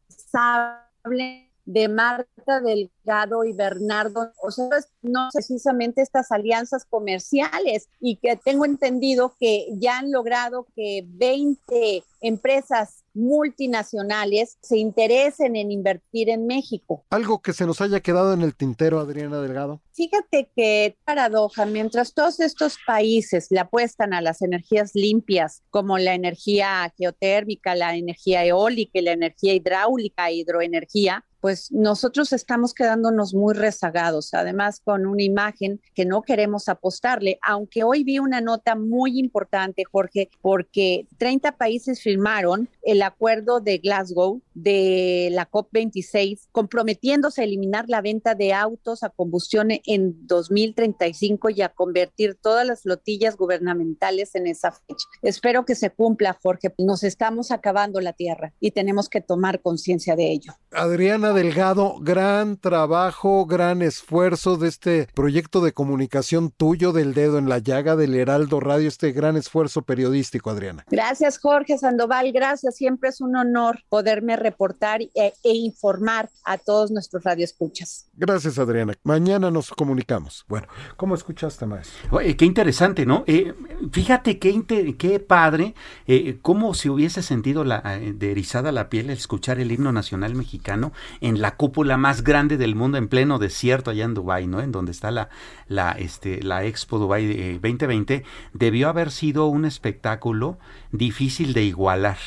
de 1.67 1.89
Marta 1.89 2.61
Delgado 2.61 3.45
y 3.45 3.53
Bernardo, 3.53 4.33
o 4.43 4.51
sea, 4.51 4.67
no 5.03 5.29
precisamente 5.33 6.01
estas 6.01 6.31
alianzas 6.31 6.85
comerciales 6.85 7.89
y 8.01 8.17
que 8.17 8.37
tengo 8.37 8.65
entendido 8.65 9.37
que 9.39 9.67
ya 9.73 9.99
han 9.99 10.13
logrado 10.13 10.67
que 10.75 11.05
20 11.07 12.05
empresas 12.21 13.05
multinacionales 13.15 14.59
se 14.61 14.79
interesen 14.79 15.57
en 15.57 15.71
invertir 15.71 16.29
en 16.29 16.47
México. 16.47 17.05
Algo 17.11 17.41
que 17.41 17.53
se 17.53 17.67
nos 17.67 17.81
haya 17.81 18.01
quedado 18.01 18.33
en 18.35 18.43
el 18.43 18.55
tintero, 18.55 19.01
Adriana 19.01 19.41
Delgado. 19.41 19.81
Fíjate 19.93 20.51
que 20.55 20.97
paradoja, 21.05 21.65
mientras 21.65 22.13
todos 22.13 22.41
estos 22.41 22.77
países 22.87 23.49
le 23.51 23.61
apuestan 23.61 24.13
a 24.13 24.21
las 24.21 24.43
energías 24.43 24.91
limpias, 24.95 25.63
como 25.71 25.99
la 25.99 26.15
energía 26.15 26.93
geotérmica, 26.99 27.75
la 27.75 27.97
energía 27.97 28.45
eólica 28.45 28.99
y 28.99 29.03
la 29.03 29.13
energía 29.13 29.55
hidráulica, 29.55 30.31
hidroenergía, 30.31 31.25
pues 31.47 31.71
nosotros 31.71 32.33
estamos 32.33 32.75
quedándonos 32.75 33.33
muy 33.33 33.55
rezagados, 33.55 34.35
además 34.35 34.81
con 34.83 35.07
una 35.07 35.23
imagen 35.23 35.81
que 35.95 36.05
no 36.05 36.23
queremos 36.23 36.69
apostarle, 36.69 37.39
aunque 37.41 37.85
hoy 37.85 38.03
vi 38.03 38.19
una 38.19 38.41
nota 38.41 38.75
muy 38.75 39.21
importante, 39.21 39.85
Jorge, 39.85 40.29
porque 40.41 41.07
30 41.19 41.53
países 41.53 42.03
firmaron 42.03 42.69
el 42.83 43.01
acuerdo 43.01 43.61
de 43.61 43.79
Glasgow 43.79 44.43
de 44.55 45.29
la 45.31 45.49
COP26, 45.49 46.49
comprometiéndose 46.51 47.43
a 47.43 47.45
eliminar 47.45 47.85
la 47.89 48.01
venta 48.01 48.35
de 48.35 48.53
autos 48.53 49.05
a 49.05 49.11
combustión 49.11 49.69
en 49.71 50.27
2035 50.27 51.51
y 51.51 51.63
a 51.63 51.69
convertir 51.69 52.35
todas 52.35 52.67
las 52.67 52.83
flotillas 52.83 53.37
gubernamentales 53.37 54.35
en 54.35 54.49
esa 54.49 54.73
fecha. 54.73 55.07
Espero 55.23 55.65
que 55.65 55.77
se 55.77 55.91
cumpla, 55.91 56.37
Jorge. 56.43 56.75
Nos 56.79 57.05
estamos 57.05 57.53
acabando 57.53 58.01
la 58.01 58.15
tierra 58.15 58.53
y 58.59 58.73
tenemos 58.73 59.09
que 59.09 59.21
tomar 59.21 59.61
conciencia 59.61 60.17
de 60.17 60.33
ello. 60.33 60.53
Adriana 60.73 61.36
Delgado, 61.37 61.97
gran 62.01 62.57
trabajo, 62.57 63.45
gran 63.45 63.83
esfuerzo 63.83 64.57
de 64.57 64.69
este 64.69 65.07
proyecto 65.13 65.61
de 65.61 65.73
comunicación 65.73 66.51
tuyo 66.51 66.95
del 66.95 67.13
dedo 67.13 67.37
en 67.37 67.51
la 67.51 67.59
llaga 67.59 67.95
del 67.95 68.15
Heraldo 68.15 68.59
Radio, 68.59 68.89
este 68.89 69.13
gran 69.13 69.37
esfuerzo 69.37 69.83
periodístico, 69.83 70.49
Adriana. 70.49 70.87
Gracias, 70.91 71.39
Jorge 71.39 71.77
Sandoval. 71.77 72.33
Gracias. 72.33 72.77
Siempre 72.77 73.11
es 73.11 73.21
un 73.21 73.37
honor 73.37 73.81
poderme 73.91 74.37
reportar 74.37 75.03
e, 75.03 75.11
e 75.15 75.53
informar 75.53 76.31
a 76.45 76.57
todos 76.57 76.91
nuestros 76.91 77.23
radioescuchas. 77.23 78.09
Gracias, 78.15 78.59
Adriana. 78.59 78.95
Mañana 79.03 79.51
nos 79.51 79.69
comunicamos. 79.69 80.47
Bueno, 80.49 80.69
¿cómo 80.97 81.15
escuchaste, 81.15 81.67
maestro? 81.67 82.19
qué 82.37 82.45
interesante, 82.47 83.05
¿no? 83.05 83.25
Eh, 83.27 83.53
fíjate 83.93 84.39
qué, 84.39 84.65
qué 84.99 85.21
padre, 85.21 85.75
eh, 86.07 86.39
cómo 86.41 86.73
se 86.73 86.89
hubiese 86.89 87.23
sentido 87.23 87.63
la, 87.63 87.83
eh, 87.97 88.15
de 88.15 88.31
erizada 88.31 88.73
la 88.73 88.89
piel 88.89 89.11
al 89.11 89.17
escuchar 89.19 89.61
el 89.61 89.71
himno 89.71 89.93
nacional 89.93 90.35
mexicano 90.35 90.93
en 91.21 91.26
la 91.35 91.57
cúpula 91.57 91.97
más 91.97 92.23
grande 92.23 92.57
del 92.57 92.75
mundo 92.75 92.99
en 92.99 93.09
pleno 93.09 93.39
desierto 93.39 93.91
allá 93.91 94.05
en 94.05 94.15
Dubái, 94.15 94.47
¿no? 94.47 94.61
En 94.61 94.73
donde 94.73 94.93
está 94.93 95.11
la, 95.11 95.29
la, 95.67 95.93
este, 95.93 96.43
la 96.43 96.65
Expo 96.65 96.99
Dubai 96.99 97.55
2020, 97.55 98.25
debió 98.53 98.89
haber 98.89 99.11
sido 99.11 99.47
un 99.47 99.65
espectáculo 99.65 100.59
difícil 100.93 101.53
de 101.53 101.65
igualar, 101.65 102.19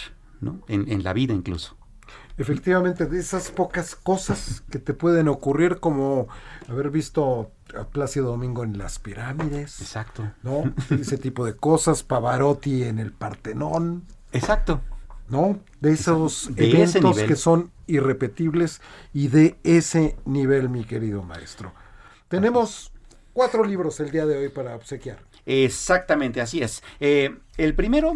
¿no? 0.42 0.62
En, 0.68 0.92
en 0.92 1.04
la 1.04 1.14
vida 1.14 1.34
incluso. 1.34 1.80
Efectivamente, 2.40 3.06
de 3.06 3.20
esas 3.20 3.52
pocas 3.52 3.96
cosas 3.96 4.64
que 4.72 4.80
te 4.80 4.94
pueden 4.94 5.28
ocurrir, 5.28 5.82
como 5.82 6.30
haber 6.70 6.90
visto 6.90 7.52
a 7.78 7.84
Plácido 7.84 8.28
Domingo 8.28 8.64
en 8.64 8.78
las 8.78 8.98
pirámides. 8.98 9.82
Exacto. 9.82 10.32
¿No? 10.42 10.74
Ese 10.90 11.18
tipo 11.18 11.46
de 11.46 11.58
cosas, 11.58 12.04
Pavarotti 12.04 12.84
en 12.84 13.00
el 13.00 13.12
Partenón. 13.12 14.06
Exacto. 14.32 14.80
¿No? 15.30 15.60
De 15.80 15.92
esos 15.92 16.50
eventos 16.56 17.20
que 17.20 17.36
son 17.36 17.72
irrepetibles 17.88 18.82
y 19.13 19.28
de 19.28 19.58
ese 19.63 20.15
nivel, 20.26 20.70
mi 20.70 20.84
querido 20.84 21.24
maestro. 21.24 21.72
Tenemos 22.28 22.92
cuatro 23.34 23.63
libros 23.63 24.00
el 24.00 24.12
día 24.12 24.26
de 24.26 24.38
hoy 24.38 24.50
para 24.50 24.76
obsequiar. 24.76 25.20
Exactamente, 25.46 26.42
así 26.42 26.62
es. 26.62 26.84
Eh, 27.00 27.36
el 27.58 27.74
primero, 27.74 28.13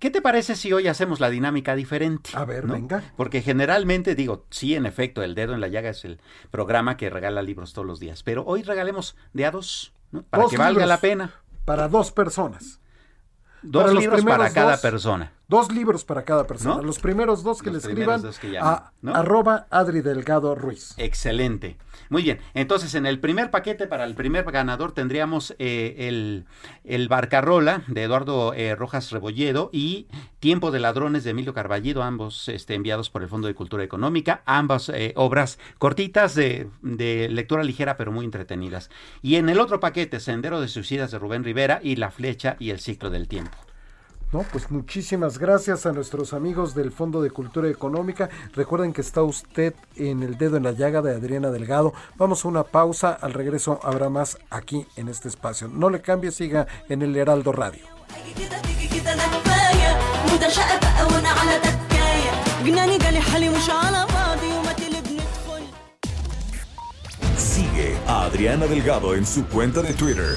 ¿qué 0.00 0.10
te 0.10 0.20
parece 0.20 0.56
si 0.56 0.72
hoy 0.72 0.88
hacemos 0.88 1.20
la 1.20 1.30
dinámica 1.30 1.76
diferente? 1.76 2.30
A 2.34 2.44
ver, 2.44 2.66
venga. 2.66 3.04
Porque 3.16 3.40
generalmente 3.40 4.14
digo, 4.14 4.46
sí, 4.50 4.74
en 4.74 4.86
efecto, 4.86 5.22
el 5.22 5.34
dedo 5.34 5.54
en 5.54 5.60
la 5.60 5.68
llaga 5.68 5.90
es 5.90 6.04
el 6.04 6.20
programa 6.50 6.96
que 6.96 7.08
regala 7.08 7.42
libros 7.42 7.72
todos 7.72 7.86
los 7.86 8.00
días, 8.00 8.22
pero 8.22 8.44
hoy 8.46 8.62
regalemos 8.62 9.16
de 9.32 9.46
a 9.46 9.52
dos, 9.52 9.92
¿no? 10.10 10.22
Para 10.24 10.46
que 10.46 10.56
valga 10.56 10.86
la 10.86 10.98
pena. 10.98 11.34
Para 11.64 11.86
dos 11.88 12.10
personas. 12.10 12.80
Dos 13.62 13.94
libros 13.94 14.24
para 14.24 14.50
cada 14.50 14.80
persona. 14.80 15.32
Dos 15.52 15.70
libros 15.70 16.04
para 16.06 16.22
cada 16.24 16.46
persona. 16.46 16.76
¿No? 16.76 16.82
Los 16.82 16.98
primeros 16.98 17.42
dos 17.42 17.60
que 17.60 17.70
Los 17.70 17.84
le 17.84 17.90
escriban 17.90 18.22
dos 18.22 18.38
que 18.38 18.52
llamen, 18.52 18.68
a 18.68 18.92
¿no? 19.02 19.14
arroba 19.14 19.66
Adri 19.68 20.00
Delgado 20.00 20.54
Ruiz. 20.54 20.94
Excelente. 20.96 21.76
Muy 22.08 22.22
bien. 22.22 22.38
Entonces, 22.54 22.94
en 22.94 23.04
el 23.04 23.20
primer 23.20 23.50
paquete, 23.50 23.86
para 23.86 24.04
el 24.04 24.14
primer 24.14 24.50
ganador, 24.50 24.92
tendríamos 24.92 25.54
eh, 25.58 26.08
el, 26.08 26.46
el 26.84 27.08
Barcarola 27.08 27.82
de 27.86 28.02
Eduardo 28.04 28.54
eh, 28.54 28.74
Rojas 28.76 29.10
Rebolledo 29.10 29.68
y 29.74 30.08
Tiempo 30.40 30.70
de 30.70 30.80
Ladrones 30.80 31.22
de 31.24 31.30
Emilio 31.32 31.52
Carballido, 31.52 32.02
ambos 32.02 32.48
este, 32.48 32.74
enviados 32.74 33.10
por 33.10 33.22
el 33.22 33.28
Fondo 33.28 33.46
de 33.46 33.54
Cultura 33.54 33.84
Económica. 33.84 34.42
Ambas 34.46 34.88
eh, 34.88 35.12
obras 35.16 35.58
cortitas 35.78 36.34
de, 36.34 36.70
de 36.80 37.28
lectura 37.28 37.62
ligera, 37.62 37.98
pero 37.98 38.10
muy 38.10 38.24
entretenidas. 38.24 38.88
Y 39.20 39.36
en 39.36 39.50
el 39.50 39.60
otro 39.60 39.80
paquete, 39.80 40.18
Sendero 40.18 40.62
de 40.62 40.68
Suicidas 40.68 41.10
de 41.10 41.18
Rubén 41.18 41.44
Rivera 41.44 41.78
y 41.82 41.96
La 41.96 42.10
Flecha 42.10 42.56
y 42.58 42.70
el 42.70 42.80
Ciclo 42.80 43.10
del 43.10 43.28
Tiempo. 43.28 43.58
Pues 44.32 44.70
muchísimas 44.70 45.36
gracias 45.36 45.84
a 45.84 45.92
nuestros 45.92 46.32
amigos 46.32 46.74
del 46.74 46.90
Fondo 46.90 47.20
de 47.20 47.30
Cultura 47.30 47.68
Económica. 47.68 48.30
Recuerden 48.54 48.94
que 48.94 49.02
está 49.02 49.22
usted 49.22 49.74
en 49.94 50.22
el 50.22 50.38
dedo 50.38 50.56
en 50.56 50.62
la 50.62 50.72
llaga 50.72 51.02
de 51.02 51.14
Adriana 51.14 51.50
Delgado. 51.50 51.92
Vamos 52.16 52.42
a 52.44 52.48
una 52.48 52.64
pausa, 52.64 53.12
al 53.12 53.34
regreso 53.34 53.78
habrá 53.82 54.08
más 54.08 54.38
aquí 54.48 54.86
en 54.96 55.08
este 55.08 55.28
espacio. 55.28 55.68
No 55.68 55.90
le 55.90 56.00
cambie, 56.00 56.30
siga 56.30 56.66
en 56.88 57.02
el 57.02 57.14
Heraldo 57.14 57.52
Radio. 57.52 57.84
Sigue 67.36 67.96
a 68.06 68.24
Adriana 68.24 68.66
Delgado 68.66 69.14
en 69.14 69.26
su 69.26 69.46
cuenta 69.46 69.82
de 69.82 69.92
Twitter 69.92 70.36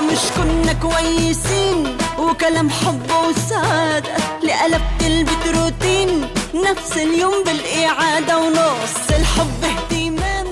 مش 0.00 0.30
كنا 0.36 0.72
كويسين 0.72 1.96
وكلام 2.18 2.70
حب 2.70 3.10
وسعادة 3.28 4.16
لقلبت 4.42 5.02
البيت 5.06 5.56
روتين 5.56 6.20
نفس 6.54 6.96
اليوم 6.96 7.44
بالإعادة 7.44 8.38
ونص 8.38 9.10
الحب 9.10 9.64
اهتمام 9.64 10.46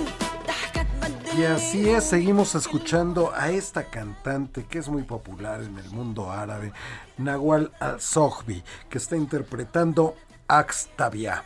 ضحكة 0.47 0.83
تبدل 0.83 1.39
Y 1.39 1.45
así 1.45 1.89
es, 1.89 2.05
seguimos 2.05 2.55
escuchando 2.55 3.33
a 3.35 3.51
esta 3.51 3.85
cantante 3.85 4.65
que 4.65 4.79
es 4.79 4.89
muy 4.89 5.03
popular 5.03 5.63
en 5.63 5.79
el 5.79 5.91
mundo 5.91 6.31
árabe, 6.33 6.73
Nawal 7.17 7.71
Al-Sohbi, 7.81 8.63
que 8.91 8.99
está 8.99 9.17
interpretando 9.17 10.17
Axtabia. 10.49 11.45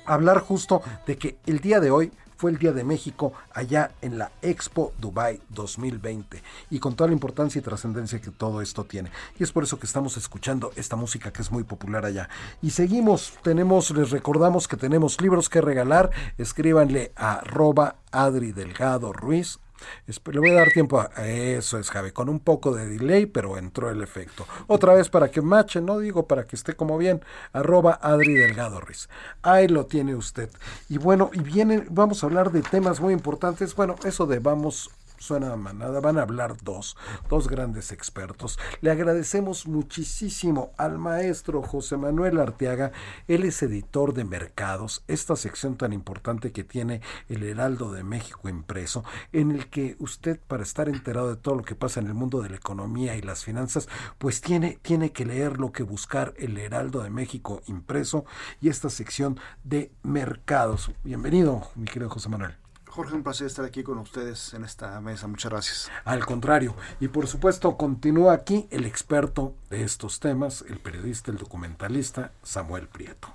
hablar 0.06 0.40
justo 0.40 0.82
de 1.06 1.16
que 1.16 1.38
el 1.46 1.60
día 1.60 1.80
de 1.80 1.90
hoy 1.90 2.12
fue 2.36 2.50
el 2.50 2.58
Día 2.58 2.72
de 2.72 2.84
México 2.84 3.32
allá 3.52 3.92
en 4.02 4.18
la 4.18 4.32
Expo 4.42 4.92
Dubai 4.98 5.40
2020 5.50 6.42
y 6.70 6.78
con 6.78 6.94
toda 6.94 7.08
la 7.08 7.14
importancia 7.14 7.58
y 7.58 7.62
trascendencia 7.62 8.20
que 8.20 8.30
todo 8.30 8.60
esto 8.60 8.84
tiene. 8.84 9.10
Y 9.38 9.42
es 9.42 9.52
por 9.52 9.64
eso 9.64 9.78
que 9.78 9.86
estamos 9.86 10.16
escuchando 10.16 10.72
esta 10.76 10.96
música 10.96 11.32
que 11.32 11.42
es 11.42 11.50
muy 11.50 11.64
popular 11.64 12.04
allá. 12.04 12.28
Y 12.62 12.70
seguimos, 12.70 13.34
tenemos, 13.42 13.90
les 13.90 14.10
recordamos 14.10 14.68
que 14.68 14.76
tenemos 14.76 15.20
libros 15.20 15.48
que 15.48 15.60
regalar, 15.60 16.10
escríbanle 16.38 17.12
a 17.16 17.34
arroba 17.34 17.96
Adri 18.10 18.52
Delgado 18.52 19.12
Ruiz 19.12 19.58
Le 20.06 20.38
voy 20.40 20.50
a 20.50 20.54
dar 20.54 20.70
tiempo 20.70 21.00
a 21.00 21.26
eso 21.26 21.78
es 21.78 21.90
Javi, 21.90 22.12
con 22.12 22.28
un 22.28 22.40
poco 22.40 22.74
de 22.74 22.86
delay, 22.86 23.26
pero 23.26 23.58
entró 23.58 23.90
el 23.90 24.02
efecto. 24.02 24.46
Otra 24.66 24.94
vez 24.94 25.08
para 25.08 25.30
que 25.30 25.42
mache, 25.42 25.80
no 25.80 25.98
digo 25.98 26.26
para 26.26 26.46
que 26.46 26.56
esté 26.56 26.74
como 26.74 26.98
bien, 26.98 27.22
arroba 27.52 27.98
Adri 28.00 28.34
Delgado 28.34 28.80
Ruiz. 28.80 29.08
Ahí 29.42 29.68
lo 29.68 29.86
tiene 29.86 30.14
usted. 30.14 30.50
Y 30.88 30.98
bueno, 30.98 31.30
y 31.32 31.40
vienen, 31.40 31.86
vamos 31.90 32.22
a 32.22 32.26
hablar 32.26 32.50
de 32.50 32.62
temas 32.62 33.00
muy 33.00 33.12
importantes. 33.12 33.74
Bueno, 33.74 33.96
eso 34.04 34.26
de 34.26 34.38
vamos 34.38 34.90
suena 35.24 35.52
a 35.52 35.56
manada, 35.56 36.00
van 36.00 36.18
a 36.18 36.22
hablar 36.22 36.56
dos, 36.62 36.96
dos 37.28 37.48
grandes 37.48 37.92
expertos. 37.92 38.58
Le 38.82 38.90
agradecemos 38.90 39.66
muchísimo 39.66 40.72
al 40.76 40.98
maestro 40.98 41.62
José 41.62 41.96
Manuel 41.96 42.38
Arteaga, 42.38 42.92
él 43.26 43.44
es 43.44 43.62
editor 43.62 44.12
de 44.12 44.24
Mercados, 44.24 45.02
esta 45.08 45.34
sección 45.36 45.76
tan 45.76 45.92
importante 45.92 46.52
que 46.52 46.62
tiene 46.62 47.00
el 47.28 47.42
Heraldo 47.42 47.92
de 47.92 48.04
México 48.04 48.48
impreso, 48.48 49.02
en 49.32 49.50
el 49.50 49.70
que 49.70 49.96
usted 49.98 50.38
para 50.46 50.62
estar 50.62 50.88
enterado 50.88 51.30
de 51.30 51.36
todo 51.36 51.56
lo 51.56 51.62
que 51.62 51.74
pasa 51.74 52.00
en 52.00 52.06
el 52.06 52.14
mundo 52.14 52.42
de 52.42 52.50
la 52.50 52.56
economía 52.56 53.16
y 53.16 53.22
las 53.22 53.44
finanzas, 53.44 53.88
pues 54.18 54.42
tiene, 54.42 54.78
tiene 54.82 55.12
que 55.12 55.24
leer 55.24 55.58
lo 55.58 55.72
que 55.72 55.82
buscar 55.82 56.34
el 56.36 56.58
Heraldo 56.58 57.02
de 57.02 57.10
México 57.10 57.62
impreso 57.66 58.26
y 58.60 58.68
esta 58.68 58.90
sección 58.90 59.40
de 59.62 59.90
Mercados. 60.02 60.92
Bienvenido, 61.02 61.62
mi 61.74 61.86
querido 61.86 62.10
José 62.10 62.28
Manuel. 62.28 62.63
Jorge, 62.94 63.16
un 63.16 63.24
placer 63.24 63.48
estar 63.48 63.64
aquí 63.64 63.82
con 63.82 63.98
ustedes 63.98 64.54
en 64.54 64.62
esta 64.62 65.00
mesa. 65.00 65.26
Muchas 65.26 65.50
gracias. 65.50 65.90
Al 66.04 66.24
contrario, 66.24 66.76
y 67.00 67.08
por 67.08 67.26
supuesto 67.26 67.76
continúa 67.76 68.34
aquí 68.34 68.68
el 68.70 68.86
experto 68.86 69.56
de 69.68 69.82
estos 69.82 70.20
temas, 70.20 70.64
el 70.68 70.78
periodista, 70.78 71.32
el 71.32 71.38
documentalista 71.38 72.30
Samuel 72.44 72.86
Prieto. 72.86 73.34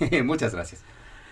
Muchas 0.24 0.54
gracias. 0.54 0.80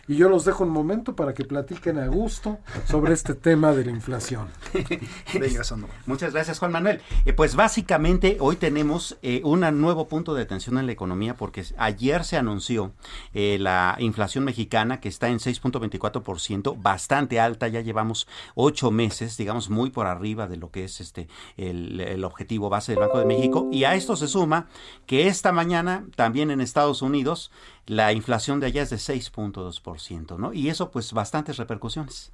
Y 0.09 0.17
yo 0.17 0.29
los 0.29 0.45
dejo 0.45 0.65
un 0.65 0.71
momento 0.71 1.17
para 1.17 1.35
que 1.35 1.45
platiquen 1.45 1.99
a 1.99 2.07
gusto 2.07 2.59
sobre 2.87 3.13
este 3.13 3.35
tema 3.35 3.73
de 3.73 3.85
la 3.85 3.91
inflación. 3.91 4.49
Venga. 5.35 5.63
Muchas 6.07 6.33
gracias, 6.33 6.59
Juan 6.59 6.73
Manuel. 6.73 7.01
Eh, 7.25 7.33
pues 7.33 7.57
básicamente 7.57 8.37
hoy 8.41 8.57
tenemos 8.57 9.19
eh, 9.23 9.41
un 9.45 9.61
nuevo 9.81 10.07
punto 10.07 10.35
de 10.35 10.43
atención 10.43 10.79
en 10.79 10.87
la 10.87 10.93
economía 10.93 11.35
porque 11.35 11.65
ayer 11.77 12.25
se 12.25 12.37
anunció 12.37 12.93
eh, 13.35 13.59
la 13.61 13.97
inflación 13.99 14.45
mexicana 14.45 15.01
que 15.01 15.09
está 15.09 15.29
en 15.29 15.39
6.24%, 15.39 16.81
bastante 16.81 17.41
alta, 17.41 17.69
ya 17.69 17.81
llevamos 17.81 18.29
ocho 18.55 18.91
meses, 18.91 19.37
digamos, 19.37 19.71
muy 19.71 19.91
por 19.91 20.07
arriba 20.07 20.47
de 20.47 20.57
lo 20.57 20.71
que 20.71 20.85
es 20.85 21.01
este 21.01 21.29
el 21.57 22.25
objetivo 22.25 22.69
base 22.69 22.93
del 22.93 23.01
Banco 23.01 23.19
de 23.19 23.25
México. 23.25 23.69
Y 23.73 23.85
a 23.85 23.95
esto 23.95 24.17
se 24.17 24.29
suma 24.29 24.67
que 25.07 25.27
esta 25.27 25.53
mañana 25.53 26.07
también 26.15 26.51
en 26.51 26.61
Estados 26.61 27.03
Unidos 27.03 27.51
la 27.87 28.13
inflación 28.13 28.61
de 28.61 28.67
allá 28.67 28.83
es 28.83 28.91
de 28.91 28.97
6.2%, 28.97 30.39
¿no? 30.39 30.53
Y 30.53 30.69
eso 30.69 30.91
pues 30.91 31.13
bastantes 31.13 31.57
repercusiones. 31.57 32.33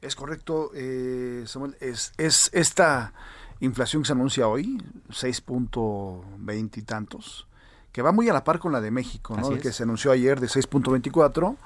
Es 0.00 0.16
correcto, 0.16 0.70
eh, 0.74 1.44
Samuel, 1.46 1.76
es, 1.80 2.12
es 2.18 2.50
esta 2.52 3.12
inflación 3.60 4.02
que 4.02 4.08
se 4.08 4.12
anuncia 4.12 4.48
hoy, 4.48 4.82
6.20 5.10 6.78
y 6.78 6.82
tantos, 6.82 7.46
que 7.92 8.02
va 8.02 8.10
muy 8.10 8.28
a 8.28 8.32
la 8.32 8.42
par 8.42 8.58
con 8.58 8.72
la 8.72 8.80
de 8.80 8.90
México, 8.90 9.36
¿no? 9.36 9.50
que 9.58 9.72
se 9.72 9.84
anunció 9.84 10.10
ayer 10.10 10.40
de 10.40 10.48
6.24 10.48 11.56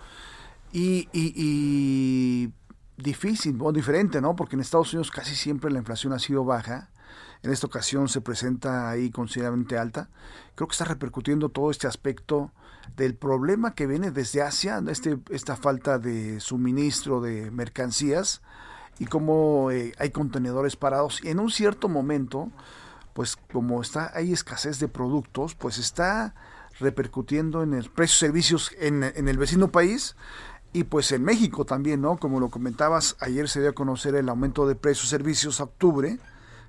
y, 0.72 1.08
y, 1.12 1.32
y 1.34 2.52
difícil 2.98 3.56
o 3.60 3.72
diferente, 3.72 4.20
¿no? 4.20 4.36
Porque 4.36 4.56
en 4.56 4.60
Estados 4.60 4.92
Unidos 4.92 5.10
casi 5.10 5.34
siempre 5.34 5.70
la 5.70 5.78
inflación 5.78 6.12
ha 6.12 6.18
sido 6.18 6.44
baja. 6.44 6.90
En 7.42 7.50
esta 7.50 7.66
ocasión 7.66 8.08
se 8.08 8.20
presenta 8.20 8.90
ahí 8.90 9.10
considerablemente 9.10 9.78
alta. 9.78 10.10
Creo 10.54 10.68
que 10.68 10.72
está 10.72 10.84
repercutiendo 10.84 11.48
todo 11.48 11.70
este 11.70 11.86
aspecto 11.86 12.50
del 12.96 13.14
problema 13.14 13.74
que 13.74 13.86
viene 13.86 14.10
desde 14.10 14.42
Asia, 14.42 14.82
este, 14.88 15.18
esta 15.30 15.56
falta 15.56 15.98
de 15.98 16.40
suministro 16.40 17.20
de 17.20 17.50
mercancías 17.50 18.42
y 18.98 19.06
cómo 19.06 19.70
eh, 19.70 19.92
hay 19.98 20.10
contenedores 20.10 20.76
parados. 20.76 21.20
Y 21.22 21.28
en 21.28 21.40
un 21.40 21.50
cierto 21.50 21.88
momento, 21.88 22.50
pues 23.12 23.36
como 23.52 23.82
está 23.82 24.12
hay 24.14 24.32
escasez 24.32 24.78
de 24.78 24.88
productos, 24.88 25.54
pues 25.54 25.78
está 25.78 26.34
repercutiendo 26.78 27.62
en 27.62 27.74
el 27.74 27.90
precio 27.90 28.14
de 28.14 28.28
servicios 28.28 28.70
en, 28.78 29.02
en 29.02 29.28
el 29.28 29.38
vecino 29.38 29.68
país 29.68 30.14
y 30.72 30.84
pues 30.84 31.10
en 31.12 31.24
México 31.24 31.64
también, 31.64 32.02
¿no? 32.02 32.18
Como 32.18 32.38
lo 32.38 32.50
comentabas, 32.50 33.16
ayer 33.20 33.48
se 33.48 33.60
dio 33.60 33.70
a 33.70 33.74
conocer 33.74 34.14
el 34.14 34.28
aumento 34.28 34.68
de 34.68 34.74
precios 34.74 35.08
servicios 35.08 35.60
a 35.60 35.64
octubre, 35.64 36.18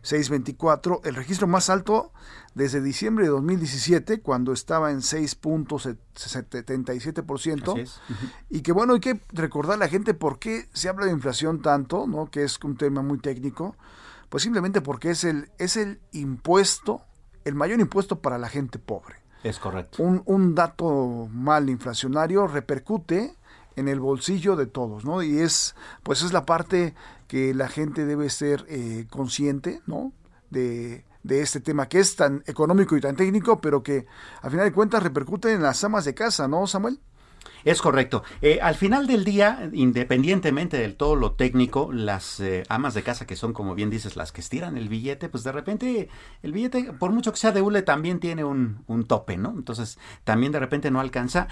6.24, 0.08 1.02
el 1.04 1.16
registro 1.16 1.48
más 1.48 1.70
alto 1.70 2.14
desde 2.56 2.82
diciembre 2.82 3.26
de 3.26 3.32
2017, 3.32 4.22
cuando 4.22 4.54
estaba 4.54 4.92
en 4.92 5.00
6.77%. 5.00 7.90
Y 8.50 8.62
que 8.62 8.72
bueno, 8.72 8.94
hay 8.94 9.02
que 9.02 9.20
recordar 9.34 9.76
a 9.76 9.80
la 9.80 9.90
gente 9.90 10.14
por 10.14 10.40
qué 10.40 10.70
se 10.72 10.88
habla 10.88 11.08
de 11.08 11.12
inflación 11.12 11.62
tanto, 11.62 12.08
¿no? 12.08 12.32
Que 12.32 12.44
es 12.44 12.58
un 12.64 12.78
tema 12.78 13.02
muy 13.02 13.20
técnico. 13.20 13.76
Pues 14.30 14.44
simplemente 14.44 14.80
porque 14.82 15.10
es 15.12 15.26
el, 15.26 15.52
es 15.58 15.76
el 15.76 16.00
impuesto, 16.14 17.02
el 17.44 17.56
mayor 17.56 17.82
impuesto 17.82 18.20
para 18.20 18.38
la 18.38 18.48
gente 18.48 18.80
pobre. 18.80 19.18
Es 19.44 19.60
correcto. 19.60 20.02
Un, 20.04 20.22
un 20.26 20.56
dato 20.56 21.28
mal 21.32 21.70
inflacionario 21.70 22.48
repercute 22.48 23.36
en 23.76 23.88
el 23.88 24.00
bolsillo 24.00 24.56
de 24.56 24.66
todos, 24.66 25.06
¿no? 25.06 25.22
Y 25.22 25.38
es, 25.40 25.76
pues 26.04 26.24
es 26.24 26.34
la 26.34 26.46
parte 26.46 26.96
que 27.28 27.54
la 27.54 27.68
gente 27.68 28.06
debe 28.06 28.30
ser 28.30 28.66
eh, 28.70 29.06
consciente, 29.10 29.82
¿no? 29.86 30.14
De, 30.50 31.06
de 31.24 31.42
este 31.42 31.60
tema 31.60 31.90
que 31.90 32.00
es 32.00 32.16
tan 32.16 32.44
económico 32.48 32.96
y 32.96 33.02
tan 33.02 33.16
técnico, 33.16 33.60
pero 33.60 33.84
que 33.84 34.06
a 34.42 34.50
final 34.50 34.66
de 34.66 34.72
cuentas 34.72 35.04
repercute 35.04 35.52
en 35.52 35.62
las 35.62 35.84
amas 35.84 36.06
de 36.06 36.14
casa, 36.16 36.48
¿no, 36.48 36.66
Samuel? 36.68 37.00
Es 37.64 37.82
correcto. 37.82 38.24
Eh, 38.42 38.60
al 38.62 38.76
final 38.76 39.08
del 39.08 39.24
día, 39.24 39.70
independientemente 39.74 40.78
del 40.78 40.96
todo 40.96 41.16
lo 41.16 41.34
técnico, 41.34 41.92
las 41.92 42.40
eh, 42.40 42.64
amas 42.70 42.94
de 42.94 43.04
casa, 43.04 43.28
que 43.28 43.36
son, 43.36 43.54
como 43.54 43.76
bien 43.76 43.90
dices, 43.90 44.16
las 44.16 44.32
que 44.32 44.42
estiran 44.42 44.78
el 44.78 44.90
billete, 44.90 45.30
pues 45.30 45.44
de 45.44 45.52
repente 45.52 46.10
el 46.44 46.52
billete, 46.52 46.94
por 46.94 47.12
mucho 47.12 47.32
que 47.32 47.38
sea 47.38 47.52
de 47.52 47.62
hule, 47.62 47.82
también 47.82 48.20
tiene 48.20 48.44
un, 48.44 48.84
un 48.88 49.06
tope, 49.06 49.38
¿no? 49.38 49.50
Entonces, 49.50 49.98
también 50.24 50.52
de 50.52 50.60
repente 50.60 50.92
no 50.92 51.00
alcanza. 51.00 51.48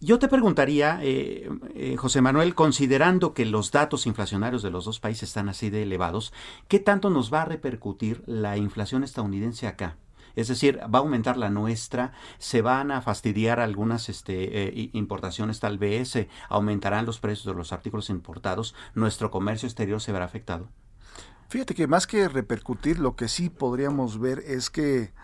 Yo 0.00 0.18
te 0.18 0.28
preguntaría, 0.28 0.98
eh, 1.02 1.48
eh, 1.74 1.96
José 1.96 2.20
Manuel, 2.20 2.54
considerando 2.54 3.32
que 3.32 3.46
los 3.46 3.70
datos 3.72 4.06
inflacionarios 4.06 4.62
de 4.62 4.70
los 4.70 4.84
dos 4.84 5.00
países 5.00 5.30
están 5.30 5.48
así 5.48 5.70
de 5.70 5.84
elevados, 5.84 6.34
¿qué 6.68 6.78
tanto 6.78 7.08
nos 7.08 7.32
va 7.32 7.42
a 7.42 7.44
repercutir 7.46 8.22
la 8.26 8.58
inflación 8.58 9.04
estadounidense 9.04 9.66
acá? 9.66 9.96
Es 10.34 10.48
decir, 10.48 10.78
va 10.80 10.98
a 10.98 11.02
aumentar 11.02 11.38
la 11.38 11.48
nuestra, 11.48 12.12
se 12.36 12.60
van 12.60 12.90
a 12.90 13.00
fastidiar 13.00 13.58
algunas 13.58 14.10
este, 14.10 14.68
eh, 14.68 14.90
importaciones 14.92 15.60
tal 15.60 15.78
vez, 15.78 16.10
se 16.10 16.28
aumentarán 16.50 17.06
los 17.06 17.18
precios 17.18 17.46
de 17.46 17.54
los 17.54 17.72
artículos 17.72 18.10
importados, 18.10 18.74
nuestro 18.94 19.30
comercio 19.30 19.66
exterior 19.66 20.02
se 20.02 20.12
verá 20.12 20.26
afectado. 20.26 20.68
Fíjate 21.48 21.74
que 21.74 21.86
más 21.86 22.06
que 22.06 22.28
repercutir, 22.28 22.98
lo 22.98 23.16
que 23.16 23.28
sí 23.28 23.48
podríamos 23.48 24.20
ver 24.20 24.40
es 24.40 24.68
que, 24.68 25.14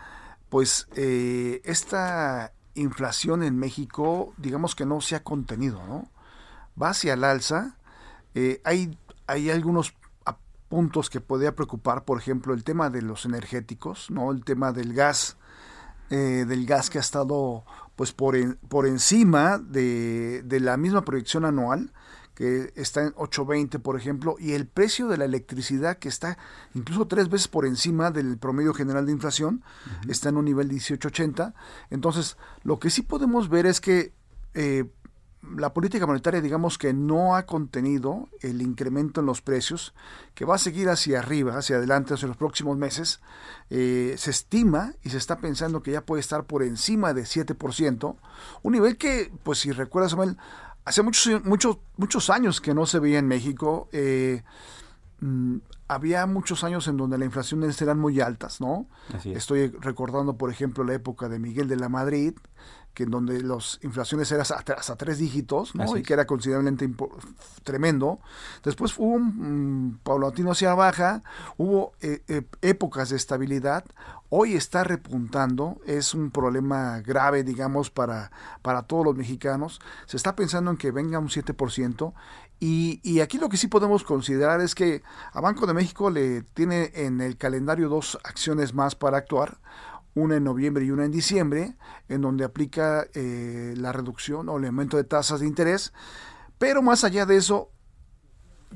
pues, 0.49 0.89
esta 0.95 2.55
inflación 2.75 3.43
en 3.43 3.59
México, 3.59 4.35
digamos 4.37 4.75
que 4.75 4.87
no 4.87 5.01
se 5.01 5.17
ha 5.17 5.23
contenido, 5.23 5.87
¿no? 5.87 6.11
Va 6.81 6.91
hacia 6.91 7.15
el 7.15 7.25
alza. 7.25 7.77
Eh, 8.35 8.61
hay, 8.65 8.99
hay 9.27 9.51
algunos 9.51 9.95
puntos 10.73 11.11
que 11.11 11.21
podría 11.21 11.55
preocupar, 11.55 12.05
por 12.05 12.19
ejemplo, 12.19 12.55
el 12.55 12.65
tema 12.65 12.89
de 12.89 13.03
los 13.03 13.27
energéticos, 13.27 14.11
¿no? 14.11 14.31
El 14.33 14.43
tema 14.43 14.73
del 14.73 14.95
gas, 14.95 15.37
eh, 16.09 16.47
del 16.49 16.65
gas 16.65 16.89
que 16.89 16.97
ha 16.97 17.03
estado 17.03 17.65
pues 17.95 18.13
por, 18.13 18.57
por 18.69 18.87
encima 18.87 19.59
de, 19.59 20.43
de 20.43 20.61
la 20.61 20.79
misma 20.79 21.05
proyección 21.05 21.45
anual 21.45 21.93
que 22.35 22.73
está 22.77 23.03
en 23.03 23.13
8.20 23.15 23.81
por 23.81 23.97
ejemplo, 23.97 24.37
y 24.39 24.53
el 24.53 24.67
precio 24.67 25.09
de 25.09 25.19
la 25.19 25.25
electricidad 25.25 25.99
que 25.99 26.09
está 26.09 26.39
incluso 26.75 27.07
tres 27.07 27.29
veces 27.29 27.49
por 27.49 27.67
encima 27.67 28.11
del 28.11 28.39
promedio 28.39 28.75
general 28.75 29.07
de 29.07 29.13
inflación, 29.13 29.63
está 30.09 30.31
en 30.31 30.37
un 30.37 30.45
nivel 30.45 30.71
18.80. 30.71 31.55
Entonces, 31.91 32.37
lo 32.63 32.79
que 32.79 32.91
sí 32.91 33.03
podemos 33.03 33.49
ver 33.49 33.67
es 33.67 33.81
que 33.81 34.13
eh, 34.55 34.85
la 35.57 35.75
política 35.75 36.07
monetaria, 36.07 36.41
digamos 36.41 36.79
que 36.79 36.93
no 36.93 37.35
ha 37.35 37.47
contenido 37.47 38.29
el 38.41 38.63
incremento 38.63 39.21
en 39.21 39.27
los 39.27 39.43
precios, 39.43 39.93
que 40.35 40.45
va 40.45 40.55
a 40.55 40.59
seguir 40.59 40.89
hacia 40.89 41.19
arriba, 41.19 41.59
hacia 41.59 41.77
adelante, 41.77 42.15
hacia 42.15 42.29
los 42.29 42.37
próximos 42.37 42.77
meses. 42.79 43.21
Eh, 43.69 44.15
se 44.19 44.31
estima 44.31 44.95
y 45.03 45.11
se 45.11 45.19
está 45.19 45.39
pensando 45.39 45.83
que 45.83 45.93
ya 45.93 46.07
puede 46.07 46.21
estar 46.21 46.45
por 46.45 46.63
encima 46.63 47.13
de 47.13 47.23
7%, 47.23 48.17
un 48.63 48.73
nivel 48.73 48.97
que, 48.97 49.33
pues 49.43 49.59
si 49.59 49.73
recuerdas, 49.73 50.13
Samuel, 50.13 50.37
hace 50.85 51.03
muchos, 51.03 51.45
muchos, 51.45 51.79
muchos 51.97 52.31
años 52.31 52.61
que 52.61 52.75
no 52.75 52.87
se 52.87 52.99
veía 52.99 53.19
en 53.19 53.29
México. 53.29 53.89
Eh, 53.93 54.43
mm, 55.21 55.57
había 55.89 56.27
muchos 56.27 56.65
años 56.65 56.89
en 56.89 56.97
donde 56.97 57.19
las 57.19 57.27
inflaciones 57.27 57.81
eran 57.83 57.99
muy 57.99 58.21
altas, 58.21 58.61
¿no? 58.61 58.87
Estoy 59.25 59.69
recordando, 59.69 60.37
por 60.37 60.51
ejemplo, 60.51 60.85
la 60.85 60.95
época 60.95 61.29
de 61.29 61.39
Miguel 61.39 61.69
de 61.69 61.77
la 61.77 61.89
Madrid, 61.91 62.35
que 62.95 63.05
en 63.05 63.11
donde 63.11 63.43
las 63.43 63.79
inflaciones 63.83 64.31
eran 64.33 64.43
hasta, 64.43 64.97
tres 64.97 65.19
dígitos, 65.19 65.75
¿no? 65.75 65.97
y 65.97 66.03
que 66.03 66.13
era 66.13 66.27
considerablemente 66.27 66.89
tremendo. 67.63 68.21
Después 68.63 68.95
hubo 68.99 69.15
un 69.15 69.99
paulatino 70.03 70.53
hacia 70.53 70.75
baja, 70.75 71.23
hubo 71.57 71.93
eh, 72.01 72.23
eh, 72.29 72.43
épocas 72.61 73.11
de 73.11 73.17
estabilidad. 73.17 73.85
Hoy 74.29 74.55
está 74.55 74.85
repuntando, 74.85 75.81
es 75.87 76.15
un 76.15 76.31
problema 76.31 77.01
grave, 77.01 77.45
digamos, 77.45 77.91
para, 77.91 78.31
para 78.63 78.83
todos 78.83 79.05
los 79.05 79.17
mexicanos. 79.17 79.81
Se 80.07 80.17
está 80.17 80.37
pensando 80.37 80.71
en 80.71 80.77
que 80.77 80.91
venga 80.91 81.19
un 81.19 81.29
7%. 81.29 82.13
Y, 82.61 83.01
y 83.03 83.21
aquí 83.21 83.39
lo 83.39 83.49
que 83.49 83.57
sí 83.57 83.67
podemos 83.67 84.05
considerar 84.05 84.61
es 84.61 84.75
que 84.75 85.03
a 85.33 85.41
Banco 85.41 85.67
de 85.67 85.75
México 85.75 86.11
le 86.11 86.43
tiene 86.43 86.93
en 86.95 87.21
el 87.21 87.37
calendario 87.37 87.89
dos 87.89 88.19
acciones 88.23 88.73
más 88.73 88.95
para 88.95 89.19
actuar 89.19 89.59
una 90.15 90.37
en 90.37 90.45
noviembre 90.45 90.85
y 90.85 90.91
una 90.91 91.05
en 91.05 91.13
diciembre, 91.13 91.77
en 92.09 92.21
donde 92.21 92.45
aplica 92.45 93.07
eh, 93.15 93.75
la 93.77 93.93
reducción 93.93 94.49
o 94.49 94.59
el 94.59 94.67
aumento 94.67 94.97
de 94.97 95.05
tasas 95.05 95.41
de 95.41 95.47
interés. 95.47 95.93
Pero 96.59 96.83
más 96.83 97.05
allá 97.05 97.27
de 97.27 97.37
eso, 97.37 97.71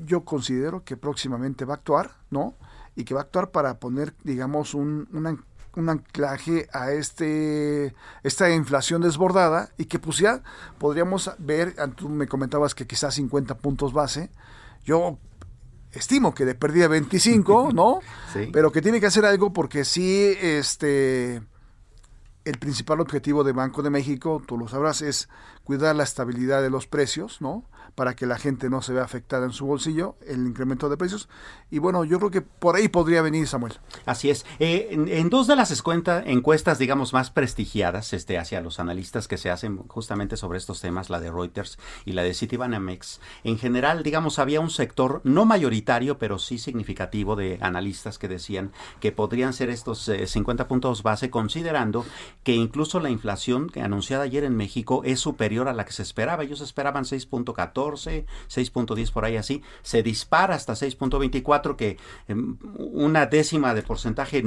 yo 0.05 0.25
considero 0.25 0.83
que 0.83 0.97
próximamente 0.97 1.65
va 1.65 1.75
a 1.75 1.77
actuar, 1.77 2.11
¿no? 2.29 2.55
Y 2.95 3.03
que 3.03 3.13
va 3.13 3.21
a 3.21 3.23
actuar 3.23 3.51
para 3.51 3.79
poner, 3.79 4.15
digamos, 4.23 4.73
un, 4.73 5.07
anclaje 5.75 6.67
a 6.73 6.91
este 6.91 7.93
esta 8.23 8.49
inflación 8.49 9.03
desbordada 9.03 9.69
y 9.77 9.85
que 9.85 9.99
pues 9.99 10.17
ya 10.17 10.41
podríamos 10.79 11.29
ver, 11.37 11.75
tú 11.95 12.09
me 12.09 12.27
comentabas 12.27 12.73
que 12.73 12.87
quizás 12.87 13.13
50 13.13 13.59
puntos 13.59 13.93
base, 13.93 14.31
yo 14.83 15.19
estimo 15.97 16.33
que 16.33 16.45
de 16.45 16.55
pérdida 16.55 16.87
25, 16.87 17.71
¿no? 17.73 17.99
Sí. 18.33 18.49
Pero 18.51 18.71
que 18.71 18.81
tiene 18.81 18.99
que 18.99 19.07
hacer 19.07 19.25
algo 19.25 19.53
porque 19.53 19.85
sí, 19.85 20.35
este, 20.41 21.41
el 22.45 22.57
principal 22.59 23.01
objetivo 23.01 23.43
de 23.43 23.51
Banco 23.51 23.83
de 23.83 23.89
México, 23.89 24.41
tú 24.45 24.57
lo 24.57 24.67
sabrás, 24.67 25.01
es 25.01 25.29
cuidar 25.63 25.95
la 25.95 26.03
estabilidad 26.03 26.61
de 26.61 26.69
los 26.69 26.87
precios, 26.87 27.41
¿no? 27.41 27.65
Para 27.97 28.15
que 28.15 28.27
la 28.27 28.37
gente 28.37 28.69
no 28.69 28.83
se 28.83 28.93
vea 28.93 29.03
afectada 29.03 29.47
en 29.47 29.53
su 29.53 29.65
bolsillo, 29.65 30.17
el 30.27 30.45
incremento 30.45 30.87
de 30.87 30.97
precios. 30.97 31.27
Y 31.71 31.79
bueno, 31.79 32.05
yo 32.05 32.19
creo 32.19 32.29
que 32.29 32.41
por 32.43 32.75
ahí 32.75 32.89
podría 32.89 33.23
venir 33.23 33.47
Samuel. 33.47 33.73
Así 34.05 34.29
es. 34.29 34.45
Eh, 34.59 34.89
en, 34.91 35.29
dos 35.31 35.47
de 35.47 35.55
las 35.55 35.73
encuestas, 36.27 36.77
digamos, 36.77 37.13
más 37.13 37.31
prestigiadas 37.31 38.13
este, 38.13 38.37
hacia 38.37 38.61
los 38.61 38.79
analistas 38.79 39.27
que 39.27 39.39
se 39.39 39.49
hacen 39.49 39.79
justamente 39.87 40.37
sobre 40.37 40.59
estos 40.59 40.79
temas, 40.79 41.09
la 41.09 41.19
de 41.19 41.31
Reuters 41.31 41.79
y 42.05 42.11
la 42.11 42.21
de 42.21 42.35
Citibanamex, 42.35 43.19
en 43.43 43.57
general, 43.57 44.03
digamos, 44.03 44.37
había 44.37 44.61
un 44.61 44.69
sector 44.69 45.21
no 45.23 45.45
mayoritario, 45.45 46.19
pero 46.19 46.37
sí 46.37 46.59
significativo 46.59 47.35
de 47.35 47.57
analistas 47.61 48.19
que 48.19 48.27
decían 48.27 48.73
que 48.99 49.11
podrían 49.11 49.53
ser 49.53 49.71
estos 49.71 50.11
50 50.23 50.61
eh, 50.61 50.65
puntos 50.67 51.01
base, 51.01 51.31
considerando 51.31 52.05
que 52.43 52.53
incluso 52.53 52.99
la 52.99 53.09
inflación 53.09 53.71
anunciada 53.81 54.25
ayer 54.25 54.43
en 54.43 54.55
México 54.55 55.01
es 55.03 55.19
superior 55.19 55.67
a 55.67 55.73
la 55.73 55.83
que 55.83 55.93
se 55.93 56.03
esperaba. 56.03 56.43
Ellos 56.43 56.61
esperaban 56.61 57.03
6.14 57.03 57.86
6.10 57.95 59.11
por 59.11 59.25
ahí 59.25 59.37
así, 59.37 59.61
se 59.81 60.03
dispara 60.03 60.55
hasta 60.55 60.73
6.24, 60.73 61.75
que 61.75 61.97
em, 62.27 62.57
una 62.75 63.25
décima 63.25 63.73
de 63.73 63.83
porcentaje 63.83 64.43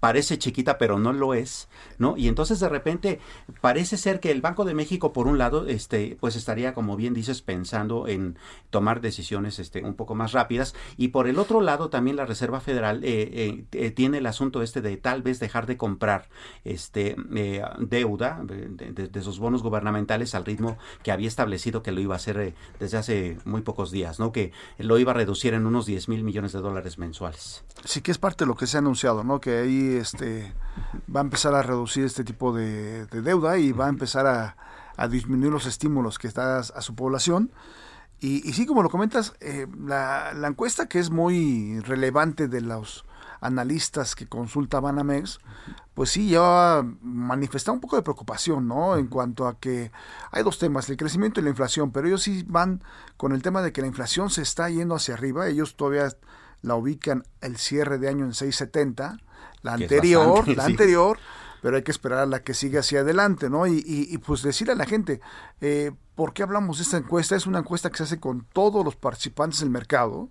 parece 0.00 0.38
chiquita, 0.38 0.78
pero 0.78 0.98
no 0.98 1.12
lo 1.12 1.34
es, 1.34 1.68
¿no? 1.98 2.16
Y 2.16 2.28
entonces 2.28 2.60
de 2.60 2.68
repente 2.68 3.20
parece 3.60 3.96
ser 3.96 4.20
que 4.20 4.30
el 4.30 4.40
Banco 4.40 4.64
de 4.64 4.74
México, 4.74 5.12
por 5.12 5.26
un 5.26 5.38
lado, 5.38 5.66
este, 5.66 6.16
pues 6.20 6.36
estaría, 6.36 6.74
como 6.74 6.96
bien 6.96 7.14
dices, 7.14 7.42
pensando 7.42 8.08
en 8.08 8.36
tomar 8.70 9.00
decisiones 9.00 9.58
este, 9.58 9.84
un 9.84 9.94
poco 9.94 10.14
más 10.14 10.32
rápidas, 10.32 10.74
y 10.96 11.08
por 11.08 11.28
el 11.28 11.38
otro 11.38 11.60
lado 11.60 11.90
también 11.90 12.16
la 12.16 12.26
Reserva 12.26 12.60
Federal 12.60 13.04
eh, 13.04 13.30
eh, 13.32 13.64
eh, 13.72 13.90
tiene 13.90 14.18
el 14.18 14.26
asunto 14.26 14.62
este 14.62 14.80
de 14.80 14.96
tal 14.96 15.22
vez 15.22 15.40
dejar 15.40 15.66
de 15.66 15.76
comprar 15.76 16.28
este 16.64 17.16
deuda 17.78 18.40
de, 18.44 18.68
de, 18.92 19.22
sus 19.22 19.38
bonos 19.38 19.62
gubernamentales 19.62 20.34
al 20.34 20.44
ritmo 20.44 20.78
que 21.02 21.12
había 21.12 21.28
establecido 21.28 21.82
que 21.82 21.92
lo 21.92 22.00
iba 22.00 22.14
a 22.14 22.16
hacer 22.16 22.54
desde 22.80 22.96
hace 22.96 23.38
muy 23.44 23.60
pocos 23.60 23.90
días, 23.90 24.18
¿no? 24.18 24.32
Que 24.32 24.52
lo 24.78 24.98
iba 24.98 25.12
a 25.12 25.14
reducir 25.14 25.54
en 25.54 25.66
unos 25.66 25.86
10 25.86 26.08
mil 26.08 26.24
millones 26.24 26.52
de 26.52 26.60
dólares 26.60 26.98
mensuales. 26.98 27.62
Sí, 27.84 28.00
que 28.00 28.10
es 28.10 28.18
parte 28.18 28.44
de 28.44 28.48
lo 28.48 28.56
que 28.56 28.66
se 28.66 28.78
ha 28.78 28.80
anunciado, 28.80 29.22
¿no? 29.22 29.40
Que 29.40 29.58
ahí 29.58 29.96
este, 29.96 30.52
va 31.14 31.20
a 31.20 31.22
empezar 31.22 31.54
a 31.54 31.62
reducir 31.62 32.04
este 32.06 32.24
tipo 32.24 32.52
de, 32.52 33.06
deuda 33.06 33.58
y 33.58 33.72
va 33.72 33.86
a 33.86 33.90
empezar 33.90 34.26
a, 34.26 34.56
disminuir 35.08 35.50
los 35.50 35.64
estímulos 35.64 36.18
que 36.18 36.26
está 36.26 36.58
a, 36.58 36.82
su 36.82 36.94
población. 36.94 37.52
Y, 38.18 38.46
y, 38.46 38.52
sí, 38.52 38.66
como 38.66 38.82
lo 38.82 38.90
comentas, 38.90 39.34
eh, 39.40 39.66
la, 39.78 40.34
la, 40.34 40.48
encuesta 40.48 40.88
que 40.88 40.98
es 40.98 41.10
muy 41.10 41.80
relevante 41.80 42.48
de 42.48 42.60
los 42.60 43.06
analistas 43.40 44.14
que 44.14 44.26
consulta 44.26 44.80
Banamex, 44.80 45.40
pues 45.94 46.10
sí, 46.10 46.30
ya 46.30 46.84
manifestado 47.02 47.74
un 47.74 47.80
poco 47.80 47.96
de 47.96 48.02
preocupación, 48.02 48.68
¿no? 48.68 48.96
En 48.96 49.06
cuanto 49.06 49.46
a 49.46 49.58
que 49.58 49.90
hay 50.30 50.42
dos 50.42 50.58
temas, 50.58 50.88
el 50.88 50.96
crecimiento 50.96 51.40
y 51.40 51.42
la 51.42 51.50
inflación, 51.50 51.90
pero 51.90 52.06
ellos 52.06 52.22
sí 52.22 52.44
van 52.46 52.82
con 53.16 53.32
el 53.32 53.42
tema 53.42 53.62
de 53.62 53.72
que 53.72 53.80
la 53.80 53.86
inflación 53.86 54.30
se 54.30 54.42
está 54.42 54.68
yendo 54.70 54.94
hacia 54.94 55.14
arriba, 55.14 55.48
ellos 55.48 55.76
todavía 55.76 56.08
la 56.62 56.74
ubican 56.74 57.24
el 57.40 57.56
cierre 57.56 57.98
de 57.98 58.08
año 58.08 58.24
en 58.24 58.34
670, 58.34 59.18
la 59.62 59.72
anterior, 59.72 60.46
la 60.56 60.64
anterior 60.64 61.18
pero 61.62 61.76
hay 61.76 61.82
que 61.82 61.90
esperar 61.90 62.20
a 62.20 62.26
la 62.26 62.42
que 62.42 62.54
siga 62.54 62.80
hacia 62.80 63.00
adelante, 63.00 63.50
¿no? 63.50 63.66
Y, 63.66 63.82
y, 63.86 64.18
pues 64.18 64.42
decirle 64.42 64.72
a 64.72 64.76
la 64.76 64.86
gente, 64.86 65.20
eh, 65.60 65.92
¿por 66.14 66.32
qué 66.32 66.42
hablamos 66.42 66.78
de 66.78 66.84
esta 66.84 66.96
encuesta? 66.96 67.36
Es 67.36 67.46
una 67.46 67.60
encuesta 67.60 67.90
que 67.90 67.98
se 67.98 68.02
hace 68.04 68.20
con 68.20 68.46
todos 68.52 68.84
los 68.84 68.96
participantes 68.96 69.60
del 69.60 69.70
mercado, 69.70 70.28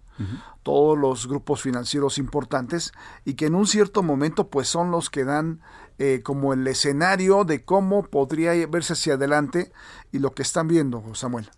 todos 0.63 0.97
los 0.97 1.27
grupos 1.27 1.61
financieros 1.61 2.17
importantes, 2.17 2.91
y 3.25 3.35
que 3.35 3.45
en 3.45 3.55
un 3.55 3.67
cierto 3.67 4.03
momento 4.03 4.49
pues 4.49 4.67
son 4.67 4.91
los 4.91 5.09
que 5.09 5.23
dan 5.23 5.61
eh, 5.97 6.21
como 6.23 6.53
el 6.53 6.67
escenario 6.67 7.45
de 7.45 7.63
cómo 7.63 8.03
podría 8.03 8.51
verse 8.67 8.93
hacia 8.93 9.13
adelante 9.13 9.71
y 10.11 10.19
lo 10.19 10.31
que 10.31 10.41
están 10.41 10.67
viendo, 10.67 11.03
Samuel. 11.15 11.49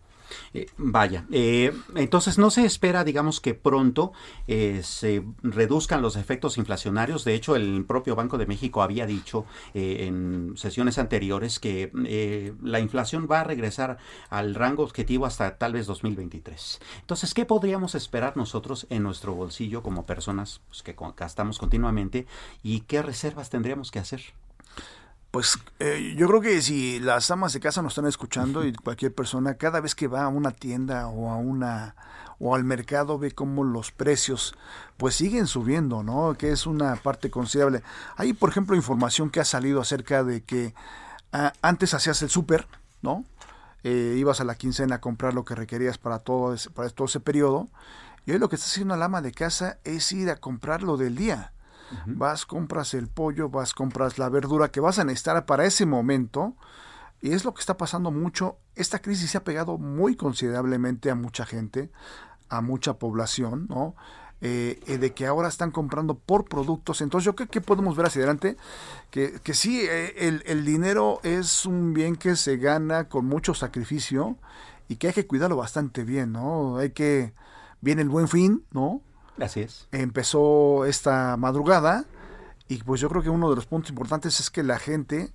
Eh, 0.54 0.68
vaya, 0.78 1.26
eh, 1.32 1.74
entonces 1.96 2.38
no 2.38 2.50
se 2.50 2.66
espera, 2.66 3.04
digamos, 3.04 3.40
que 3.40 3.54
pronto 3.54 4.14
eh, 4.48 4.82
se 4.84 5.24
reduzcan 5.42 6.02
los 6.02 6.16
efectos 6.16 6.58
inflacionarios. 6.58 7.24
De 7.24 7.34
hecho, 7.34 7.56
el 7.56 7.86
propio 7.86 8.16
Banco 8.16 8.38
de 8.38 8.46
México 8.46 8.82
había 8.82 9.06
dicho 9.06 9.46
en 9.74 10.54
sesiones 10.56 10.98
anteriores 10.98 11.60
que 11.60 11.92
la 12.62 12.80
inflación 12.80 13.28
va 13.30 13.42
a 13.42 13.44
regresar 13.44 13.98
al 14.30 14.56
rango 14.56 14.84
objetivo 14.84 15.26
hasta 15.26 15.58
tal 15.58 15.74
vez 15.74 15.88
2023. 15.88 16.80
Entonces, 17.02 17.34
¿qué 17.34 17.46
podríamos 17.46 17.96
esperar 17.96 18.38
nosotros 18.38 18.88
en 18.90 19.04
nuestro 19.04 19.34
bolsillo 19.34 19.84
como 19.84 20.06
personas 20.06 20.62
pues, 20.68 20.84
que 20.84 20.96
gastamos 21.16 21.58
continuamente 21.58 22.26
y 22.64 22.82
qué 22.82 23.02
reservas 23.02 23.50
tendríamos 23.50 23.92
que 23.92 24.00
hacer? 24.00 24.22
Pues 25.32 25.58
eh, 25.80 26.14
yo 26.18 26.28
creo 26.28 26.42
que 26.42 26.62
si 26.62 27.00
las 27.00 27.32
amas 27.32 27.54
de 27.54 27.62
casa 27.62 27.82
nos 27.82 27.94
están 27.94 28.06
escuchando 28.06 28.66
y 28.66 28.74
cualquier 28.74 29.16
persona, 29.16 29.54
cada 29.54 29.80
vez 29.80 29.96
que 29.96 30.08
va 30.08 30.24
a 30.24 30.28
una 30.28 30.52
tienda 30.52 31.08
o 31.08 31.30
a 31.30 31.38
una 31.38 31.96
o 32.38 32.54
al 32.54 32.66
mercado 32.66 33.18
ve 33.18 33.32
cómo 33.32 33.64
los 33.64 33.92
precios 33.92 34.56
pues 34.98 35.16
siguen 35.16 35.48
subiendo, 35.48 36.04
¿no? 36.04 36.34
Que 36.38 36.52
es 36.52 36.66
una 36.66 36.96
parte 36.98 37.30
considerable. 37.30 37.82
Hay, 38.18 38.34
por 38.34 38.50
ejemplo, 38.50 38.76
información 38.76 39.30
que 39.30 39.40
ha 39.40 39.46
salido 39.46 39.80
acerca 39.80 40.24
de 40.26 40.42
que 40.42 40.74
ah, 41.32 41.54
antes 41.62 41.94
hacías 41.94 42.22
el 42.24 42.30
súper, 42.30 42.68
¿no? 43.02 43.24
Eh, 43.84 44.16
ibas 44.18 44.42
a 44.42 44.44
la 44.44 44.56
quincena 44.56 44.96
a 44.96 45.02
comprar 45.02 45.34
lo 45.34 45.46
que 45.46 45.56
requerías 45.56 45.98
para 45.98 46.20
todo 46.20 46.54
ese, 46.54 46.70
para 46.72 46.90
todo 46.90 47.06
ese 47.06 47.22
periodo. 47.22 47.70
Y 48.26 48.32
hoy 48.32 48.40
lo 48.40 48.50
que 48.50 48.58
está 48.58 48.68
haciendo 48.68 48.98
la 48.98 49.06
ama 49.06 49.22
de 49.22 49.32
casa 49.32 49.78
es 49.86 50.12
ir 50.12 50.30
a 50.30 50.36
comprar 50.36 50.84
lo 50.84 50.98
del 50.98 51.16
día 51.16 51.54
vas, 52.06 52.46
compras 52.46 52.94
el 52.94 53.08
pollo, 53.08 53.50
vas, 53.50 53.74
compras 53.74 54.18
la 54.18 54.30
verdura 54.30 54.72
que 54.72 54.80
vas 54.80 55.00
a 55.00 55.04
necesitar 55.04 55.46
para 55.46 55.66
ese 55.66 55.86
momento. 55.86 56.56
Y 57.22 57.34
es 57.34 57.46
lo 57.46 57.54
que 57.54 57.60
está 57.60 57.78
pasando 57.78 58.12
mucho. 58.12 58.58
Esta 58.76 59.00
crisis 59.00 59.32
se 59.32 59.38
ha 59.38 59.44
pegado 59.44 59.78
muy 59.78 60.16
considerablemente 60.16 61.12
a 61.12 61.16
mucha 61.16 61.46
gente, 61.46 61.92
a 62.50 62.62
mucha 62.62 62.96
población, 62.96 63.68
¿no? 63.70 63.96
Eh, 64.44 64.80
eh, 64.88 64.98
de 64.98 65.14
que 65.14 65.28
ahora 65.28 65.50
están 65.50 65.70
comprando 65.70 66.16
por 66.18 66.46
productos. 66.46 67.02
Entonces 67.02 67.26
yo 67.26 67.36
creo 67.36 67.48
que 67.48 67.62
podemos 67.62 67.96
ver 67.96 68.08
hacia 68.08 68.22
adelante 68.22 68.58
que, 69.12 69.40
que 69.44 69.54
sí, 69.54 69.82
eh, 69.82 70.16
el, 70.28 70.42
el, 70.48 70.66
dinero 70.66 71.20
es 71.22 71.68
un 71.68 71.94
bien 71.94 72.16
que 72.16 72.36
se 72.36 72.58
gana 72.58 73.08
con 73.08 73.28
mucho 73.28 73.54
sacrificio 73.54 74.38
y 74.88 74.96
que 74.96 75.08
hay 75.08 75.14
que 75.14 75.28
cuidarlo 75.28 75.58
bastante 75.58 76.04
bien, 76.04 76.32
¿no? 76.32 76.78
Hay 76.78 76.90
que, 76.90 77.36
viene 77.82 78.02
el 78.02 78.10
buen 78.10 78.28
fin, 78.28 78.66
¿no? 78.72 79.02
Así 79.42 79.62
es. 79.62 79.88
Empezó 79.92 80.86
esta 80.86 81.36
madrugada 81.38 82.06
y 82.68 82.78
pues 82.84 83.02
yo 83.02 83.10
creo 83.10 83.24
que 83.24 83.30
uno 83.30 83.50
de 83.50 83.56
los 83.56 83.66
puntos 83.66 83.90
importantes 83.90 84.40
es 84.40 84.50
que 84.50 84.64
la 84.64 84.80
gente 84.80 85.34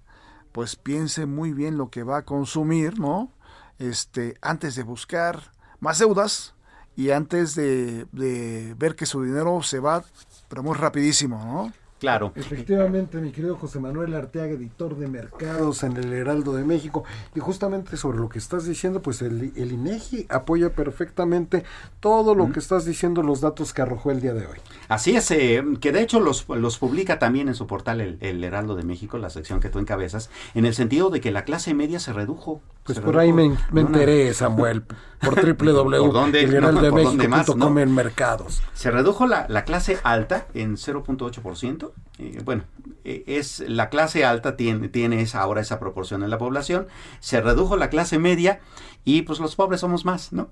pues 0.53 0.77
piense 0.77 1.27
muy 1.27 1.53
bien 1.53 1.77
lo 1.77 1.91
que 1.91 2.03
va 2.03 2.19
a 2.19 2.25
consumir, 2.25 2.99
¿no? 2.99 3.31
Este, 3.79 4.39
antes 4.41 4.75
de 4.75 4.85
buscar 4.85 5.53
más 5.81 5.99
deudas 5.99 6.55
y 6.97 7.11
antes 7.11 7.55
de, 7.55 8.07
de 8.13 8.75
ver 8.79 8.97
que 8.97 9.05
su 9.05 9.23
dinero 9.23 9.63
se 9.63 9.81
va, 9.81 10.03
pero 10.49 10.63
muy 10.63 10.75
rapidísimo, 10.75 11.39
¿no? 11.45 11.73
Claro. 11.99 12.33
Efectivamente, 12.35 13.19
mi 13.19 13.33
querido 13.33 13.57
José 13.57 13.81
Manuel 13.81 14.15
Arteaga, 14.15 14.53
editor 14.53 14.97
de 14.97 15.07
mercados 15.07 15.83
en 15.83 15.97
el 15.97 16.13
Heraldo 16.13 16.55
de 16.55 16.65
México. 16.65 17.05
Y 17.35 17.41
justamente 17.41 17.97
sobre 17.97 18.19
lo 18.19 18.29
que 18.29 18.39
estás 18.39 18.67
diciendo, 18.67 19.01
pues 19.01 19.23
el, 19.23 19.53
el 19.57 19.73
INEGI 19.73 20.27
apoya 20.29 20.71
perfectamente 20.71 21.65
todo 22.01 22.35
lo 22.35 22.53
que 22.53 22.59
estás 22.59 22.85
diciendo, 22.85 23.23
los 23.23 23.41
datos 23.41 23.73
que 23.73 23.83
arrojó 23.83 24.11
el 24.11 24.21
día 24.21 24.35
de 24.35 24.47
hoy. 24.47 24.59
Así 24.89 25.17
es, 25.17 25.31
eh, 25.31 25.65
que 25.81 25.93
de 25.93 26.03
hecho 26.03 26.21
los, 26.21 26.47
los 26.49 26.79
publica 26.79 27.19
también 27.19 27.49
en 27.49 27.55
su 27.55 27.67
portal 27.67 28.01
el, 28.21 28.45
Heraldo 28.45 28.77
de 28.77 28.85
México, 28.85 29.19
la 29.19 29.31
sección 29.31 29.61
que 29.61 29.71
tú 29.71 29.79
encabezas, 29.79 30.31
en 30.55 30.67
el 30.67 30.75
sentido 30.75 31.11
de 31.11 31.21
que 31.21 31.31
la 31.31 31.45
clase 31.45 31.75
media 31.75 31.99
se 31.99 32.13
redujo. 32.13 32.61
Pues 32.85 33.01
por 33.01 33.19
ahí 33.19 33.33
me, 33.33 33.57
enteré, 33.75 34.33
Samuel, 34.33 34.85
por 35.21 35.35
www.elheraldodemexico.com 35.35 37.79
en 37.79 37.95
mercados. 37.95 38.63
Se 38.75 38.91
redujo 38.91 39.27
la, 39.27 39.47
la 39.49 39.65
clase 39.65 39.99
alta 40.03 40.47
en 40.55 40.77
0.8%, 40.77 41.93
eh, 42.19 42.41
bueno, 42.45 42.65
eh, 43.05 43.25
es 43.27 43.65
la 43.67 43.89
clase 43.89 44.25
alta 44.25 44.57
tiene, 44.57 44.89
tiene 44.89 45.21
esa, 45.21 45.41
ahora 45.41 45.61
esa 45.61 45.79
proporción 45.79 46.23
en 46.23 46.31
la 46.31 46.39
población, 46.39 46.87
se 47.21 47.41
redujo 47.41 47.77
la 47.77 47.91
clase 47.91 48.19
media 48.19 48.61
y 49.05 49.23
pues 49.23 49.39
los 49.39 49.57
pobres 49.57 49.81
somos 49.81 50.05
más, 50.05 50.33
¿no? 50.33 50.49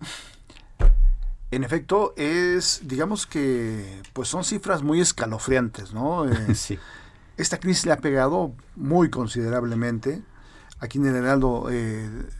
En 1.50 1.62
efecto, 1.62 2.14
es, 2.16 2.80
digamos 2.84 3.26
que, 3.26 4.02
pues 4.12 4.28
son 4.28 4.44
cifras 4.44 4.82
muy 4.82 5.00
escalofriantes, 5.00 5.92
¿no? 5.92 6.28
Eh, 6.28 6.36
sí. 6.54 6.78
Esta 7.36 7.58
crisis 7.58 7.86
le 7.86 7.92
ha 7.92 7.98
pegado 7.98 8.52
muy 8.76 9.10
considerablemente. 9.10 10.22
Aquí 10.84 10.98
en 10.98 11.06
el 11.06 11.16
Heraldo 11.16 11.70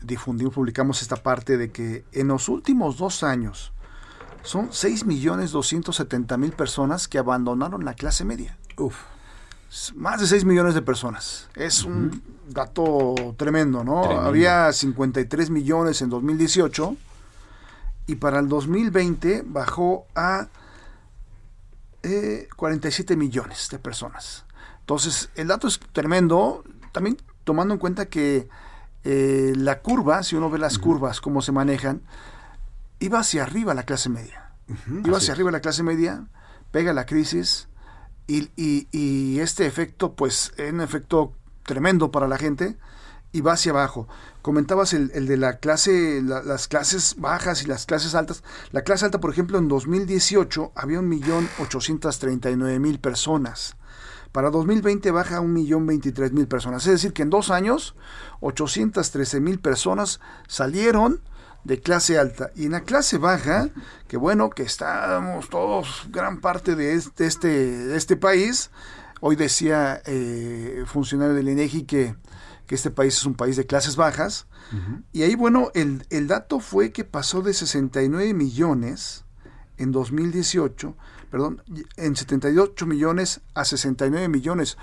difundimos, 0.03 0.53
publicamos 0.53 1.01
esta 1.01 1.15
parte 1.15 1.57
de 1.57 1.71
que 1.71 2.05
en 2.11 2.27
los 2.27 2.47
últimos 2.47 2.95
dos 2.95 3.23
años 3.23 3.73
son 4.43 4.69
6.270.000 4.69 6.51
personas 6.51 7.07
que 7.07 7.17
abandonaron 7.17 7.83
la 7.83 7.95
clase 7.95 8.23
media. 8.23 8.55
Uf. 8.77 8.97
Más 9.95 10.21
de 10.21 10.27
6 10.27 10.45
millones 10.45 10.75
de 10.75 10.83
personas. 10.83 11.49
Es 11.55 11.85
un 11.85 12.21
dato 12.47 13.15
tremendo, 13.35 13.83
¿no? 13.83 14.03
Había 14.03 14.71
53 14.71 15.49
millones 15.49 16.03
en 16.03 16.11
2018 16.11 16.95
y 18.05 18.15
para 18.17 18.41
el 18.41 18.47
2020 18.47 19.43
bajó 19.47 20.05
a 20.13 20.49
47 22.55 23.11
eh, 23.11 23.17
millones 23.17 23.69
de 23.71 23.79
personas. 23.79 24.45
Entonces, 24.81 25.31
el 25.33 25.47
dato 25.47 25.67
es 25.67 25.79
tremendo, 25.93 26.63
también 26.91 27.17
tomando 27.45 27.73
en 27.73 27.79
cuenta 27.79 28.07
que 28.07 28.49
eh, 29.05 29.53
la 29.55 29.79
curva, 29.81 30.21
si 30.23 30.35
uno 30.35 30.49
ve 30.49 30.59
las 30.59 30.77
curvas, 30.77 31.21
cómo 31.21 31.41
se 31.41 31.51
manejan, 31.53 32.01
iba 32.99 33.19
hacia 33.19 33.43
arriba 33.43 33.73
la 33.73 33.83
clase 33.83 34.09
media. 34.09 34.51
iba 35.05 35.17
hacia 35.17 35.33
arriba 35.33 35.51
la 35.51 35.59
clase 35.61 35.83
media, 35.83 36.25
pega 36.71 36.91
la 36.91 37.05
crisis 37.05 37.67
y, 38.27 38.49
y, 38.57 38.87
y 38.91 39.39
este 39.39 39.65
efecto, 39.67 40.13
pues, 40.15 40.51
es 40.57 40.73
un 40.73 40.81
efecto 40.81 41.31
tremendo 41.63 42.11
para 42.11 42.27
la 42.27 42.37
gente 42.37 42.75
y 43.31 43.41
va 43.41 43.53
hacia 43.53 43.71
abajo. 43.73 44.07
Comentabas 44.41 44.93
el, 44.93 45.11
el 45.13 45.27
de 45.27 45.37
la 45.37 45.57
clase, 45.59 46.21
la- 46.23 46.41
las 46.41 46.67
clases 46.67 47.15
bajas 47.19 47.61
y 47.63 47.67
las 47.67 47.85
clases 47.85 48.15
altas. 48.15 48.43
La 48.71 48.81
clase 48.83 49.05
alta, 49.05 49.19
por 49.19 49.29
ejemplo, 49.31 49.57
en 49.59 49.67
2018 49.67 50.71
había 50.75 50.99
1.839.000 51.01 52.99
personas. 52.99 53.75
Para 54.35 54.49
2020 54.49 55.11
baja 55.11 55.37
a 55.37 55.41
1.023.000 55.41 56.47
personas. 56.49 56.85
Es 56.85 56.91
decir, 56.91 57.13
que 57.13 57.21
en 57.21 57.29
dos 57.29 57.49
años 57.49 57.95
813.000 58.41 59.61
personas 59.61 60.19
salieron 60.49 61.21
de 61.63 61.79
clase 61.79 62.19
alta. 62.19 62.51
Y 62.53 62.65
en 62.65 62.73
la 62.73 62.81
clase 62.81 63.17
baja, 63.17 63.69
que 64.09 64.17
bueno, 64.17 64.49
que 64.49 64.63
estamos 64.63 65.47
todos, 65.47 66.09
gran 66.09 66.41
parte 66.41 66.75
de 66.75 66.95
este, 66.95 67.27
este, 67.27 67.47
de 67.47 67.95
este 67.95 68.17
país, 68.17 68.71
hoy 69.21 69.37
decía 69.37 70.01
eh, 70.05 70.83
funcionario 70.85 71.33
del 71.33 71.47
INEGI 71.47 71.83
que, 71.83 72.17
que 72.67 72.75
este 72.75 72.91
país 72.91 73.15
es 73.15 73.25
un 73.25 73.35
país 73.35 73.55
de 73.55 73.65
clases 73.65 73.95
bajas. 73.95 74.47
Y 75.13 75.21
ahí, 75.21 75.35
bueno, 75.35 75.71
el, 75.75 76.05
el 76.09 76.27
dato 76.27 76.59
fue 76.59 76.91
que 76.91 77.05
pasó 77.05 77.41
de 77.41 77.53
69 77.53 78.33
millones 78.33 79.23
en 79.77 79.93
2018, 79.93 80.93
perdón, 81.29 81.63
en 81.97 82.15
78 82.15 82.85
millones 82.85 83.41
a 83.53 83.65
69 83.65 84.27
millones. 84.29 84.77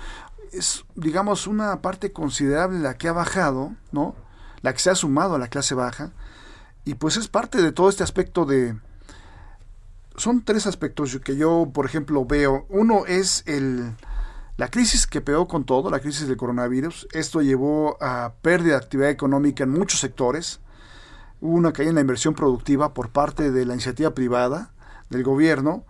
Es, 0.51 0.85
digamos, 0.95 1.47
una 1.47 1.81
parte 1.81 2.11
considerable 2.11 2.79
la 2.79 2.97
que 2.97 3.07
ha 3.07 3.13
bajado, 3.13 3.73
¿no? 3.91 4.15
La 4.61 4.73
que 4.73 4.79
se 4.79 4.89
ha 4.89 4.95
sumado 4.95 5.35
a 5.35 5.39
la 5.39 5.47
clase 5.47 5.75
baja. 5.75 6.11
Y 6.85 6.95
pues 6.95 7.17
es 7.17 7.27
parte 7.27 7.61
de 7.61 7.71
todo 7.71 7.89
este 7.89 8.03
aspecto 8.03 8.45
de... 8.45 8.77
Son 10.15 10.43
tres 10.43 10.67
aspectos 10.67 11.17
que 11.23 11.35
yo, 11.35 11.71
por 11.73 11.85
ejemplo, 11.85 12.23
veo. 12.25 12.67
Uno 12.69 13.05
es 13.07 13.43
el, 13.47 13.95
la 14.57 14.69
crisis 14.69 15.07
que 15.07 15.21
pegó 15.21 15.47
con 15.47 15.65
todo, 15.65 15.89
la 15.89 15.99
crisis 15.99 16.27
del 16.27 16.37
coronavirus. 16.37 17.07
Esto 17.11 17.41
llevó 17.41 17.97
a 18.01 18.33
pérdida 18.41 18.73
de 18.73 18.83
actividad 18.83 19.09
económica 19.09 19.63
en 19.63 19.71
muchos 19.71 19.99
sectores. 19.99 20.59
Hubo 21.41 21.55
una 21.55 21.73
caída 21.73 21.89
en 21.89 21.95
la 21.95 22.01
inversión 22.01 22.35
productiva 22.35 22.93
por 22.93 23.09
parte 23.09 23.49
de 23.49 23.65
la 23.65 23.73
iniciativa 23.73 24.13
privada, 24.13 24.71
del 25.09 25.23
gobierno. 25.23 25.85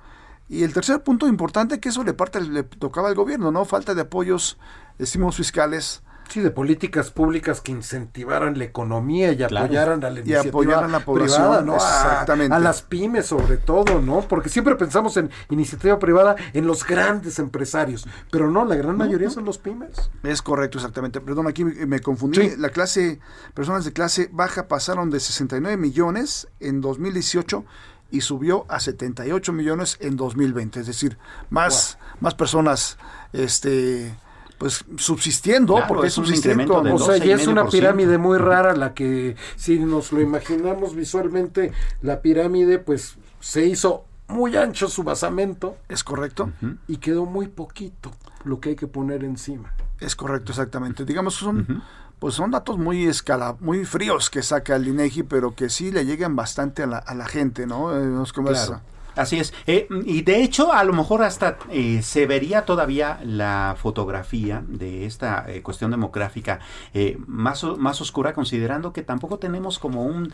Y 0.53 0.63
el 0.63 0.71
tercer 0.71 1.01
punto 1.01 1.27
importante, 1.27 1.79
que 1.79 1.89
eso 1.89 2.03
le, 2.03 2.13
parte, 2.13 2.39
le 2.39 2.61
tocaba 2.61 3.07
al 3.07 3.15
gobierno, 3.15 3.51
¿no? 3.51 3.65
Falta 3.65 3.95
de 3.95 4.01
apoyos, 4.01 4.59
estímulos 4.99 5.35
fiscales. 5.35 6.03
Sí, 6.29 6.41
de 6.41 6.51
políticas 6.51 7.09
públicas 7.09 7.59
que 7.59 7.71
incentivaran 7.71 8.57
la 8.59 8.63
economía 8.63 9.31
y 9.31 9.37
Claro. 9.37 9.65
apoyaran 9.65 10.05
a 10.05 10.11
la 10.11 10.19
Y 10.19 10.21
iniciativa 10.21 10.49
apoyaran 10.49 10.83
a 10.85 10.99
la 10.99 11.05
población, 11.05 11.41
privada, 11.41 11.61
¿no? 11.63 11.75
Exactamente. 11.75 12.55
A, 12.55 12.59
las 12.59 12.83
pymes 12.83 13.25
sobre 13.25 13.57
todo, 13.57 13.99
¿no? 13.99 14.21
Porque 14.21 14.49
siempre 14.49 14.75
pensamos 14.75 15.17
en 15.17 15.31
iniciativa 15.49 15.97
privada 15.97 16.35
en 16.53 16.67
los 16.67 16.85
grandes 16.85 17.39
empresarios, 17.39 18.07
pero 18.29 18.51
no, 18.51 18.63
la 18.63 18.75
gran 18.75 18.95
mayoría 18.95 19.31
son 19.31 19.45
los 19.45 19.57
pymes. 19.57 20.11
Es 20.21 20.43
correcto, 20.43 20.77
exactamente. 20.77 21.19
Perdón, 21.19 21.47
aquí 21.47 21.65
me, 21.65 21.85
me 21.87 21.99
confundí. 21.99 22.49
Sí. 22.49 22.55
La 22.59 22.69
clase, 22.69 23.19
personas 23.55 23.85
de 23.85 23.91
clase 23.91 24.29
baja 24.31 24.67
pasaron 24.67 25.09
de 25.09 25.19
69 25.19 25.77
millones 25.77 26.47
en 26.59 26.79
2018 26.79 27.65
y 28.13 28.21
subió 28.21 28.65
a 28.69 28.79
78 28.79 29.51
millones 29.51 29.97
en 29.99 30.15
2020. 30.15 30.81
Es 30.81 30.85
decir, 30.85 31.17
más, 31.49 31.97
más 32.19 32.35
personas, 32.35 32.99
este, 33.33 34.15
pues 34.59 34.85
subsistiendo, 34.97 35.73
Claro, 35.73 35.87
porque 35.87 36.07
es 36.07 36.17
un 36.19 36.31
incremento 36.31 36.79
de 36.83 36.91
O 36.91 36.99
sea, 36.99 37.17
ya 37.17 37.33
es 37.33 37.47
una 37.47 37.67
pirámide 37.67 38.19
muy 38.19 38.37
rara 38.37 38.75
la 38.75 38.93
que, 38.93 39.35
si 39.55 39.79
nos 39.79 40.11
lo 40.11 40.21
imaginamos 40.21 40.95
visualmente, 40.95 41.71
la 42.03 42.21
pirámide 42.21 42.77
pues 42.77 43.17
se 43.39 43.65
hizo 43.65 44.05
muy 44.27 44.55
ancho 44.57 44.89
su 44.89 45.03
basamento 45.03 45.75
Es 45.89 46.03
correcto. 46.03 46.51
y 46.87 46.97
quedó 46.97 47.25
muy 47.25 47.47
poquito 47.47 48.11
lo 48.43 48.59
que 48.59 48.69
hay 48.69 48.75
que 48.75 48.87
poner 48.87 49.23
encima. 49.23 49.73
Es 49.99 50.15
correcto, 50.15 50.51
exactamente. 50.51 51.03
Digamos, 51.03 51.33
son, 51.33 51.81
pues 52.23 52.35
son 52.35 52.51
datos 52.51 52.77
muy 52.77 53.05
escala, 53.05 53.57
muy 53.59 53.83
fríos 53.83 54.29
que 54.29 54.41
saca 54.43 54.77
el 54.77 54.87
INEGI, 54.87 55.23
pero 55.23 55.55
que 55.55 55.69
sí 55.69 55.91
le 55.91 56.05
llegan 56.05 56.37
bastante 56.37 56.81
a 56.83 56.87
la, 56.87 56.97
a 56.99 57.13
la 57.15 57.25
gente, 57.25 57.67
¿no? 57.67 57.93
Eh, 57.97 58.05
nos 58.05 58.31
conversa- 58.31 58.65
Claro. 58.67 58.81
Así 59.15 59.39
es. 59.39 59.53
Eh, 59.67 59.87
y 60.05 60.21
de 60.23 60.43
hecho, 60.43 60.73
a 60.73 60.83
lo 60.83 60.93
mejor 60.93 61.23
hasta 61.23 61.57
eh, 61.69 62.01
se 62.01 62.25
vería 62.25 62.65
todavía 62.65 63.19
la 63.23 63.75
fotografía 63.77 64.63
de 64.67 65.05
esta 65.05 65.45
eh, 65.47 65.61
cuestión 65.61 65.91
demográfica 65.91 66.59
más, 67.27 67.63
más 67.63 68.01
oscura, 68.01 68.33
considerando 68.33 68.93
que 68.93 69.03
tampoco 69.03 69.37
tenemos 69.39 69.79
como 69.79 70.03
un 70.03 70.33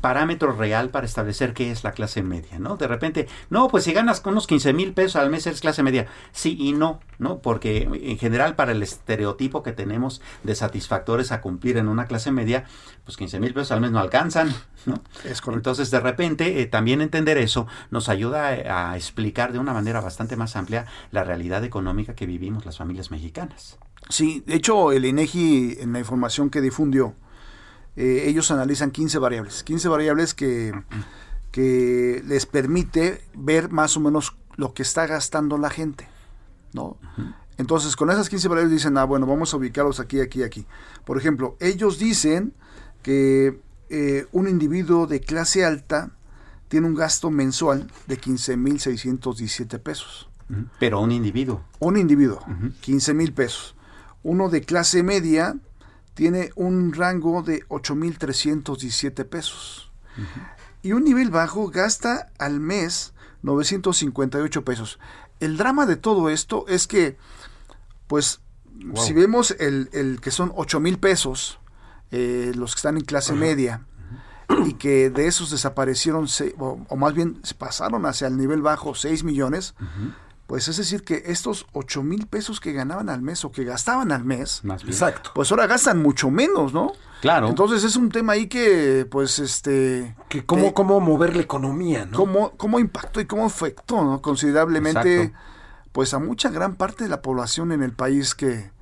parámetro 0.00 0.52
real 0.52 0.90
para 0.90 1.06
establecer 1.06 1.54
qué 1.54 1.70
es 1.70 1.84
la 1.84 1.92
clase 1.92 2.22
media, 2.22 2.58
¿no? 2.58 2.76
De 2.76 2.86
repente, 2.86 3.28
no, 3.50 3.68
pues 3.68 3.84
si 3.84 3.92
ganas 3.92 4.22
unos 4.24 4.46
15 4.46 4.72
mil 4.72 4.92
pesos 4.92 5.16
al 5.16 5.30
mes 5.30 5.46
eres 5.46 5.60
clase 5.60 5.82
media. 5.82 6.06
Sí 6.32 6.56
y 6.58 6.72
no, 6.72 7.00
¿no? 7.18 7.40
Porque 7.40 7.88
en 7.92 8.18
general 8.18 8.56
para 8.56 8.72
el 8.72 8.82
estereotipo 8.82 9.62
que 9.62 9.72
tenemos 9.72 10.20
de 10.42 10.54
satisfactores 10.54 11.32
a 11.32 11.40
cumplir 11.40 11.76
en 11.76 11.88
una 11.88 12.06
clase 12.06 12.32
media, 12.32 12.64
pues 13.10 13.16
15 13.16 13.40
mil 13.40 13.52
pesos 13.52 13.72
al 13.72 13.80
mes 13.80 13.90
no 13.90 13.98
alcanzan, 13.98 14.54
¿no? 14.86 15.02
Es 15.24 15.40
correcto. 15.40 15.70
Entonces, 15.70 15.90
de 15.90 15.98
repente, 15.98 16.60
eh, 16.60 16.66
también 16.66 17.00
entender 17.00 17.38
eso 17.38 17.66
nos 17.90 18.08
ayuda 18.08 18.54
eh, 18.54 18.68
a, 18.68 18.96
explicar 18.96 19.52
de 19.52 19.58
una 19.58 19.72
manera 19.72 20.00
bastante 20.00 20.36
más 20.36 20.54
amplia 20.54 20.86
la 21.10 21.24
realidad 21.24 21.64
económica 21.64 22.14
que 22.14 22.24
vivimos 22.24 22.64
las 22.64 22.78
familias 22.78 23.10
mexicanas. 23.10 23.78
Sí, 24.08 24.44
de 24.46 24.54
hecho, 24.54 24.92
el 24.92 25.04
INEGI, 25.06 25.78
en 25.80 25.92
la 25.92 25.98
información 25.98 26.50
que 26.50 26.60
difundió, 26.60 27.16
eh, 27.96 28.26
ellos 28.26 28.52
analizan 28.52 28.92
15 28.92 29.18
variables. 29.18 29.64
15 29.64 29.88
variables 29.88 30.32
que, 30.32 30.72
que 31.50 32.22
les 32.24 32.46
permite 32.46 33.24
ver 33.34 33.70
más 33.70 33.96
o 33.96 34.00
menos 34.00 34.36
lo 34.54 34.72
que 34.72 34.82
está 34.82 35.08
gastando 35.08 35.58
la 35.58 35.70
gente. 35.70 36.08
¿no? 36.72 36.96
Entonces, 37.58 37.96
con 37.96 38.08
esas 38.10 38.28
15 38.28 38.46
variables 38.46 38.72
dicen, 38.72 38.96
ah, 38.98 39.04
bueno, 39.04 39.26
vamos 39.26 39.52
a 39.52 39.56
ubicarlos 39.56 39.98
aquí, 39.98 40.20
aquí, 40.20 40.44
aquí. 40.44 40.64
Por 41.04 41.18
ejemplo, 41.18 41.56
ellos 41.58 41.98
dicen 41.98 42.54
que 43.02 43.60
eh, 43.88 44.26
un 44.32 44.48
individuo 44.48 45.06
de 45.06 45.20
clase 45.20 45.64
alta 45.64 46.10
tiene 46.68 46.86
un 46.86 46.94
gasto 46.94 47.30
mensual 47.30 47.90
de 48.06 48.20
15.617 48.20 49.80
pesos. 49.80 50.28
Pero 50.78 51.00
un 51.00 51.12
individuo. 51.12 51.64
Un 51.78 51.96
individuo, 51.96 52.44
15 52.80 53.14
mil 53.14 53.32
pesos. 53.32 53.76
Uno 54.22 54.48
de 54.48 54.62
clase 54.62 55.02
media 55.02 55.56
tiene 56.14 56.50
un 56.56 56.92
rango 56.92 57.42
de 57.42 57.66
8.317 57.68 59.24
pesos. 59.24 59.92
Y 60.82 60.92
un 60.92 61.04
nivel 61.04 61.30
bajo 61.30 61.68
gasta 61.68 62.30
al 62.38 62.60
mes 62.60 63.14
958 63.42 64.64
pesos. 64.64 64.98
El 65.38 65.56
drama 65.56 65.86
de 65.86 65.96
todo 65.96 66.28
esto 66.28 66.66
es 66.68 66.86
que, 66.86 67.16
pues, 68.06 68.40
si 68.96 69.12
vemos 69.12 69.52
el, 69.58 69.88
el 69.92 70.20
que 70.20 70.30
son 70.30 70.52
8 70.54 70.80
mil 70.80 70.98
pesos, 70.98 71.59
eh, 72.10 72.52
los 72.56 72.74
que 72.74 72.78
están 72.78 72.96
en 72.96 73.04
clase 73.04 73.32
media, 73.34 73.82
y 74.66 74.74
que 74.74 75.10
de 75.10 75.26
esos 75.26 75.50
desaparecieron, 75.50 76.26
se- 76.28 76.54
o, 76.58 76.78
o 76.88 76.96
más 76.96 77.14
bien 77.14 77.38
se 77.44 77.54
pasaron 77.54 78.04
hacia 78.06 78.26
el 78.26 78.36
nivel 78.36 78.62
bajo 78.62 78.94
6 78.96 79.22
millones, 79.24 79.74
pues 80.48 80.66
es 80.66 80.76
decir 80.76 81.04
que 81.04 81.22
estos 81.26 81.66
8 81.72 82.02
mil 82.02 82.26
pesos 82.26 82.58
que 82.58 82.72
ganaban 82.72 83.08
al 83.08 83.22
mes 83.22 83.44
o 83.44 83.52
que 83.52 83.62
gastaban 83.62 84.10
al 84.10 84.24
mes, 84.24 84.60
Más 84.64 84.82
bien. 84.82 84.92
Exacto. 84.92 85.30
pues 85.36 85.52
ahora 85.52 85.68
gastan 85.68 86.02
mucho 86.02 86.30
menos, 86.30 86.72
¿no? 86.72 86.92
Claro. 87.20 87.48
Entonces 87.48 87.84
es 87.84 87.94
un 87.94 88.08
tema 88.08 88.32
ahí 88.32 88.48
que, 88.48 89.06
pues, 89.08 89.38
este... 89.38 90.16
Que 90.28 90.44
cómo, 90.44 90.64
te- 90.64 90.74
cómo 90.74 90.98
mover 90.98 91.36
la 91.36 91.42
economía, 91.42 92.06
¿no? 92.06 92.16
cómo, 92.16 92.50
cómo 92.56 92.80
impactó 92.80 93.20
y 93.20 93.26
cómo 93.26 93.44
afectó 93.44 94.02
¿no? 94.02 94.20
considerablemente 94.20 95.16
Exacto. 95.24 95.38
pues 95.92 96.12
a 96.14 96.18
mucha 96.18 96.48
gran 96.50 96.74
parte 96.74 97.04
de 97.04 97.10
la 97.10 97.22
población 97.22 97.70
en 97.70 97.82
el 97.84 97.92
país 97.92 98.34
que, 98.34 98.72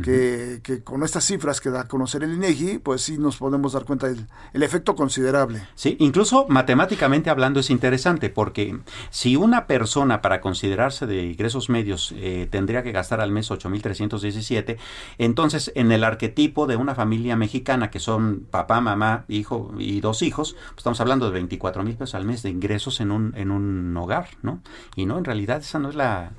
que, 0.00 0.60
que 0.62 0.82
con 0.82 1.02
estas 1.02 1.24
cifras 1.24 1.60
que 1.60 1.70
da 1.70 1.82
a 1.82 1.88
conocer 1.88 2.22
el 2.22 2.32
INEGI, 2.32 2.78
pues 2.78 3.02
sí 3.02 3.18
nos 3.18 3.36
podemos 3.36 3.72
dar 3.72 3.84
cuenta 3.84 4.08
del 4.08 4.26
el 4.52 4.62
efecto 4.62 4.94
considerable. 4.94 5.62
Sí, 5.74 5.96
incluso 6.00 6.46
matemáticamente 6.48 7.30
hablando 7.30 7.60
es 7.60 7.70
interesante 7.70 8.30
porque 8.30 8.78
si 9.10 9.36
una 9.36 9.66
persona 9.66 10.22
para 10.22 10.40
considerarse 10.40 11.06
de 11.06 11.24
ingresos 11.24 11.68
medios 11.68 12.14
eh, 12.16 12.48
tendría 12.50 12.82
que 12.82 12.92
gastar 12.92 13.20
al 13.20 13.30
mes 13.30 13.50
8.317, 13.50 14.78
entonces 15.18 15.72
en 15.74 15.92
el 15.92 16.04
arquetipo 16.04 16.66
de 16.66 16.76
una 16.76 16.94
familia 16.94 17.36
mexicana 17.36 17.90
que 17.90 18.00
son 18.00 18.46
papá, 18.50 18.80
mamá, 18.80 19.24
hijo 19.28 19.72
y 19.78 20.00
dos 20.00 20.22
hijos, 20.22 20.54
pues 20.54 20.78
estamos 20.78 21.00
hablando 21.00 21.26
de 21.26 21.32
24 21.32 21.82
mil 21.82 21.96
pesos 21.96 22.14
al 22.14 22.24
mes 22.24 22.42
de 22.42 22.50
ingresos 22.50 23.00
en 23.00 23.10
un, 23.10 23.34
en 23.36 23.50
un 23.50 23.96
hogar, 23.96 24.28
¿no? 24.42 24.60
Y 24.96 25.06
no, 25.06 25.18
en 25.18 25.24
realidad 25.24 25.58
esa 25.58 25.78
no 25.78 25.88
es 25.88 25.94
la, 25.94 26.32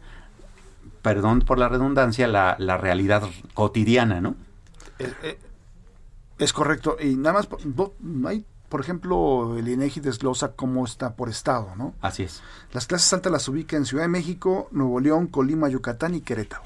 perdón 1.03 1.41
por 1.41 1.59
la 1.59 1.69
redundancia, 1.69 2.27
la, 2.27 2.55
la 2.57 2.77
realidad 2.77 3.21
cotidiana, 3.53 4.21
¿no? 4.21 4.35
Eh, 4.97 5.13
eh, 5.21 5.39
es 6.39 6.51
correcto. 6.53 6.97
Y 6.99 7.15
nada 7.15 7.33
más, 7.33 7.49
hay, 8.25 8.45
por 8.69 8.81
ejemplo, 8.81 9.55
el 9.57 9.67
INEGI 9.67 9.99
desglosa 9.99 10.53
cómo 10.53 10.83
está 10.85 11.15
por 11.15 11.29
estado, 11.29 11.75
¿no? 11.75 11.93
Así 12.01 12.23
es. 12.23 12.41
Las 12.71 12.87
clases 12.87 13.13
altas 13.13 13.31
las 13.31 13.47
ubica 13.47 13.77
en 13.77 13.85
Ciudad 13.85 14.05
de 14.05 14.09
México, 14.09 14.69
Nuevo 14.71 14.99
León, 14.99 15.27
Colima, 15.27 15.69
Yucatán 15.69 16.15
y 16.15 16.21
Querétaro. 16.21 16.63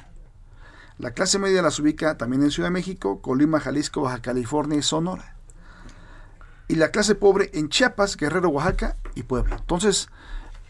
La 1.00 1.12
clase 1.12 1.38
media 1.38 1.62
las 1.62 1.80
ubica 1.80 2.18
también 2.18 2.44
en 2.44 2.52
Ciudad 2.52 2.70
de 2.70 2.74
México, 2.74 3.22
Colima, 3.22 3.60
Jalisco, 3.60 4.02
Baja 4.04 4.22
California 4.22 4.78
y 4.80 4.82
Sonora. 4.84 5.36
y 6.70 6.76
la 6.76 6.90
clase 6.92 7.16
pobre 7.16 7.50
en 7.54 7.70
Chiapas, 7.70 8.18
Guerrero, 8.18 8.50
Oaxaca 8.50 8.98
y 9.16 9.24
Puebla. 9.24 9.58
Entonces, 9.58 10.10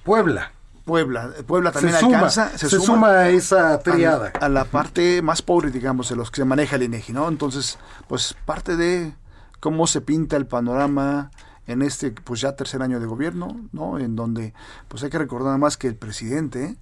Puebla. 0.04 0.52
Puebla, 0.88 1.34
Puebla 1.46 1.74
también 1.74 1.96
se 1.96 2.00
suma, 2.00 2.16
alcanza, 2.16 2.58
se, 2.58 2.70
suma, 2.70 3.10
a 3.10 3.30
esa 3.30 3.78
triada. 3.80 4.32
A, 4.40 4.46
a, 4.46 4.50
la 4.50 4.64
parte 4.64 5.22
más 5.22 5.42
pobre, 5.42 5.70
digamos, 5.70 6.08
de 6.08 6.16
los 6.16 6.32
que 6.32 6.38
se 6.38 6.46
maneja 6.46 6.78
el 6.78 6.84
INEGI, 6.84 7.12
¿no? 7.12 7.28
Entonces, 7.28 7.78
pues 8.08 8.34
parte 8.46 8.78
de 8.78 9.14
cómo 9.60 9.86
se 9.86 10.00
pinta 10.00 10.38
el 10.38 10.48
panorama 10.48 11.30
en 11.68 11.82
este, 11.82 12.12
pues 12.12 12.40
ya 12.40 12.56
tercer 12.56 12.82
año 12.82 13.02
de 13.02 13.06
gobierno, 13.06 13.68
¿no? 13.74 14.00
En 14.00 14.16
donde, 14.16 14.54
pues 14.88 15.04
hay 15.04 15.10
que 15.10 15.18
recordar 15.18 15.48
nada 15.48 15.58
más 15.58 15.76
que 15.76 15.88
el 15.88 15.98
presidente, 15.98 16.78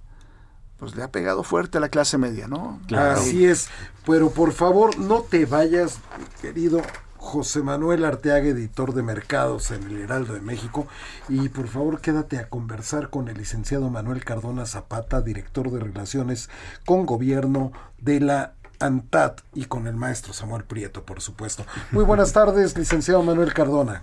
pues 0.76 0.94
le 0.94 1.02
ha 1.02 1.10
pegado 1.10 1.42
fuerte 1.42 1.78
a 1.78 1.80
la 1.80 1.88
clase 1.88 2.16
media, 2.16 2.46
¿no? 2.46 2.78
Claro. 2.86 3.18
Así 3.18 3.44
es, 3.44 3.68
pero 4.06 4.30
por 4.30 4.52
favor 4.52 4.96
no 4.98 5.22
te 5.22 5.46
vayas, 5.46 5.98
querido 6.40 6.80
José 7.26 7.60
Manuel 7.60 8.04
Arteaga, 8.04 8.46
editor 8.46 8.94
de 8.94 9.02
mercados 9.02 9.72
en 9.72 9.82
el 9.82 9.98
Heraldo 9.98 10.34
de 10.34 10.40
México, 10.40 10.86
y 11.28 11.48
por 11.48 11.66
favor 11.66 12.00
quédate 12.00 12.38
a 12.38 12.48
conversar 12.48 13.10
con 13.10 13.28
el 13.28 13.36
licenciado 13.36 13.90
Manuel 13.90 14.24
Cardona 14.24 14.64
Zapata, 14.64 15.20
director 15.20 15.72
de 15.72 15.80
Relaciones 15.80 16.48
con 16.86 17.04
Gobierno 17.04 17.72
de 17.98 18.20
la 18.20 18.52
ANTAT, 18.78 19.40
y 19.54 19.64
con 19.64 19.88
el 19.88 19.96
maestro 19.96 20.32
Samuel 20.32 20.64
Prieto, 20.64 21.02
por 21.02 21.20
supuesto. 21.20 21.66
Muy 21.90 22.04
buenas 22.04 22.32
tardes, 22.32 22.78
licenciado 22.78 23.22
Manuel 23.24 23.52
Cardona. 23.52 24.02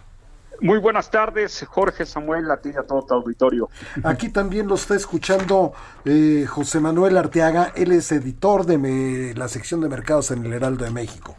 Muy 0.60 0.80
buenas 0.80 1.10
tardes, 1.10 1.66
Jorge 1.70 2.06
Samuel, 2.06 2.52
a 2.52 2.58
ti 2.58 2.72
y 2.74 2.78
a 2.78 2.84
todo 2.84 3.04
tu 3.04 3.14
auditorio. 3.14 3.70
Aquí 4.04 4.30
también 4.30 4.68
lo 4.68 4.76
está 4.76 4.96
escuchando 4.96 5.72
eh, 6.04 6.46
José 6.48 6.82
Manuel 6.82 7.18
Arteaga, 7.18 7.72
él 7.76 7.94
es 7.94 8.12
editor 8.12 8.66
de 8.66 8.78
me, 8.78 9.34
la 9.34 9.48
sección 9.48 9.80
de 9.80 9.88
mercados 9.88 10.30
en 10.32 10.46
el 10.46 10.52
Heraldo 10.52 10.84
de 10.84 10.92
México. 10.92 11.38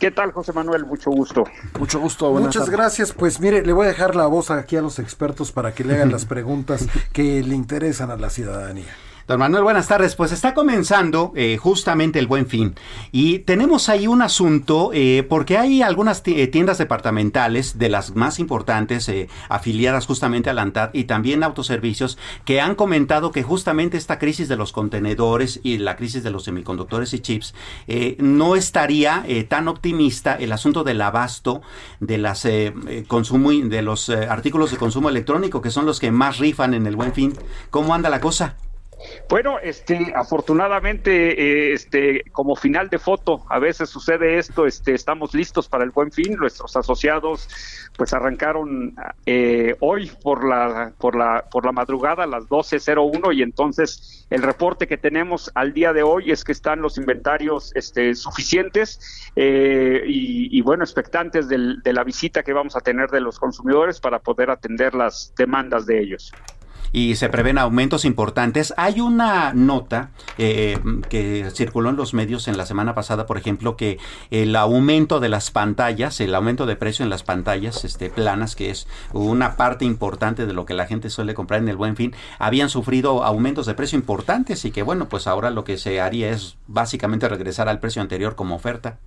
¿Qué 0.00 0.10
tal, 0.10 0.32
José 0.32 0.54
Manuel? 0.54 0.86
Mucho 0.86 1.10
gusto. 1.10 1.44
Mucho 1.78 2.00
gusto. 2.00 2.32
Muchas 2.32 2.64
tardes. 2.64 2.70
gracias. 2.70 3.12
Pues 3.12 3.38
mire, 3.38 3.62
le 3.62 3.74
voy 3.74 3.84
a 3.84 3.88
dejar 3.90 4.16
la 4.16 4.26
voz 4.26 4.50
aquí 4.50 4.76
a 4.76 4.80
los 4.80 4.98
expertos 4.98 5.52
para 5.52 5.74
que 5.74 5.84
le 5.84 5.94
hagan 5.94 6.10
las 6.10 6.24
preguntas 6.26 6.88
que 7.12 7.42
le 7.42 7.54
interesan 7.54 8.10
a 8.10 8.16
la 8.16 8.30
ciudadanía. 8.30 8.96
Don 9.30 9.38
Manuel, 9.38 9.62
buenas 9.62 9.86
tardes. 9.86 10.16
Pues 10.16 10.32
está 10.32 10.54
comenzando 10.54 11.32
eh, 11.36 11.56
justamente 11.56 12.18
el 12.18 12.26
buen 12.26 12.48
fin 12.48 12.74
y 13.12 13.38
tenemos 13.38 13.88
ahí 13.88 14.08
un 14.08 14.22
asunto 14.22 14.90
eh, 14.92 15.24
porque 15.28 15.56
hay 15.56 15.82
algunas 15.82 16.24
tiendas 16.24 16.78
departamentales 16.78 17.78
de 17.78 17.90
las 17.90 18.16
más 18.16 18.40
importantes 18.40 19.08
eh, 19.08 19.28
afiliadas 19.48 20.06
justamente 20.06 20.50
a 20.50 20.52
la 20.52 20.62
ANTAD 20.62 20.90
y 20.94 21.04
también 21.04 21.44
autoservicios 21.44 22.18
que 22.44 22.60
han 22.60 22.74
comentado 22.74 23.30
que 23.30 23.44
justamente 23.44 23.96
esta 23.96 24.18
crisis 24.18 24.48
de 24.48 24.56
los 24.56 24.72
contenedores 24.72 25.60
y 25.62 25.78
la 25.78 25.94
crisis 25.94 26.24
de 26.24 26.32
los 26.32 26.42
semiconductores 26.42 27.14
y 27.14 27.20
chips 27.20 27.54
no 28.18 28.56
estaría 28.56 29.24
tan 29.46 29.68
optimista 29.68 30.34
el 30.34 30.50
asunto 30.50 30.82
del 30.82 31.00
abasto 31.02 31.62
de 32.00 32.18
las 32.18 32.48
consumo 33.06 33.52
de 33.52 33.82
los 33.82 34.10
artículos 34.10 34.72
de 34.72 34.76
consumo 34.76 35.08
electrónico 35.08 35.62
que 35.62 35.70
son 35.70 35.86
los 35.86 36.00
que 36.00 36.10
más 36.10 36.38
rifan 36.38 36.74
en 36.74 36.88
el 36.88 36.96
buen 36.96 37.12
fin. 37.12 37.32
¿Cómo 37.70 37.94
anda 37.94 38.10
la 38.10 38.20
cosa? 38.20 38.56
Bueno, 39.28 39.58
este, 39.60 40.12
afortunadamente, 40.14 41.70
eh, 41.70 41.72
este, 41.72 42.24
como 42.32 42.56
final 42.56 42.88
de 42.88 42.98
foto, 42.98 43.44
a 43.48 43.58
veces 43.58 43.88
sucede 43.88 44.38
esto, 44.38 44.66
este, 44.66 44.94
estamos 44.94 45.34
listos 45.34 45.68
para 45.68 45.84
el 45.84 45.90
buen 45.90 46.10
fin. 46.10 46.36
Nuestros 46.36 46.76
asociados, 46.76 47.48
pues, 47.96 48.12
arrancaron 48.12 48.94
eh, 49.26 49.76
hoy 49.80 50.10
por 50.22 50.46
la, 50.46 50.92
por 50.98 51.16
la, 51.16 51.44
por 51.50 51.64
la 51.64 51.72
madrugada 51.72 52.24
a 52.24 52.26
las 52.26 52.48
12:01 52.48 53.34
y 53.34 53.42
entonces 53.42 54.26
el 54.30 54.42
reporte 54.42 54.86
que 54.86 54.96
tenemos 54.96 55.50
al 55.54 55.72
día 55.72 55.92
de 55.92 56.02
hoy 56.02 56.30
es 56.30 56.44
que 56.44 56.52
están 56.52 56.80
los 56.80 56.98
inventarios, 56.98 57.72
este, 57.74 58.14
suficientes 58.14 59.30
eh, 59.36 60.02
y, 60.06 60.56
y, 60.56 60.60
bueno, 60.62 60.84
expectantes 60.84 61.48
del, 61.48 61.82
de 61.82 61.92
la 61.92 62.04
visita 62.04 62.42
que 62.42 62.52
vamos 62.52 62.76
a 62.76 62.80
tener 62.80 63.10
de 63.10 63.20
los 63.20 63.38
consumidores 63.38 64.00
para 64.00 64.18
poder 64.18 64.50
atender 64.50 64.94
las 64.94 65.32
demandas 65.36 65.86
de 65.86 66.00
ellos 66.00 66.32
y 66.92 67.16
se 67.16 67.28
prevén 67.28 67.58
aumentos 67.58 68.04
importantes. 68.04 68.74
Hay 68.76 69.00
una 69.00 69.52
nota 69.52 70.10
eh, 70.38 70.78
que 71.08 71.50
circuló 71.54 71.90
en 71.90 71.96
los 71.96 72.14
medios 72.14 72.48
en 72.48 72.56
la 72.56 72.66
semana 72.66 72.94
pasada, 72.94 73.26
por 73.26 73.38
ejemplo, 73.38 73.76
que 73.76 73.98
el 74.30 74.54
aumento 74.56 75.20
de 75.20 75.28
las 75.28 75.50
pantallas, 75.50 76.20
el 76.20 76.34
aumento 76.34 76.66
de 76.66 76.76
precio 76.76 77.02
en 77.02 77.10
las 77.10 77.22
pantallas 77.22 77.84
este, 77.84 78.10
planas, 78.10 78.56
que 78.56 78.70
es 78.70 78.86
una 79.12 79.56
parte 79.56 79.84
importante 79.84 80.46
de 80.46 80.52
lo 80.52 80.64
que 80.64 80.74
la 80.74 80.86
gente 80.86 81.10
suele 81.10 81.34
comprar 81.34 81.60
en 81.60 81.68
el 81.68 81.76
buen 81.76 81.96
fin, 81.96 82.14
habían 82.38 82.68
sufrido 82.68 83.24
aumentos 83.24 83.66
de 83.66 83.74
precio 83.74 83.98
importantes 83.98 84.64
y 84.64 84.70
que 84.70 84.82
bueno, 84.82 85.08
pues 85.08 85.26
ahora 85.26 85.50
lo 85.50 85.64
que 85.64 85.78
se 85.78 86.00
haría 86.00 86.30
es 86.30 86.56
básicamente 86.66 87.28
regresar 87.28 87.68
al 87.68 87.80
precio 87.80 88.02
anterior 88.02 88.34
como 88.34 88.54
oferta. 88.56 88.98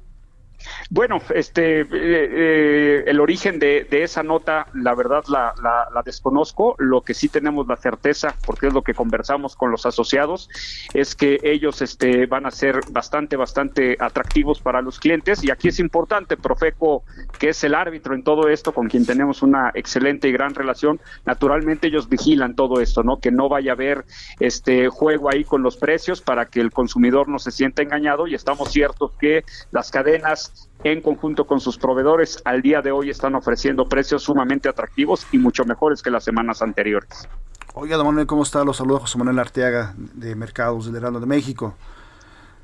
Bueno, 0.89 1.22
este, 1.34 1.82
eh, 1.82 1.88
eh, 1.91 3.03
el 3.07 3.20
origen 3.20 3.59
de, 3.59 3.88
esa 3.91 4.24
nota, 4.24 4.68
la 4.74 4.95
verdad 4.95 5.24
la, 5.28 5.53
la, 5.61 6.01
desconozco. 6.03 6.76
Lo 6.78 7.01
que 7.01 7.14
sí 7.14 7.30
tenemos 7.30 7.68
la 7.68 7.78
certeza, 7.78 8.36
porque 8.45 8.68
es 8.68 8.74
lo 8.74 8.82
que 8.82 8.93
conversamos 8.93 9.55
con 9.55 9.72
los 9.72 9.86
asociados, 9.86 10.49
es 10.93 11.16
que 11.16 11.39
ellos 11.43 11.82
este, 11.82 12.26
van 12.26 12.45
a 12.45 12.51
ser 12.51 12.80
bastante, 12.91 13.36
bastante 13.36 13.97
atractivos 13.99 14.59
para 14.59 14.82
los 14.82 14.99
clientes. 14.99 15.43
Y 15.43 15.51
aquí 15.51 15.70
es 15.70 15.80
importante, 15.80 16.38
Profeco, 16.38 17.03
que 17.39 17.49
es 17.49 17.64
el 17.64 17.76
árbitro 17.76 18.14
en 18.16 18.24
todo 18.24 18.49
esto, 18.49 18.74
con 18.74 18.89
quien 18.89 19.05
tenemos 19.05 19.41
una 19.41 19.72
excelente 19.74 20.28
y 20.28 20.32
gran 20.32 20.53
relación. 20.53 20.99
Naturalmente 21.26 21.88
ellos 21.88 22.09
vigilan 22.09 22.55
todo 22.55 22.82
esto, 22.82 23.03
¿no? 23.03 23.20
Que 23.20 23.32
no 23.32 23.49
vaya 23.49 23.72
a 23.72 23.76
haber 23.76 24.05
este 24.39 24.89
juego 24.89 25.32
ahí 25.32 25.43
con 25.43 25.64
los 25.64 25.78
precios 25.78 26.22
para 26.22 26.45
que 26.45 26.59
el 26.59 26.72
consumidor 26.72 27.30
no 27.30 27.39
se 27.39 27.51
sienta 27.51 27.82
engañado. 27.82 28.28
Y 28.28 28.36
estamos 28.36 28.72
ciertos 28.72 29.11
que 29.20 29.43
las 29.72 29.91
cadenas 29.91 30.53
en 30.84 31.01
conjunto 31.01 31.45
con 31.45 31.60
sus 31.60 31.78
proveedores, 31.78 32.41
al 32.45 32.62
día 32.62 32.82
de 32.82 32.91
hoy 32.91 33.10
están 33.10 33.36
ofreciendo 33.36 33.88
precios 33.88 34.24
sumamente 34.24 34.68
atractivos 34.68 35.26
y 35.32 35.38
mucho 35.38 35.66
mejores 35.66 36.01
que 36.01 36.10
las 36.10 36.24
semanas 36.24 36.62
anteriores. 36.62 37.28
Oiga, 37.74 37.97
don 37.97 38.06
Manuel, 38.08 38.28
¿cómo 38.28 38.43
está? 38.43 38.64
Los 38.64 38.78
saludos 38.78 39.01
José 39.01 39.18
Manuel 39.18 39.39
Arteaga 39.39 39.95
de 39.97 40.36
Mercados 40.36 40.86
del 40.86 40.97
Heraldo 40.97 41.20
de 41.20 41.26
México. 41.26 41.76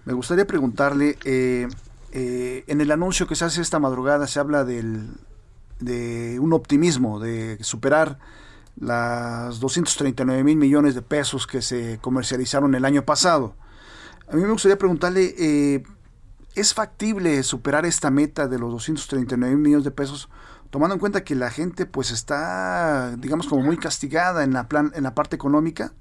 Me 0.05 0.13
gustaría 0.13 0.45
preguntarle, 0.45 1.17
eh, 1.23 1.67
eh, 2.11 2.63
en 2.67 2.81
el 2.81 2.91
anuncio 2.91 3.27
que 3.27 3.35
se 3.35 3.45
hace 3.45 3.61
esta 3.61 3.79
madrugada 3.79 4.27
se 4.27 4.39
habla 4.39 4.63
del, 4.63 5.09
de 5.79 6.39
un 6.39 6.53
optimismo, 6.53 7.19
de 7.19 7.57
superar 7.61 8.19
las 8.79 9.59
239 9.59 10.43
mil 10.43 10.57
millones 10.57 10.95
de 10.95 11.01
pesos 11.01 11.47
que 11.47 11.61
se 11.61 11.99
comercializaron 12.01 12.75
el 12.75 12.85
año 12.85 13.03
pasado. 13.03 13.55
A 14.31 14.35
mí 14.35 14.43
me 14.43 14.51
gustaría 14.51 14.77
preguntarle, 14.77 15.33
eh, 15.37 15.83
¿Es 16.60 16.74
factible 16.74 17.41
superar 17.43 17.86
esta 17.86 18.12
meta 18.12 18.49
de 18.49 18.60
los 18.60 18.70
239 18.72 19.55
millones 19.55 19.86
de 19.86 19.91
pesos, 19.91 20.28
tomando 20.70 20.93
en 20.93 20.99
cuenta 20.99 21.24
que 21.24 21.34
la 21.34 21.49
gente 21.51 21.86
pues 21.86 22.12
está, 22.12 23.16
digamos, 23.16 23.47
como 23.47 23.62
muy 23.62 23.78
castigada 23.78 24.43
en 24.43 24.51
la, 24.51 24.68
plan, 24.68 24.91
en 24.93 25.03
la 25.03 25.16
parte 25.16 25.38
económica? 25.38 25.93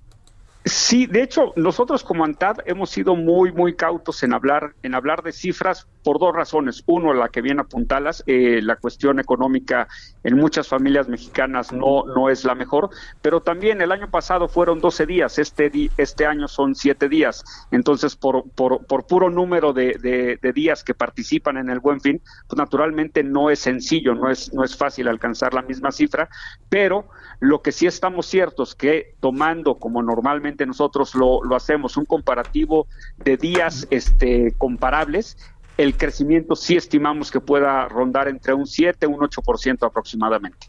Sí, 0.65 1.07
de 1.07 1.23
hecho, 1.23 1.53
nosotros 1.55 2.03
como 2.03 2.25
ANTAD 2.25 2.57
hemos 2.67 2.91
sido 2.91 3.15
muy, 3.15 3.53
muy 3.53 3.77
cautos 3.77 4.21
en 4.25 4.33
hablar, 4.35 4.75
en 4.83 4.97
hablar 4.97 5.23
de 5.23 5.31
cifras 5.31 5.87
por 6.03 6.19
dos 6.19 6.35
razones. 6.35 6.83
Uno, 6.87 7.15
la 7.15 7.29
que 7.29 7.43
viene 7.43 7.61
a 7.61 7.65
apuntalas, 7.65 8.23
eh, 8.27 8.61
la 8.63 8.77
cuestión 8.77 9.19
económica 9.21 9.89
en 10.25 10.37
muchas 10.37 10.69
familias 10.69 11.09
mexicanas 11.09 11.73
no, 11.73 12.05
no 12.05 12.31
es 12.31 12.45
la 12.45 12.55
mejor, 12.55 12.91
pero 13.23 13.41
también 13.41 13.81
el 13.81 13.93
año 13.93 14.11
pasado 14.11 14.49
fueron 14.49 14.81
12 14.81 15.07
días, 15.07 15.39
este, 15.39 15.71
este 15.97 16.27
año 16.27 16.49
son 16.49 16.75
7 16.75 17.09
días. 17.09 17.45
Entonces, 17.71 18.17
por, 18.17 18.49
por, 18.51 18.85
por 18.87 19.07
puro 19.07 19.31
número 19.31 19.73
de, 19.73 20.39
de, 20.41 20.53
días 20.53 20.83
que 20.83 20.95
participan 20.95 21.59
en 21.59 21.69
el 21.69 21.79
Buen 21.79 22.01
Fin, 22.01 22.23
pues 22.47 22.57
naturalmente 22.57 23.23
no 23.23 23.51
es 23.51 23.59
sencillo, 23.59 24.15
no 24.15 24.31
es, 24.31 24.53
no 24.53 24.65
es 24.65 24.77
fácil 24.77 25.09
alcanzar 25.09 25.53
la 25.53 25.63
misma 25.63 25.93
cifra, 25.93 26.29
pero 26.69 27.09
lo 27.41 27.61
que 27.63 27.71
sí 27.71 27.87
estamos 27.87 28.27
ciertos 28.27 28.75
que 28.75 29.15
tomando 29.21 29.79
como 29.79 30.03
normalmente 30.03 30.67
nosotros 30.67 31.15
lo, 31.15 31.45
lo 31.45 31.55
hacemos, 31.55 31.97
un 31.97 32.07
comparativo 32.07 32.87
de 33.19 33.37
días 33.37 33.87
este, 33.91 34.55
comparables, 34.59 35.37
el 35.79 35.97
crecimiento 35.97 36.57
sí 36.57 36.77
estimamos 36.77 37.31
que 37.31 37.41
pueda 37.41 37.89
rondar 37.89 38.29
entre 38.29 38.53
un 38.53 38.67
7 38.67 39.07
y 39.07 39.09
un 39.09 39.21
8% 39.21 39.87
aproximadamente. 39.87 40.67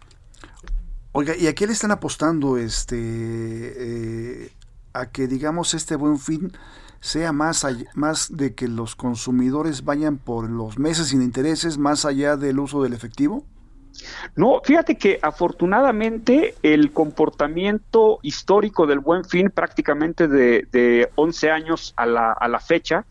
Oiga, 1.12 1.36
¿y 1.36 1.48
a 1.48 1.56
qué 1.56 1.66
le 1.66 1.74
están 1.74 1.92
apostando 1.92 2.58
este 2.58 2.96
eh, 2.96 4.52
a 4.94 5.10
que 5.10 5.28
digamos 5.28 5.74
este 5.74 5.96
buen 5.96 6.20
fin 6.20 6.52
sea 7.02 7.32
más, 7.32 7.66
más 7.96 8.38
de 8.38 8.54
que 8.54 8.68
los 8.68 8.96
consumidores 8.96 9.84
vayan 9.84 10.18
por 10.18 10.48
los 10.48 10.78
meses 10.78 11.08
sin 11.08 11.24
intereses 11.24 11.80
más 11.80 12.06
allá 12.06 12.38
del 12.38 12.60
uso 12.60 12.84
del 12.84 12.94
efectivo? 12.94 13.44
No, 14.36 14.62
fíjate 14.64 14.96
que 14.96 15.18
afortunadamente 15.22 16.54
el 16.62 16.92
comportamiento 16.94 18.20
histórico 18.22 18.86
del 18.86 19.00
buen 19.00 19.26
fin 19.26 19.50
prácticamente 19.50 20.28
de, 20.28 20.68
de 20.72 21.10
11 21.16 21.50
años 21.50 21.94
a 21.98 22.06
la, 22.06 22.32
a 22.32 22.48
la 22.48 22.60
fecha 22.60 23.06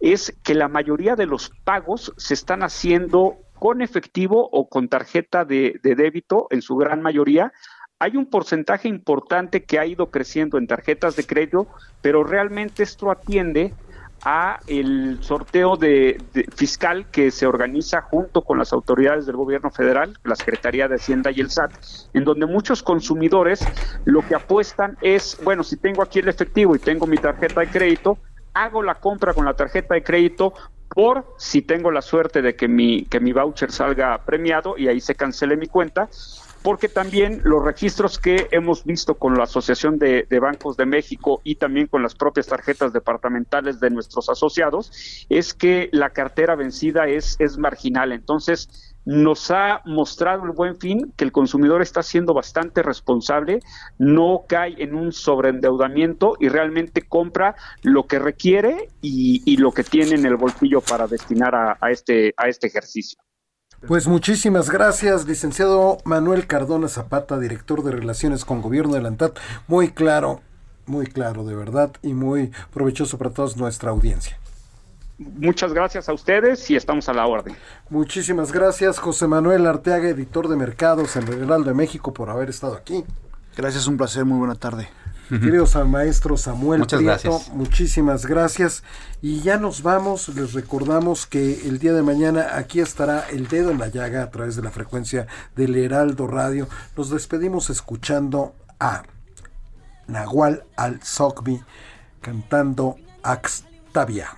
es 0.00 0.36
que 0.42 0.54
la 0.54 0.68
mayoría 0.68 1.16
de 1.16 1.26
los 1.26 1.50
pagos 1.64 2.12
se 2.16 2.34
están 2.34 2.62
haciendo 2.62 3.36
con 3.54 3.82
efectivo 3.82 4.48
o 4.52 4.68
con 4.68 4.88
tarjeta 4.88 5.44
de, 5.44 5.80
de 5.82 5.94
débito 5.94 6.46
en 6.50 6.62
su 6.62 6.76
gran 6.76 7.02
mayoría, 7.02 7.52
hay 7.98 8.16
un 8.16 8.26
porcentaje 8.26 8.88
importante 8.88 9.64
que 9.64 9.78
ha 9.78 9.86
ido 9.86 10.10
creciendo 10.10 10.58
en 10.58 10.66
tarjetas 10.66 11.16
de 11.16 11.24
crédito, 11.24 11.66
pero 12.02 12.24
realmente 12.24 12.82
esto 12.82 13.10
atiende 13.10 13.72
a 14.22 14.60
el 14.66 15.18
sorteo 15.20 15.76
de, 15.76 16.20
fiscal 16.54 17.06
que 17.10 17.30
se 17.30 17.46
organiza 17.46 18.02
junto 18.02 18.42
con 18.42 18.58
las 18.58 18.72
autoridades 18.72 19.26
del 19.26 19.36
gobierno 19.36 19.70
federal, 19.70 20.18
la 20.24 20.36
Secretaría 20.36 20.88
de 20.88 20.96
Hacienda 20.96 21.30
y 21.30 21.40
el 21.40 21.50
SAT, 21.50 21.72
en 22.12 22.24
donde 22.24 22.46
muchos 22.46 22.82
consumidores 22.82 23.66
lo 24.04 24.22
que 24.22 24.34
apuestan 24.34 24.96
es, 25.00 25.38
bueno, 25.42 25.62
si 25.62 25.76
tengo 25.76 26.02
aquí 26.02 26.18
el 26.18 26.28
efectivo 26.28 26.74
y 26.74 26.78
tengo 26.78 27.06
mi 27.06 27.18
tarjeta 27.18 27.60
de 27.60 27.68
crédito, 27.68 28.18
hago 28.56 28.82
la 28.82 28.96
compra 28.96 29.34
con 29.34 29.44
la 29.44 29.54
tarjeta 29.54 29.94
de 29.94 30.02
crédito 30.02 30.54
por 30.88 31.34
si 31.36 31.62
tengo 31.62 31.90
la 31.90 32.00
suerte 32.00 32.40
de 32.42 32.56
que 32.56 32.68
mi, 32.68 33.04
que 33.04 33.20
mi 33.20 33.32
voucher 33.32 33.70
salga 33.70 34.24
premiado 34.24 34.76
y 34.78 34.88
ahí 34.88 35.00
se 35.00 35.14
cancele 35.14 35.56
mi 35.56 35.66
cuenta 35.66 36.08
porque 36.62 36.88
también 36.88 37.42
los 37.44 37.62
registros 37.62 38.18
que 38.18 38.48
hemos 38.50 38.84
visto 38.84 39.14
con 39.14 39.34
la 39.36 39.44
Asociación 39.44 39.98
de, 39.98 40.26
Bancos 40.40 40.76
de 40.76 40.84
México 40.84 41.40
y 41.44 41.54
también 41.54 41.86
con 41.86 42.02
las 42.02 42.16
propias 42.16 42.48
tarjetas 42.48 42.92
departamentales 42.92 43.78
de 43.78 43.90
nuestros 43.90 44.28
asociados, 44.28 45.26
es 45.28 45.54
que 45.54 45.88
la 45.92 46.10
cartera 46.10 46.56
vencida 46.56 47.06
es, 47.06 47.36
es 47.38 47.56
marginal. 47.56 48.10
Entonces, 48.10 48.95
nos 49.06 49.50
ha 49.52 49.80
mostrado 49.86 50.44
el 50.44 50.50
buen 50.50 50.76
fin 50.76 51.12
que 51.16 51.24
el 51.24 51.32
consumidor 51.32 51.80
está 51.80 52.02
siendo 52.02 52.34
bastante 52.34 52.82
responsable, 52.82 53.60
no 53.98 54.44
cae 54.46 54.74
en 54.82 54.94
un 54.94 55.12
sobreendeudamiento 55.12 56.36
y 56.38 56.48
realmente 56.48 57.02
compra 57.02 57.54
lo 57.82 58.06
que 58.06 58.18
requiere 58.18 58.90
y, 59.00 59.56
lo 59.56 59.72
que 59.72 59.84
tiene 59.84 60.16
en 60.16 60.26
el 60.26 60.36
bolsillo 60.36 60.80
para 60.82 61.06
destinar 61.06 61.54
a, 61.54 61.90
este, 61.90 62.34
a 62.36 62.48
este 62.48 62.66
ejercicio. 62.66 63.18
Pues 63.86 64.08
muchísimas 64.08 64.70
gracias, 64.70 65.26
licenciado 65.26 65.98
Manuel 66.04 66.46
Cardona 66.46 66.88
Zapata, 66.88 67.38
director 67.38 67.84
de 67.84 67.92
Relaciones 67.92 68.44
con 68.44 68.60
Gobierno 68.60 68.94
de 68.94 69.02
la 69.02 69.08
ANTAD. 69.08 69.32
Muy 69.68 69.92
claro, 69.92 70.40
muy 70.86 71.06
claro, 71.06 71.44
de 71.44 71.54
verdad, 71.54 71.92
y 72.02 72.12
muy 72.12 72.50
provechoso 72.72 73.18
para 73.18 73.30
toda 73.30 73.54
nuestra 73.56 73.90
audiencia. 73.90 74.38
Muchas 75.18 75.72
gracias 75.72 76.08
a 76.08 76.12
ustedes 76.12 76.70
y 76.70 76.76
estamos 76.76 77.08
a 77.08 77.14
la 77.14 77.26
orden. 77.26 77.56
Muchísimas 77.88 78.52
gracias, 78.52 78.98
José 78.98 79.26
Manuel 79.26 79.66
Arteaga, 79.66 80.08
editor 80.08 80.48
de 80.48 80.56
mercados 80.56 81.16
en 81.16 81.26
el 81.28 81.44
Heraldo 81.44 81.70
de 81.70 81.74
México, 81.74 82.12
por 82.12 82.28
haber 82.28 82.50
estado 82.50 82.74
aquí. 82.74 83.04
Gracias, 83.56 83.86
un 83.86 83.96
placer, 83.96 84.26
muy 84.26 84.38
buena 84.38 84.54
tarde. 84.54 84.88
Queridos 85.28 85.74
maestro 85.86 86.36
Samuel 86.36 86.80
Muchas 86.80 87.00
gracias. 87.00 87.48
muchísimas 87.52 88.26
gracias. 88.26 88.84
Y 89.20 89.40
ya 89.40 89.58
nos 89.58 89.82
vamos, 89.82 90.28
les 90.28 90.52
recordamos 90.52 91.26
que 91.26 91.66
el 91.66 91.80
día 91.80 91.92
de 91.94 92.02
mañana 92.02 92.50
aquí 92.52 92.80
estará 92.80 93.28
el 93.30 93.48
dedo 93.48 93.72
en 93.72 93.78
la 93.78 93.88
llaga 93.88 94.22
a 94.22 94.30
través 94.30 94.54
de 94.54 94.62
la 94.62 94.70
frecuencia 94.70 95.26
del 95.56 95.74
Heraldo 95.74 96.28
Radio. 96.28 96.68
Nos 96.96 97.10
despedimos 97.10 97.70
escuchando 97.70 98.54
a 98.78 99.02
Nahual 100.06 100.64
Al-Sokbi 100.76 101.60
cantando 102.20 102.96
Axtavia. 103.24 104.28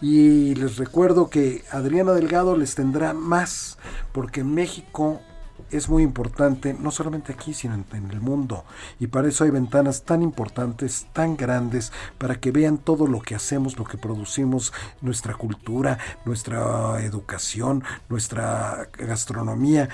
Y 0.00 0.54
les 0.54 0.76
recuerdo 0.76 1.30
que 1.30 1.64
Adriana 1.70 2.12
Delgado 2.12 2.56
les 2.56 2.74
tendrá 2.74 3.12
más, 3.12 3.78
porque 4.12 4.44
México 4.44 5.20
es 5.70 5.88
muy 5.88 6.02
importante, 6.02 6.74
no 6.74 6.90
solamente 6.90 7.32
aquí, 7.32 7.52
sino 7.52 7.74
en, 7.74 8.10
el 8.10 8.20
mundo. 8.20 8.64
Y 8.98 9.08
para 9.08 9.28
eso 9.28 9.44
hay 9.44 9.50
ventanas 9.50 10.02
tan 10.02 10.22
importantes, 10.22 11.06
tan 11.12 11.36
grandes, 11.36 11.92
para 12.16 12.36
que 12.36 12.50
vean 12.50 12.78
todo 12.78 13.06
lo 13.06 13.20
que 13.20 13.34
hacemos, 13.34 13.78
lo 13.78 13.84
que 13.84 13.98
producimos, 13.98 14.72
nuestra 15.00 15.34
cultura, 15.34 15.98
nuestra 16.24 17.02
educación, 17.02 17.84
nuestra 18.08 18.88
gastronomía, 18.96 19.88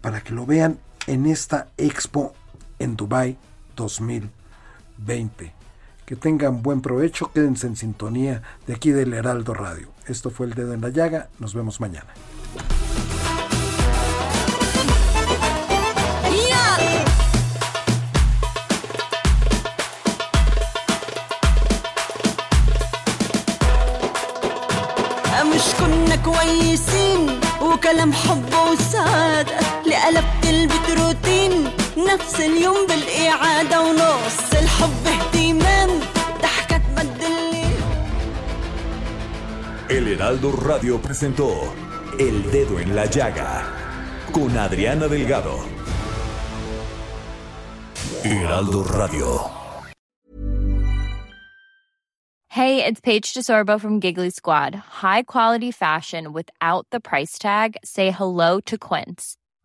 para 0.00 0.22
que 0.22 0.32
lo 0.32 0.46
vean 0.46 0.78
en 1.06 1.26
esta 1.26 1.68
expo 1.76 2.32
en 2.78 2.96
Dubai 2.96 3.38
2020. 3.76 5.63
Que 6.05 6.15
tengan 6.15 6.63
buen 6.63 6.81
provecho, 6.81 7.31
quédense 7.31 7.67
en 7.67 7.75
sintonía 7.75 8.41
de 8.65 8.73
aquí 8.73 8.91
del 8.91 9.13
Heraldo 9.13 9.53
Radio. 9.53 9.89
Esto 10.07 10.31
fue 10.31 10.47
el 10.47 10.53
dedo 10.53 10.73
en 10.73 10.81
la 10.81 10.89
llaga, 10.89 11.29
nos 11.39 11.53
vemos 11.53 11.79
mañana. 11.79 12.13
كويسين 26.25 27.39
وكلام 27.61 28.13
حب 28.13 28.53
وسعادة 28.53 29.59
لقلبت 29.85 30.45
البيت 30.45 30.99
روتين 30.99 31.71
نفس 31.97 32.39
اليوم 32.39 32.87
بالإعادة 32.87 33.81
ونص 33.81 34.53
الحب 34.53 35.02
El 39.94 40.08
Heraldo 40.08 40.50
Radio 40.50 41.00
presentó 41.00 41.72
El 42.18 42.50
Dedo 42.50 42.80
en 42.80 42.96
la 42.96 43.06
Llaga 43.06 43.62
con 44.32 44.58
Adriana 44.58 45.06
Delgado. 45.06 45.56
Heraldo 48.24 48.82
Radio. 48.82 49.48
Hey, 52.48 52.84
it's 52.84 53.00
Paige 53.00 53.34
DeSorbo 53.34 53.80
from 53.80 54.00
Giggly 54.00 54.30
Squad. 54.30 54.74
High 54.74 55.22
quality 55.22 55.70
fashion 55.70 56.32
without 56.32 56.88
the 56.90 56.98
price 56.98 57.38
tag. 57.38 57.76
Say 57.84 58.10
hello 58.10 58.58
to 58.66 58.76
Quince. 58.76 59.36